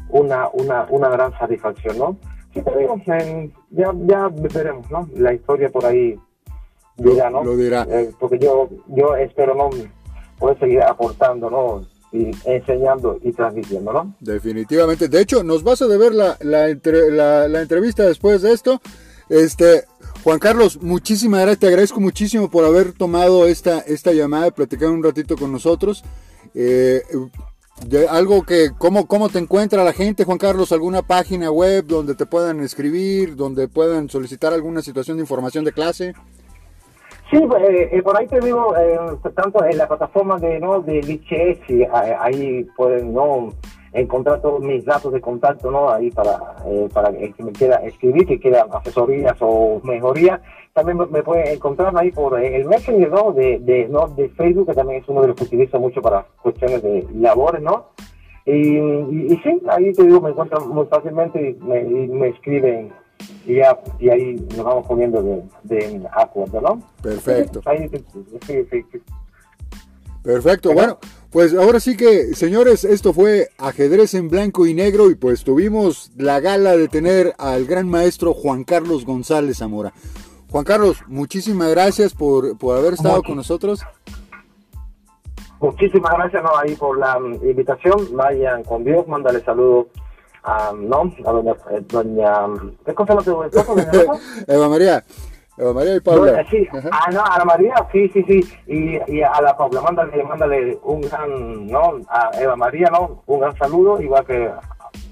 una, 0.08 0.48
una, 0.52 0.86
una 0.90 1.08
gran 1.08 1.32
satisfacción, 1.38 1.98
¿no? 1.98 2.16
Sí, 2.52 2.60
te 2.62 2.78
digo, 2.78 3.00
ya, 3.06 3.92
ya 4.06 4.28
veremos, 4.28 4.90
¿no? 4.90 5.08
La 5.14 5.32
historia 5.32 5.68
por 5.68 5.86
ahí 5.86 6.18
dirá, 6.96 7.30
¿no? 7.30 7.44
Lo 7.44 7.56
dirá. 7.56 7.86
Eh, 7.88 8.10
porque 8.18 8.38
yo, 8.38 8.68
yo 8.88 9.16
espero, 9.16 9.54
¿no? 9.54 9.70
Poder 10.42 10.58
seguir 10.58 10.82
aportando, 10.82 11.48
¿no? 11.48 11.86
y 12.12 12.30
enseñando 12.44 13.18
y 13.22 13.32
transmitiendo, 13.32 13.92
¿no? 13.92 14.14
Definitivamente. 14.20 15.08
De 15.08 15.20
hecho, 15.20 15.42
nos 15.42 15.62
vas 15.62 15.80
a 15.80 15.86
deber 15.86 16.12
la, 16.12 16.36
la, 16.40 16.68
la, 16.68 17.48
la 17.48 17.62
entrevista 17.62 18.02
después 18.02 18.42
de 18.42 18.52
esto. 18.52 18.82
Este, 19.30 19.84
Juan 20.22 20.38
Carlos, 20.38 20.82
muchísimas 20.82 21.40
gracias, 21.40 21.60
te 21.60 21.68
agradezco 21.68 22.00
muchísimo 22.00 22.50
por 22.50 22.66
haber 22.66 22.92
tomado 22.92 23.46
esta, 23.46 23.78
esta 23.78 24.12
llamada 24.12 24.48
y 24.48 24.50
platicar 24.50 24.90
un 24.90 25.02
ratito 25.02 25.36
con 25.38 25.52
nosotros. 25.52 26.04
Eh, 26.54 27.02
algo 28.10 28.42
que, 28.42 28.72
¿cómo, 28.76 29.06
¿cómo 29.06 29.30
te 29.30 29.38
encuentra 29.38 29.82
la 29.82 29.94
gente, 29.94 30.24
Juan 30.24 30.36
Carlos? 30.36 30.70
¿Alguna 30.70 31.00
página 31.00 31.50
web 31.50 31.86
donde 31.86 32.14
te 32.14 32.26
puedan 32.26 32.60
escribir, 32.60 33.36
donde 33.36 33.68
puedan 33.68 34.10
solicitar 34.10 34.52
alguna 34.52 34.82
situación 34.82 35.16
de 35.16 35.22
información 35.22 35.64
de 35.64 35.72
clase? 35.72 36.14
Sí, 37.32 37.40
pues, 37.48 37.62
eh, 37.62 37.88
eh, 37.90 38.02
por 38.02 38.16
ahí 38.16 38.28
te 38.28 38.38
digo, 38.40 38.74
tanto 39.34 39.64
en 39.64 39.78
la 39.78 39.88
plataforma 39.88 40.38
de, 40.38 40.60
¿no? 40.60 40.80
de 40.80 41.00
LHS, 41.00 41.88
ahí 42.20 42.64
pueden, 42.76 43.12
¿no? 43.12 43.48
encontrar 43.92 44.40
todos 44.40 44.60
mis 44.60 44.84
datos 44.84 45.12
de 45.12 45.20
contacto, 45.20 45.70
¿no? 45.70 45.90
Ahí 45.90 46.10
para, 46.10 46.38
eh, 46.66 46.88
para 46.92 47.10
el 47.10 47.34
que 47.34 47.42
me 47.42 47.52
quiera 47.52 47.76
escribir, 47.76 48.26
que 48.26 48.40
quiera 48.40 48.66
asesorías 48.72 49.36
o 49.40 49.80
mejorías. 49.84 50.40
También 50.72 50.98
me, 51.10 51.22
pueden 51.22 51.48
encontrar 51.48 51.92
ahí 51.96 52.10
por 52.10 52.40
eh, 52.40 52.56
el 52.56 52.66
Messenger, 52.66 53.10
¿no? 53.10 53.32
De, 53.32 53.58
de, 53.58 53.88
¿no? 53.88 54.08
de 54.08 54.30
Facebook, 54.30 54.68
que 54.68 54.74
también 54.74 55.02
es 55.02 55.08
uno 55.08 55.20
de 55.20 55.28
los 55.28 55.36
que 55.36 55.44
utilizo 55.44 55.78
mucho 55.78 56.00
para 56.00 56.24
cuestiones 56.42 56.82
de 56.82 57.06
labores, 57.14 57.62
¿no? 57.62 57.90
Y, 58.46 58.78
y, 58.78 59.40
sí, 59.44 59.60
ahí 59.68 59.92
te 59.92 60.04
digo, 60.04 60.20
me 60.20 60.30
encuentran 60.30 60.68
muy 60.68 60.86
fácilmente 60.86 61.50
y 61.50 61.64
me, 61.64 61.82
me 61.84 62.28
escriben 62.28 62.92
y 63.46 63.56
ya 63.56 63.78
y 63.98 64.08
ahí 64.08 64.34
nos 64.56 64.64
vamos 64.64 64.86
poniendo 64.86 65.22
de, 65.22 65.42
de 65.64 66.02
acuerdo, 66.16 66.60
¿no? 66.60 66.82
Perfecto. 67.02 67.60
ahí, 67.64 67.88
sí, 67.88 68.66
sí, 68.70 69.02
Perfecto, 70.22 70.72
bueno, 70.72 70.98
pues 71.30 71.52
ahora 71.54 71.80
sí 71.80 71.96
que, 71.96 72.34
señores, 72.34 72.84
esto 72.84 73.12
fue 73.12 73.48
ajedrez 73.58 74.14
en 74.14 74.28
blanco 74.28 74.66
y 74.66 74.74
negro 74.74 75.10
y 75.10 75.16
pues 75.16 75.42
tuvimos 75.42 76.12
la 76.16 76.38
gala 76.38 76.76
de 76.76 76.86
tener 76.86 77.34
al 77.38 77.64
gran 77.64 77.88
maestro 77.88 78.32
Juan 78.32 78.62
Carlos 78.62 79.04
González 79.04 79.58
Zamora. 79.58 79.92
Juan 80.50 80.64
Carlos, 80.64 80.98
muchísimas 81.08 81.70
gracias 81.70 82.14
por, 82.14 82.56
por 82.58 82.76
haber 82.76 82.92
estado 82.92 83.22
con 83.22 83.36
nosotros. 83.36 83.80
Muchísimas 85.58 86.12
gracias 86.12 86.42
¿no? 86.42 86.50
ahí 86.56 86.74
por 86.76 86.98
la 86.98 87.18
invitación. 87.42 87.96
Vayan 88.12 88.62
con 88.62 88.84
Dios, 88.84 89.08
mándale 89.08 89.40
saludos 89.40 89.86
¿no? 90.74 91.12
a 91.24 91.32
doña, 91.32 91.52
eh, 91.70 91.82
doña 91.88 92.34
¿Qué 92.84 92.94
cosa 92.94 93.14
voy 93.14 93.46
a 93.46 94.52
Eva 94.52 94.68
María. 94.68 95.04
Eva 95.56 95.72
María 95.72 95.96
y 95.96 96.00
Paula. 96.00 96.44
sí, 96.50 96.66
a, 96.90 97.10
no, 97.10 97.24
a 97.24 97.38
la 97.38 97.44
María, 97.44 97.74
sí, 97.92 98.08
sí, 98.08 98.24
sí. 98.26 98.40
Y, 98.66 99.12
y 99.12 99.22
a 99.22 99.40
la 99.40 99.56
Paula, 99.56 99.82
mándale, 99.82 100.22
mándale 100.24 100.78
un 100.82 101.02
gran, 101.02 101.66
¿no? 101.66 102.00
A 102.08 102.30
Eva 102.40 102.56
María, 102.56 102.88
¿no? 102.90 103.22
Un 103.26 103.40
gran 103.40 103.56
saludo, 103.56 104.00
igual 104.00 104.24
que 104.24 104.50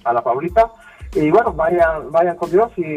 a 0.05 0.13
la 0.13 0.23
Paulita. 0.23 0.71
Y 1.13 1.31
bueno, 1.31 1.53
vayan, 1.53 2.11
vayan 2.13 2.37
con 2.37 2.51
Dios 2.51 2.71
y 2.77 2.97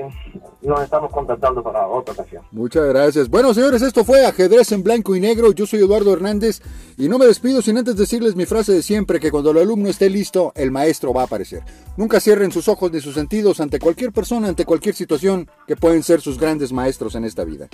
nos 0.62 0.84
estamos 0.84 1.12
contactando 1.12 1.64
para 1.64 1.88
otra 1.88 2.14
ocasión. 2.14 2.44
Muchas 2.52 2.86
gracias. 2.86 3.28
Bueno, 3.28 3.54
señores, 3.54 3.82
esto 3.82 4.06
fue 4.06 4.26
Ajedrez 4.26 4.72
en 4.72 4.84
Blanco 4.84 5.16
y 5.16 5.20
Negro. 5.20 5.52
Yo 5.52 5.66
soy 5.66 5.80
Eduardo 5.80 6.14
Hernández 6.14 6.62
y 6.98 7.10
no 7.10 7.18
me 7.18 7.26
despido 7.26 7.62
sin 7.64 7.78
antes 7.78 7.96
decirles 7.98 8.36
mi 8.36 8.46
frase 8.46 8.72
de 8.72 8.84
siempre, 8.84 9.20
que 9.20 9.32
cuando 9.32 9.50
el 9.50 9.58
alumno 9.58 9.90
esté 9.90 10.10
listo, 10.12 10.52
el 10.56 10.70
maestro 10.70 11.12
va 11.12 11.22
a 11.22 11.26
aparecer. 11.26 11.64
Nunca 11.98 12.20
cierren 12.20 12.52
sus 12.52 12.68
ojos 12.68 12.92
ni 12.92 13.00
sus 13.02 13.16
sentidos 13.16 13.60
ante 13.60 13.80
cualquier 13.80 14.12
persona, 14.12 14.48
ante 14.48 14.66
cualquier 14.66 14.94
situación 14.94 15.50
que 15.66 15.76
pueden 15.76 16.04
ser 16.04 16.22
sus 16.22 16.40
grandes 16.40 16.72
maestros 16.72 17.16
en 17.16 17.26
esta 17.26 17.44
vida. 17.44 17.68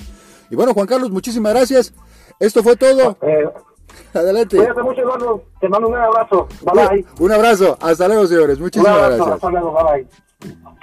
Y 0.50 0.56
bueno, 0.56 0.74
Juan 0.74 0.88
Carlos, 0.88 1.12
muchísimas 1.12 1.54
gracias. 1.54 1.94
Esto 2.40 2.64
fue 2.64 2.78
todo. 2.78 3.18
Eh, 3.22 3.46
Adelante. 4.14 4.58
Cuídate 4.58 4.84
mucho, 4.84 5.02
Eduardo. 5.02 5.44
Te 5.60 5.70
mando 5.70 5.88
un 5.90 5.96
abrazo. 5.96 6.48
Bye 6.62 6.88
bye. 6.88 7.06
Un 7.20 7.32
abrazo. 7.32 7.78
Hasta 7.82 8.08
luego, 8.08 8.28
señores. 8.28 8.60
Muchísimas 8.60 8.98
gracias. 8.98 9.28
Hasta 9.28 9.50
luego. 9.50 9.74
Bye 9.74 9.84
bye. 9.84 10.29
Oh. 10.42 10.76